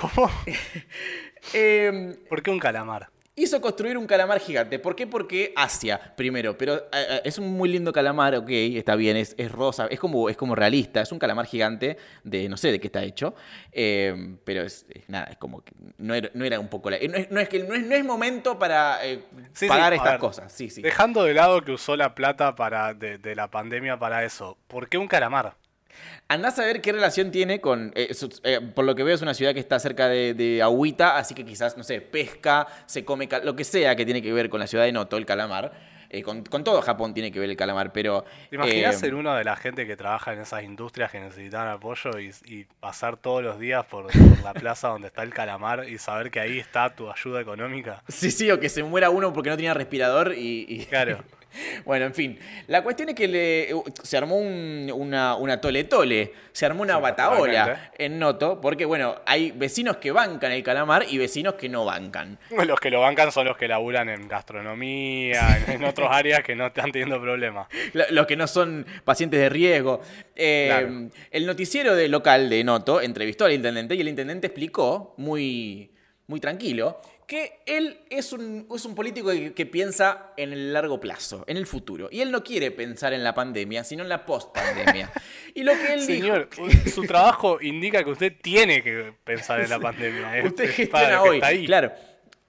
¿Cómo? 0.00 0.30
em, 1.54 2.14
¿Por 2.28 2.42
qué 2.42 2.50
un 2.50 2.58
calamar? 2.58 3.08
hizo 3.40 3.60
construir 3.60 3.96
un 3.96 4.04
calamar 4.08 4.40
gigante. 4.40 4.80
¿Por 4.80 4.96
qué? 4.96 5.06
Porque 5.06 5.52
Asia, 5.54 6.12
primero. 6.16 6.58
Pero 6.58 6.74
eh, 6.74 6.80
eh, 6.92 7.20
es 7.24 7.38
un 7.38 7.52
muy 7.56 7.68
lindo 7.68 7.92
calamar, 7.92 8.34
ok, 8.34 8.48
está 8.50 8.96
bien, 8.96 9.16
es, 9.16 9.36
es 9.38 9.52
rosa, 9.52 9.86
es 9.92 10.00
como, 10.00 10.28
es 10.28 10.36
como 10.36 10.56
realista. 10.56 11.00
Es 11.00 11.12
un 11.12 11.20
calamar 11.20 11.46
gigante 11.46 11.96
de 12.24 12.48
no 12.48 12.56
sé 12.56 12.72
de 12.72 12.80
qué 12.80 12.88
está 12.88 13.04
hecho. 13.04 13.36
eh, 13.70 14.34
pero 14.44 14.62
es, 14.62 14.86
nada, 15.06 15.26
es 15.26 15.36
como 15.36 15.62
que 15.62 15.72
no 15.98 16.14
era, 16.14 16.28
no 16.34 16.44
era 16.44 16.58
un 16.58 16.66
poco. 16.66 16.90
la- 16.90 16.98
no, 16.98 17.14
es, 17.16 17.30
no 17.30 17.38
es 17.38 17.48
que 17.48 17.60
no 17.62 17.74
es, 17.74 17.86
no 17.86 17.94
es 17.94 18.04
momento 18.04 18.58
para 18.58 19.06
eh, 19.06 19.20
Sí, 19.52 19.68
pagar 19.68 19.92
estas 19.92 20.12
ver, 20.14 20.20
cosas. 20.20 20.52
Sí, 20.52 20.68
sí. 20.68 20.82
Dejando 20.82 21.22
de 21.22 21.34
lado 21.34 21.62
que 21.62 21.70
usó 21.70 21.94
la 21.96 22.16
plata 22.16 22.56
para 22.56 22.92
de, 22.92 23.18
de 23.18 23.36
la 23.36 23.48
pandemia 23.52 24.00
para 24.00 24.24
eso, 24.24 24.58
¿por 24.66 24.88
qué 24.88 24.98
un 24.98 25.06
calamar? 25.06 25.54
Andás 26.28 26.58
a 26.58 26.64
ver 26.64 26.80
qué 26.80 26.92
relación 26.92 27.30
tiene 27.30 27.60
con. 27.60 27.92
eh, 27.94 28.14
eh, 28.44 28.60
por 28.74 28.84
lo 28.84 28.94
que 28.94 29.02
veo, 29.02 29.14
es 29.14 29.22
una 29.22 29.34
ciudad 29.34 29.54
que 29.54 29.60
está 29.60 29.78
cerca 29.78 30.08
de, 30.08 30.34
de 30.34 30.62
agüita, 30.62 31.16
así 31.16 31.34
que 31.34 31.44
quizás, 31.44 31.76
no 31.76 31.84
sé, 31.84 32.00
pesca, 32.00 32.66
se 32.86 33.04
come. 33.04 33.28
Lo 33.44 33.56
que 33.56 33.64
sea 33.64 33.96
que 33.96 34.04
tiene 34.04 34.20
que 34.22 34.32
ver 34.32 34.50
con 34.50 34.60
la 34.60 34.66
ciudad 34.66 34.84
de 34.84 34.92
Noto, 34.92 35.16
el 35.16 35.26
calamar. 35.26 35.98
Eh, 36.10 36.22
con, 36.22 36.42
con 36.42 36.64
todo 36.64 36.80
Japón 36.80 37.12
tiene 37.12 37.30
que 37.30 37.38
ver 37.38 37.50
el 37.50 37.56
calamar, 37.56 37.92
pero. 37.92 38.24
¿Te 38.48 38.56
imaginas 38.56 38.98
ser 38.98 39.14
uno 39.14 39.34
de 39.34 39.44
la 39.44 39.56
gente 39.56 39.86
que 39.86 39.94
trabaja 39.94 40.32
en 40.32 40.40
esas 40.40 40.62
industrias 40.62 41.10
que 41.10 41.20
necesitan 41.20 41.68
apoyo 41.68 42.18
y, 42.18 42.30
y 42.46 42.64
pasar 42.80 43.18
todos 43.18 43.42
los 43.42 43.58
días 43.58 43.84
por, 43.84 44.06
por 44.06 44.42
la 44.42 44.54
plaza 44.54 44.88
donde 44.88 45.08
está 45.08 45.22
el 45.22 45.34
calamar 45.34 45.86
y 45.86 45.98
saber 45.98 46.30
que 46.30 46.40
ahí 46.40 46.58
está 46.58 46.94
tu 46.94 47.10
ayuda 47.10 47.42
económica? 47.42 48.02
Sí, 48.08 48.30
sí, 48.30 48.50
o 48.50 48.58
que 48.58 48.70
se 48.70 48.82
muera 48.82 49.10
uno 49.10 49.34
porque 49.34 49.50
no 49.50 49.56
tenía 49.56 49.74
respirador 49.74 50.32
y. 50.34 50.64
y- 50.68 50.86
Claro. 50.86 51.22
bueno, 51.84 52.06
en 52.06 52.14
fin. 52.14 52.38
La 52.66 52.82
cuestión 52.82 53.08
es 53.10 53.14
que 53.14 53.28
le, 53.28 53.68
se 54.02 54.16
armó 54.16 54.36
un- 54.36 54.90
una, 54.94 55.36
una 55.36 55.60
tole-tole, 55.60 56.32
se 56.52 56.66
armó 56.66 56.82
una 56.82 56.96
Sí, 56.96 57.02
bataola 57.02 57.60
totalmente. 57.64 58.04
en 58.04 58.18
Noto, 58.18 58.60
porque, 58.60 58.84
bueno, 58.84 59.16
hay 59.26 59.50
vecinos 59.52 59.96
que 59.98 60.10
bancan 60.12 60.52
el 60.52 60.62
calamar 60.62 61.04
y 61.08 61.18
vecinos 61.18 61.54
que 61.54 61.68
no 61.68 61.84
bancan. 61.84 62.38
Los 62.66 62.80
que 62.80 62.90
lo 62.90 63.00
bancan 63.00 63.30
son 63.32 63.46
los 63.46 63.56
que 63.56 63.68
laburan 63.68 64.08
en 64.08 64.28
gastronomía, 64.28 65.58
en, 65.66 65.72
en 65.74 65.84
otras 65.84 66.08
áreas 66.10 66.42
que 66.42 66.54
no 66.54 66.66
están 66.66 66.90
teniendo 66.92 67.20
problemas. 67.20 67.68
Los 68.10 68.26
que 68.26 68.36
no 68.36 68.46
son 68.46 68.86
pacientes 69.04 69.40
de 69.40 69.48
riesgo. 69.48 70.00
Eh, 70.36 70.66
Claro. 70.68 71.08
El 71.30 71.46
noticiero 71.46 71.94
de 71.94 72.08
local 72.08 72.48
de 72.50 72.62
Noto 72.64 73.00
entrevistó 73.00 73.44
al 73.44 73.52
intendente 73.52 73.94
y 73.94 74.00
el 74.00 74.08
intendente 74.08 74.46
explicó, 74.48 75.14
muy, 75.16 75.90
muy 76.26 76.40
tranquilo, 76.40 77.00
que 77.28 77.60
él 77.66 78.00
es 78.08 78.32
un, 78.32 78.66
es 78.74 78.86
un 78.86 78.94
político 78.94 79.30
que, 79.30 79.52
que 79.52 79.66
piensa 79.66 80.32
en 80.38 80.54
el 80.54 80.72
largo 80.72 80.98
plazo, 80.98 81.44
en 81.46 81.58
el 81.58 81.66
futuro. 81.66 82.08
Y 82.10 82.22
él 82.22 82.30
no 82.30 82.42
quiere 82.42 82.70
pensar 82.70 83.12
en 83.12 83.22
la 83.22 83.34
pandemia, 83.34 83.84
sino 83.84 84.02
en 84.02 84.08
la 84.08 84.24
post-pandemia. 84.24 85.12
y 85.54 85.62
lo 85.62 85.72
que 85.74 85.92
él 85.92 86.00
Señor, 86.00 86.48
dijo... 86.50 86.90
su 86.90 87.02
trabajo 87.02 87.58
indica 87.60 88.02
que 88.02 88.10
usted 88.10 88.32
tiene 88.40 88.82
que 88.82 89.12
pensar 89.24 89.60
en 89.60 89.68
la 89.68 89.78
pandemia. 89.78 90.42
Usted 90.44 90.70
es 90.70 90.88
para 90.88 91.04
gestiona 91.04 91.22
hoy. 91.22 91.36
está 91.36 91.46
ahí. 91.48 91.66
Claro. 91.66 91.92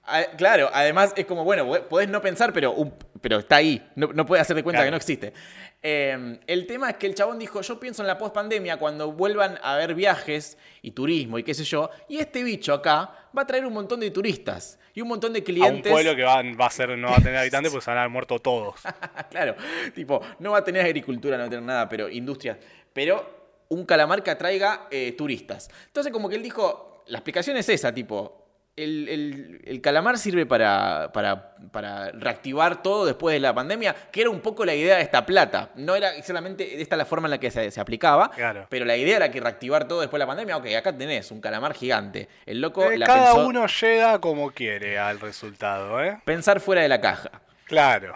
A- 0.09 0.25
Claro, 0.37 0.69
además 0.73 1.13
es 1.15 1.25
como, 1.25 1.43
bueno, 1.43 1.69
podés 1.87 2.09
no 2.09 2.21
pensar, 2.21 2.51
pero, 2.53 2.75
pero 3.21 3.39
está 3.39 3.57
ahí. 3.57 3.85
No, 3.95 4.07
no 4.13 4.25
puede 4.25 4.41
hacerte 4.41 4.63
cuenta 4.63 4.79
Claro. 4.79 4.87
que 4.87 4.91
no 4.91 4.97
existe. 4.97 5.33
Eh, 5.81 6.39
el 6.47 6.67
tema 6.67 6.89
es 6.89 6.97
que 6.97 7.07
el 7.07 7.15
chabón 7.15 7.39
dijo, 7.39 7.61
yo 7.61 7.79
pienso 7.79 8.01
en 8.03 8.07
la 8.07 8.17
post-pandemia 8.17 8.77
cuando 8.77 9.13
vuelvan 9.13 9.57
a 9.61 9.75
haber 9.75 9.93
viajes 9.95 10.57
y 10.81 10.91
turismo 10.91 11.39
y 11.39 11.43
qué 11.43 11.53
sé 11.53 11.63
yo. 11.63 11.89
Y 12.09 12.17
este 12.17 12.43
bicho 12.43 12.73
acá 12.73 13.29
va 13.37 13.43
a 13.43 13.47
traer 13.47 13.65
un 13.65 13.73
montón 13.73 13.99
de 14.01 14.11
turistas 14.11 14.77
y 14.93 15.01
un 15.01 15.07
montón 15.07 15.31
de 15.31 15.39
A 15.39 15.41
un 15.41 15.45
clientes. 15.45 15.91
pueblo 15.91 16.15
que 16.17 16.23
va, 16.23 16.41
va 16.59 16.65
a 16.65 16.69
ser, 16.71 16.97
no 16.97 17.07
va 17.09 17.15
a 17.17 17.21
tener 17.21 17.37
habitantes 17.37 17.71
porque 17.71 17.85
se 17.85 17.91
van 17.91 17.97
a 17.99 18.01
haber 18.01 18.11
muerto 18.11 18.39
todos. 18.39 18.75
claro, 19.31 19.55
tipo, 19.95 20.19
no 20.39 20.51
va 20.51 20.57
a 20.57 20.63
tener 20.63 20.83
agricultura, 20.85 21.37
no 21.37 21.43
va 21.43 21.47
a 21.47 21.49
tener 21.49 21.65
nada, 21.65 21.87
pero 21.87 22.09
industria. 22.09 22.59
Pero 22.91 23.39
un 23.69 23.85
calamar 23.85 24.21
que 24.21 24.31
atraiga 24.31 24.87
eh, 24.91 25.13
turistas. 25.13 25.69
Entonces, 25.85 26.11
como 26.11 26.27
que 26.27 26.35
él 26.35 26.43
dijo, 26.43 27.03
la 27.07 27.19
explicación 27.19 27.55
es 27.55 27.69
esa, 27.69 27.93
tipo, 27.93 28.48
el, 28.83 29.09
el- 29.09 29.61
el 29.65 29.81
calamar 29.81 30.17
sirve 30.17 30.45
para, 30.45 31.11
para, 31.13 31.55
para 31.71 32.11
reactivar 32.11 32.81
todo 32.81 33.05
después 33.05 33.33
de 33.33 33.39
la 33.39 33.53
pandemia, 33.53 33.95
que 34.11 34.21
era 34.21 34.29
un 34.29 34.39
poco 34.41 34.65
la 34.65 34.73
idea 34.75 34.97
de 34.97 35.03
esta 35.03 35.25
plata. 35.25 35.69
No 35.75 35.95
era 35.95 36.21
solamente 36.23 36.81
esta 36.81 36.95
la 36.95 37.05
forma 37.05 37.27
en 37.27 37.31
la 37.31 37.37
que 37.39 37.51
se, 37.51 37.69
se 37.71 37.79
aplicaba, 37.79 38.31
Claro. 38.31 38.65
pero 38.69 38.85
la 38.85 38.97
idea 38.97 39.17
era 39.17 39.31
que 39.31 39.39
reactivar 39.39 39.87
todo 39.87 40.01
después 40.01 40.19
de 40.19 40.25
la 40.25 40.27
pandemia. 40.27 40.57
Ok, 40.57 40.67
acá 40.77 40.95
tenés 40.97 41.31
un 41.31 41.41
calamar 41.41 41.73
gigante. 41.73 42.27
El 42.45 42.61
loco 42.61 42.89
Eh, 42.89 42.97
la 42.97 43.05
cada 43.05 43.33
pensó 43.33 43.47
uno 43.47 43.65
llega 43.67 44.19
como 44.19 44.51
quiere 44.51 44.97
al 44.97 45.19
resultado, 45.19 46.03
¿eh? 46.03 46.19
pensar 46.25 46.59
fuera 46.59 46.81
de 46.81 46.89
la 46.89 46.99
caja. 47.01 47.29
Claro. 47.65 48.15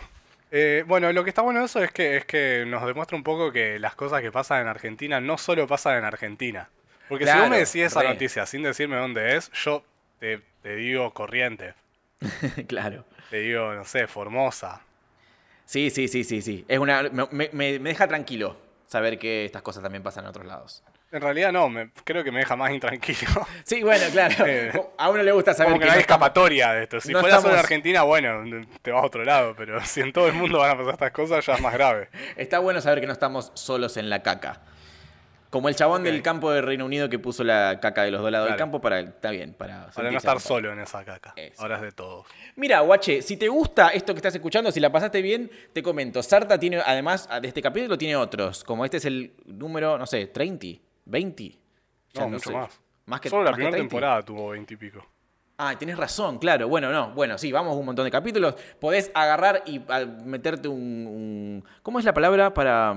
Eh, 0.56 0.84
bueno, 0.86 1.12
lo 1.13 1.23
que 1.23 1.30
está 1.32 1.41
bueno 1.41 1.62
de 1.62 1.65
eso 1.65 1.84
es 1.84 1.91
que, 1.91 2.17
es 2.17 2.26
que 2.26 2.63
nos 2.67 2.86
demuestra 2.86 3.17
un 3.17 3.23
poco 3.23 3.52
que 3.52 3.80
las 3.80 3.95
cosas 3.95 4.21
que 4.21 4.32
pasan 4.32 4.62
en 4.62 4.67
Argentina 4.67 5.19
no 5.19 5.38
solo 5.38 5.65
pasan 5.67 5.97
en 5.97 6.06
Argentina. 6.06 6.69
Porque 7.10 7.26
si 7.28 7.38
vos 7.38 7.49
me 7.49 7.58
decís 7.58 7.76
esa 7.84 8.02
re. 8.02 8.10
noticia 8.10 8.45
sin 8.45 8.63
decirme 8.63 8.95
dónde 8.97 9.36
es, 9.36 9.52
yo 9.52 9.84
te, 10.23 10.39
te 10.62 10.75
digo 10.77 11.13
Corrientes, 11.13 11.75
claro. 12.67 13.03
te 13.29 13.39
digo, 13.41 13.73
no 13.73 13.83
sé, 13.83 14.07
Formosa. 14.07 14.79
Sí, 15.65 15.89
sí, 15.89 16.07
sí, 16.07 16.23
sí, 16.23 16.41
sí. 16.41 16.63
Es 16.69 16.79
una, 16.79 17.03
me, 17.12 17.27
me- 17.31 17.49
me 17.79 17.89
deja 17.89 18.07
tranquilo 18.07 18.55
saber 18.88 19.19
que 19.19 19.43
estas 19.43 19.62
cosas 19.62 19.83
también 19.83 20.01
pasan 20.01 20.23
en 20.23 20.29
otros 20.29 20.45
lados. 20.45 20.81
En 21.12 21.19
realidad 21.21 21.51
no, 21.51 21.67
me, 21.67 21.89
creo 22.05 22.23
que 22.23 22.31
me 22.31 22.39
deja 22.39 22.55
más 22.55 22.71
intranquilo. 22.71 23.19
Sí, 23.65 23.83
bueno, 23.83 24.05
claro. 24.13 24.33
Eh, 24.47 24.71
A 24.97 25.09
uno 25.09 25.23
le 25.23 25.31
gusta 25.33 25.53
saber 25.53 25.73
Como 25.73 25.79
que 25.79 25.83
que 25.83 25.88
no 25.88 25.93
hay 25.95 25.99
estamos- 25.99 26.21
escapatoria 26.27 26.71
de 26.71 26.83
esto. 26.83 27.01
Si 27.01 27.12
no 27.12 27.19
fuera 27.19 27.36
solo 27.36 27.49
en 27.49 27.55
estamos- 27.55 27.65
Argentina, 27.65 28.03
bueno, 28.03 28.65
te 28.81 28.91
vas 28.91 29.03
a 29.03 29.05
otro 29.05 29.25
lado, 29.25 29.55
pero 29.57 29.83
si 29.86 29.99
en 29.99 30.13
todo 30.13 30.27
el 30.29 30.33
mundo 30.36 30.59
van 30.59 30.71
a 30.71 30.77
pasar 30.77 30.93
estas 30.93 31.12
cosas, 31.12 31.45
ya 31.45 31.55
es 31.55 31.62
más 31.62 31.73
grave. 31.73 32.07
Está 32.38 32.59
bueno 32.59 32.79
saber 32.79 33.01
que 33.01 33.07
no 33.07 33.13
estamos 33.13 33.51
solos 33.55 33.97
en 33.97 34.09
la 34.09 34.23
caca. 34.23 34.62
Como 35.53 35.69
el 35.69 35.75
chabón 35.75 36.03
del 36.03 36.23
campo 36.23 36.49
de 36.51 36.63
Reino 36.63 36.83
Unido 36.83 37.09
que 37.09 37.19
puso 37.19 37.43
la 37.43 37.79
caca 37.79 38.01
de 38.01 38.09
los 38.09 38.21
dos 38.23 38.31
lados 38.31 38.49
del 38.49 38.57
campo 38.57 38.81
para. 38.81 38.99
Está 39.01 39.29
bien, 39.29 39.53
para. 39.53 39.91
Para 39.91 40.09
no 40.09 40.17
estar 40.17 40.39
solo 40.39 40.73
en 40.73 40.79
esa 40.79 41.05
caca. 41.05 41.33
Eso. 41.35 41.61
Ahora 41.61 41.75
es 41.75 41.83
de 41.83 41.91
todos. 41.91 42.25
Mira, 42.55 42.79
guache, 42.79 43.21
si 43.21 43.37
te 43.37 43.47
gusta 43.49 43.89
esto 43.89 44.15
que 44.15 44.17
estás 44.17 44.33
escuchando, 44.33 44.71
si 44.71 44.79
la 44.79 44.91
pasaste 44.91 45.21
bien, 45.21 45.51
te 45.71 45.83
comento. 45.83 46.23
Sarta 46.23 46.57
tiene, 46.57 46.77
además 46.83 47.29
de 47.39 47.47
este 47.47 47.61
capítulo, 47.61 47.99
tiene 47.99 48.15
otros. 48.15 48.63
Como 48.63 48.83
este 48.83 48.97
es 48.97 49.05
el 49.05 49.35
número, 49.45 49.95
no 49.99 50.07
sé, 50.07 50.25
30, 50.25 50.65
20. 51.05 51.43
Ya 52.13 52.21
No, 52.21 52.29
mucho 52.29 52.49
sé. 52.49 52.55
más. 52.55 52.81
Más 53.05 53.21
que 53.21 53.29
Solo 53.29 53.43
la 53.43 53.51
más 53.51 53.55
primera 53.57 53.77
30. 53.77 53.89
temporada 53.89 54.23
tuvo 54.23 54.49
20 54.49 54.73
y 54.73 54.77
pico. 54.77 55.05
Ah, 55.69 55.76
tenés 55.78 55.97
razón, 55.97 56.39
claro. 56.39 56.67
Bueno, 56.67 56.91
no. 56.91 57.12
Bueno, 57.12 57.38
sí, 57.38 57.52
vamos 57.52 57.73
a 57.73 57.78
un 57.80 57.86
montón 57.86 58.06
de 58.06 58.12
capítulos. 58.12 58.56
Podés 58.80 59.12
agarrar 59.13 59.63
y 59.65 59.82
ah, 59.88 60.06
meterte 60.23 60.67
un, 60.67 60.78
un- 60.82 61.65
¿Cómo 61.82 61.99
es 61.99 62.06
la 62.06 62.13
palabra 62.13 62.54
para. 62.54 62.95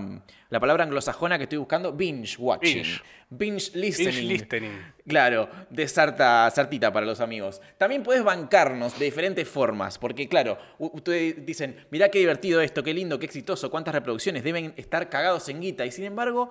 La 0.49 0.61
palabra 0.61 0.85
anglosajona 0.85 1.39
que 1.39 1.43
estoy 1.45 1.59
buscando? 1.59 1.93
Binge 1.93 2.37
watching. 2.39 2.83
Binge. 2.83 3.03
Binge 3.29 3.71
listening. 3.75 4.11
Binge 4.15 4.23
listening. 4.23 4.93
Claro, 5.09 5.49
de 5.71 5.89
sarta, 5.89 6.49
sartita 6.53 6.93
para 6.93 7.05
los 7.05 7.21
amigos. 7.21 7.61
También 7.79 8.05
puedes 8.05 8.23
bancarnos 8.23 8.97
de 8.97 9.07
diferentes 9.07 9.49
formas, 9.49 9.99
porque 9.99 10.29
claro, 10.29 10.57
ustedes 10.79 11.45
dicen, 11.45 11.85
mirá 11.91 12.09
qué 12.11 12.21
divertido 12.21 12.61
esto, 12.61 12.85
qué 12.85 12.95
lindo, 12.95 13.19
qué 13.19 13.27
exitoso, 13.27 13.71
cuántas 13.73 13.93
reproducciones, 13.95 14.45
deben 14.45 14.73
estar 14.77 15.09
cagados 15.09 15.49
en 15.49 15.61
guita, 15.61 15.85
y 15.85 15.91
sin 15.91 16.05
embargo, 16.05 16.51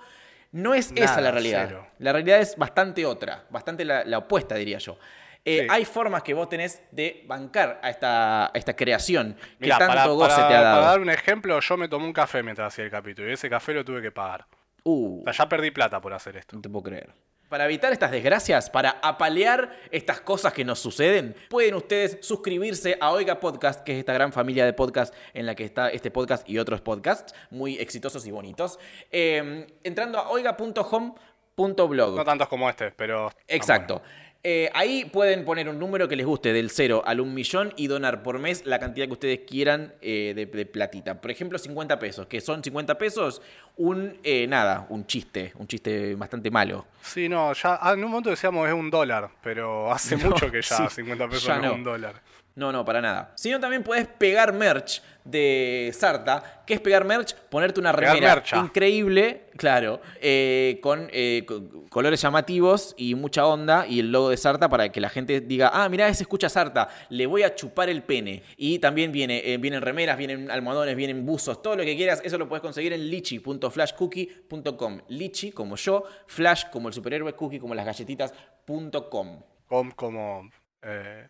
no 0.52 0.74
es 0.74 0.92
esa 0.96 1.22
la 1.22 1.32
realidad. 1.32 1.66
cero. 1.70 1.88
La 2.00 2.12
realidad 2.12 2.40
es 2.42 2.58
bastante 2.58 3.06
otra, 3.06 3.46
bastante 3.50 3.86
la, 3.86 4.04
la 4.04 4.18
opuesta, 4.18 4.56
diría 4.56 4.78
yo. 4.80 4.98
Eh, 5.46 5.62
Sí. 5.62 5.68
Hay 5.70 5.86
formas 5.86 6.24
que 6.24 6.34
vos 6.34 6.50
tenés 6.50 6.82
de 6.92 7.24
bancar 7.28 7.80
a 7.84 7.90
esta, 7.92 8.48
a 8.48 8.52
esta 8.56 8.76
creación 8.76 9.36
que 9.36 9.66
Mirá, 9.66 9.78
tanto 9.78 9.94
para, 9.94 10.08
goce 10.08 10.36
para- 10.36 10.48
te 10.48 10.56
ha 10.56 10.62
dado. 10.62 10.76
para 10.82 10.88
dar 10.92 11.00
un 11.00 11.10
ejemplo, 11.12 11.60
yo 11.60 11.78
me 11.78 11.88
tomé 11.88 12.06
un 12.06 12.14
café 12.14 12.42
mientras 12.42 12.74
hacía 12.74 12.86
el 12.86 12.92
capítulo 12.92 13.30
y 13.30 13.34
ese 13.34 13.48
café 13.50 13.74
lo 13.74 13.86
tuve 13.86 14.02
que 14.02 14.12
pagar. 14.12 14.46
Uh, 14.84 15.22
O 15.22 15.24
sea, 15.26 15.34
ya 15.34 15.48
perdí 15.50 15.70
plata 15.72 16.02
por 16.02 16.14
hacer 16.14 16.36
esto. 16.38 16.56
no 16.56 16.62
te 16.64 16.70
puedo 16.70 16.84
creer. 16.84 17.10
Para 17.50 17.66
evitar 17.66 17.94
estas 17.94 18.10
desgracias, 18.10 18.72
para 18.72 18.98
apalear 19.04 19.72
estas 19.92 20.20
cosas 20.20 20.52
que 20.52 20.66
nos 20.66 20.80
suceden, 20.80 21.36
pueden 21.48 21.76
ustedes 21.76 22.18
suscribirse 22.22 22.98
a 23.00 23.12
Oiga 23.12 23.40
Podcast, 23.40 23.84
que 23.84 23.92
es 23.94 24.00
esta 24.00 24.14
gran 24.14 24.34
familia 24.34 24.66
de 24.66 24.74
podcasts 24.74 25.16
en 25.36 25.46
la 25.46 25.54
que 25.54 25.64
está 25.64 25.90
este 25.90 26.10
podcast 26.10 26.50
y 26.50 26.58
otros 26.58 26.82
podcasts 26.82 27.36
muy 27.52 27.78
exitosos 27.78 28.26
y 28.26 28.32
bonitos, 28.32 28.80
eh, 29.12 29.68
entrando 29.84 30.18
a 30.18 30.30
oiga.home.blog. 30.30 32.16
No 32.16 32.24
tantos 32.24 32.48
como 32.48 32.70
este, 32.70 32.92
pero. 32.92 33.32
Exacto. 33.48 34.02
Eh, 34.48 34.70
ahí 34.76 35.06
pueden 35.06 35.44
poner 35.44 35.68
un 35.68 35.80
número 35.80 36.08
que 36.08 36.16
les 36.16 36.24
guste 36.24 36.54
del 36.54 36.70
0 36.70 37.02
al 37.04 37.20
1 37.20 37.34
millón 37.34 37.74
y 37.78 37.88
donar 37.88 38.22
por 38.22 38.38
mes 38.38 38.64
la 38.64 38.78
cantidad 38.78 39.08
que 39.08 39.14
ustedes 39.14 39.40
quieran 39.40 39.96
eh, 40.04 40.34
de, 40.36 40.46
de 40.46 40.66
platita. 40.68 41.20
Por 41.20 41.32
ejemplo, 41.32 41.58
50 41.58 41.98
pesos, 41.98 42.28
que 42.28 42.40
son 42.42 42.64
50 42.64 42.96
pesos, 42.96 43.42
un 43.76 44.20
eh, 44.22 44.46
nada, 44.46 44.86
un 44.90 45.08
chiste, 45.08 45.52
un 45.56 45.66
chiste 45.66 46.14
bastante 46.14 46.52
malo. 46.52 46.86
Sí, 47.02 47.28
no, 47.28 47.54
ya 47.54 47.80
ah, 47.82 47.94
en 47.94 48.04
un 48.04 48.12
momento 48.12 48.30
decíamos 48.30 48.68
es 48.68 48.76
un 48.76 48.92
dólar, 48.92 49.32
pero 49.42 49.92
hace 49.92 50.16
No, 50.24 50.30
mucho 50.30 50.52
que 50.52 50.62
ya 50.62 50.90
sí, 50.90 50.96
50 50.98 51.28
pesos 51.28 51.46
ya 51.46 51.58
no 51.58 51.72
es 51.72 51.74
un 51.74 51.84
dólar. 51.84 52.22
No, 52.56 52.72
no, 52.72 52.86
para 52.86 53.02
nada. 53.02 53.34
Sino 53.36 53.60
también 53.60 53.84
puedes 53.84 54.08
pegar 54.08 54.54
merch 54.54 55.02
de 55.26 55.92
Sarta. 55.94 56.64
¿Qué 56.66 56.76
es 56.76 56.80
pegar 56.80 57.04
merch? 57.04 57.36
Ponerte 57.36 57.82
una 57.82 57.92
remera 57.92 58.36
mercha. 58.36 58.56
increíble, 58.58 59.48
claro, 59.58 60.00
eh, 60.22 60.80
con 60.82 61.10
eh, 61.12 61.44
co- 61.46 61.64
colores 61.90 62.22
llamativos 62.22 62.96
y 62.98 63.14
mucha 63.16 63.46
onda 63.46 63.86
y 63.86 64.00
el 64.00 64.10
logo 64.10 64.30
de 64.30 64.38
Sarta 64.38 64.70
para 64.70 64.88
que 64.90 65.02
la 65.02 65.10
gente 65.10 65.42
diga, 65.42 65.70
ah, 65.74 65.90
mirá, 65.90 66.08
ese 66.08 66.24
escucha 66.24 66.48
Sarta, 66.48 66.88
le 67.10 67.26
voy 67.26 67.44
a 67.44 67.54
chupar 67.56 67.90
el 67.90 68.04
pene. 68.04 68.42
Y 68.56 68.80
también 68.80 69.12
viene, 69.12 69.42
eh, 69.44 69.58
vienen 69.58 69.82
remeras, 69.82 70.18
vienen 70.18 70.50
almohadones, 70.50 70.96
vienen 70.96 71.26
buzos, 71.26 71.62
todo 71.62 71.76
lo 71.76 71.84
que 71.84 71.98
quieras, 71.98 72.22
eso 72.24 72.38
lo 72.38 72.48
puedes 72.48 72.62
conseguir 72.62 72.94
en 72.94 73.10
lichi.flashcookie.com. 73.10 75.02
Lichi 75.10 75.52
como 75.52 75.76
yo, 75.76 76.04
Flash 76.28 76.66
como 76.72 76.88
el 76.88 76.94
superhéroe, 76.94 77.34
Cookie 77.34 77.60
como 77.60 77.76
las 77.76 77.86
galletitas.com. 77.86 79.42
Com 79.68 79.92
como. 79.92 80.50
eh, 80.84 81.28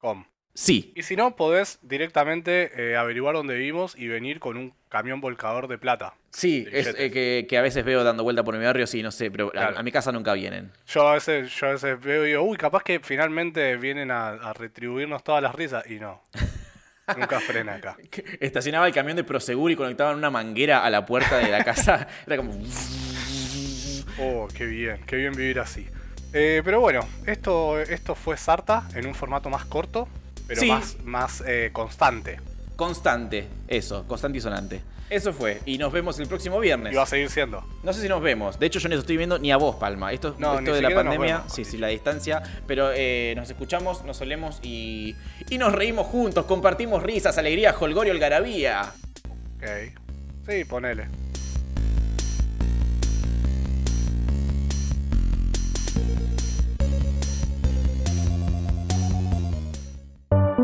com. 0.00 0.24
Sí, 0.52 0.92
Y 0.96 1.04
si 1.04 1.14
no, 1.14 1.36
podés 1.36 1.78
directamente 1.82 2.72
eh, 2.76 2.96
averiguar 2.96 3.36
dónde 3.36 3.54
vivimos 3.54 3.96
y 3.96 4.08
venir 4.08 4.40
con 4.40 4.56
un 4.56 4.74
camión 4.88 5.20
volcador 5.20 5.68
de 5.68 5.78
plata. 5.78 6.14
Sí, 6.30 6.64
de 6.64 6.80
es 6.80 6.94
eh, 6.98 7.10
que, 7.12 7.46
que 7.48 7.56
a 7.56 7.62
veces 7.62 7.84
veo 7.84 8.02
dando 8.02 8.24
vuelta 8.24 8.42
por 8.42 8.58
mi 8.58 8.64
barrio, 8.64 8.86
sí, 8.88 9.00
no 9.02 9.12
sé, 9.12 9.30
pero 9.30 9.52
a, 9.56 9.82
mi 9.84 9.92
casa 9.92 10.10
nunca 10.10 10.34
vienen. 10.34 10.72
Yo 10.88 11.06
a 11.06 11.14
veces, 11.14 11.54
yo 11.54 11.68
a 11.68 11.70
veces 11.70 12.00
veo 12.00 12.24
y 12.24 12.30
digo, 12.30 12.42
uy, 12.42 12.56
capaz 12.56 12.82
que 12.82 12.98
finalmente 12.98 13.76
vienen 13.76 14.10
a, 14.10 14.30
a 14.30 14.52
retribuirnos 14.52 15.22
todas 15.22 15.42
las 15.42 15.54
risas. 15.54 15.88
Y 15.88 16.00
no. 16.00 16.20
Nunca 17.16 17.40
frena 17.40 17.74
acá. 17.74 17.96
Estacionaba 18.40 18.86
el 18.86 18.92
camión 18.92 19.16
de 19.16 19.24
Prosegur 19.24 19.70
y 19.70 19.76
conectaban 19.76 20.16
una 20.16 20.30
manguera 20.30 20.84
a 20.84 20.90
la 20.90 21.06
puerta 21.06 21.38
de 21.38 21.50
la 21.50 21.64
casa. 21.64 22.06
Era 22.26 22.36
como... 22.36 22.52
Oh, 24.18 24.48
qué 24.54 24.66
bien, 24.66 25.00
qué 25.06 25.16
bien 25.16 25.32
vivir 25.32 25.60
así. 25.60 25.88
Eh, 26.32 26.62
pero 26.64 26.80
bueno, 26.80 27.00
esto, 27.26 27.80
esto 27.80 28.14
fue 28.14 28.36
Sarta 28.36 28.88
en 28.94 29.06
un 29.06 29.14
formato 29.14 29.48
más 29.50 29.64
corto, 29.64 30.08
pero 30.46 30.60
Sí. 30.60 30.68
más, 30.68 30.96
más 31.04 31.42
eh, 31.46 31.70
constante. 31.72 32.38
Constante, 32.76 33.46
eso, 33.68 34.04
constante 34.06 34.38
y 34.38 34.40
sonante. 34.40 34.80
Eso 35.10 35.32
fue, 35.32 35.60
y 35.66 35.76
nos 35.76 35.92
vemos 35.92 36.20
el 36.20 36.28
próximo 36.28 36.60
viernes. 36.60 36.92
Y 36.92 36.96
va 36.96 37.02
a 37.02 37.06
seguir 37.06 37.28
siendo. 37.30 37.64
No 37.82 37.92
sé 37.92 38.00
si 38.00 38.08
nos 38.08 38.22
vemos. 38.22 38.60
De 38.60 38.66
hecho, 38.66 38.78
yo 38.78 38.88
no 38.88 38.94
estoy 38.94 39.16
viendo 39.16 39.40
ni 39.40 39.50
a 39.50 39.56
vos, 39.56 39.74
Palma. 39.74 40.12
Esto, 40.12 40.36
No, 40.38 40.56
esto 40.60 40.72
de 40.72 40.82
la 40.82 40.94
pandemia, 40.94 41.38
vemos, 41.38 41.52
sí, 41.52 41.64
sí, 41.64 41.78
la 41.78 41.88
distancia. 41.88 42.40
Pero 42.68 42.90
eh, 42.94 43.34
nos 43.36 43.50
escuchamos, 43.50 44.04
nos 44.04 44.18
solemos 44.18 44.60
y, 44.62 45.16
y 45.48 45.58
nos 45.58 45.72
reímos 45.72 46.06
juntos, 46.06 46.44
compartimos 46.46 47.02
risas, 47.02 47.36
alegría, 47.38 47.74
holgorio, 47.78 48.12
algarabía. 48.12 48.92
Ok. 49.56 49.98
Sí, 50.48 50.64
ponele. 50.64 51.08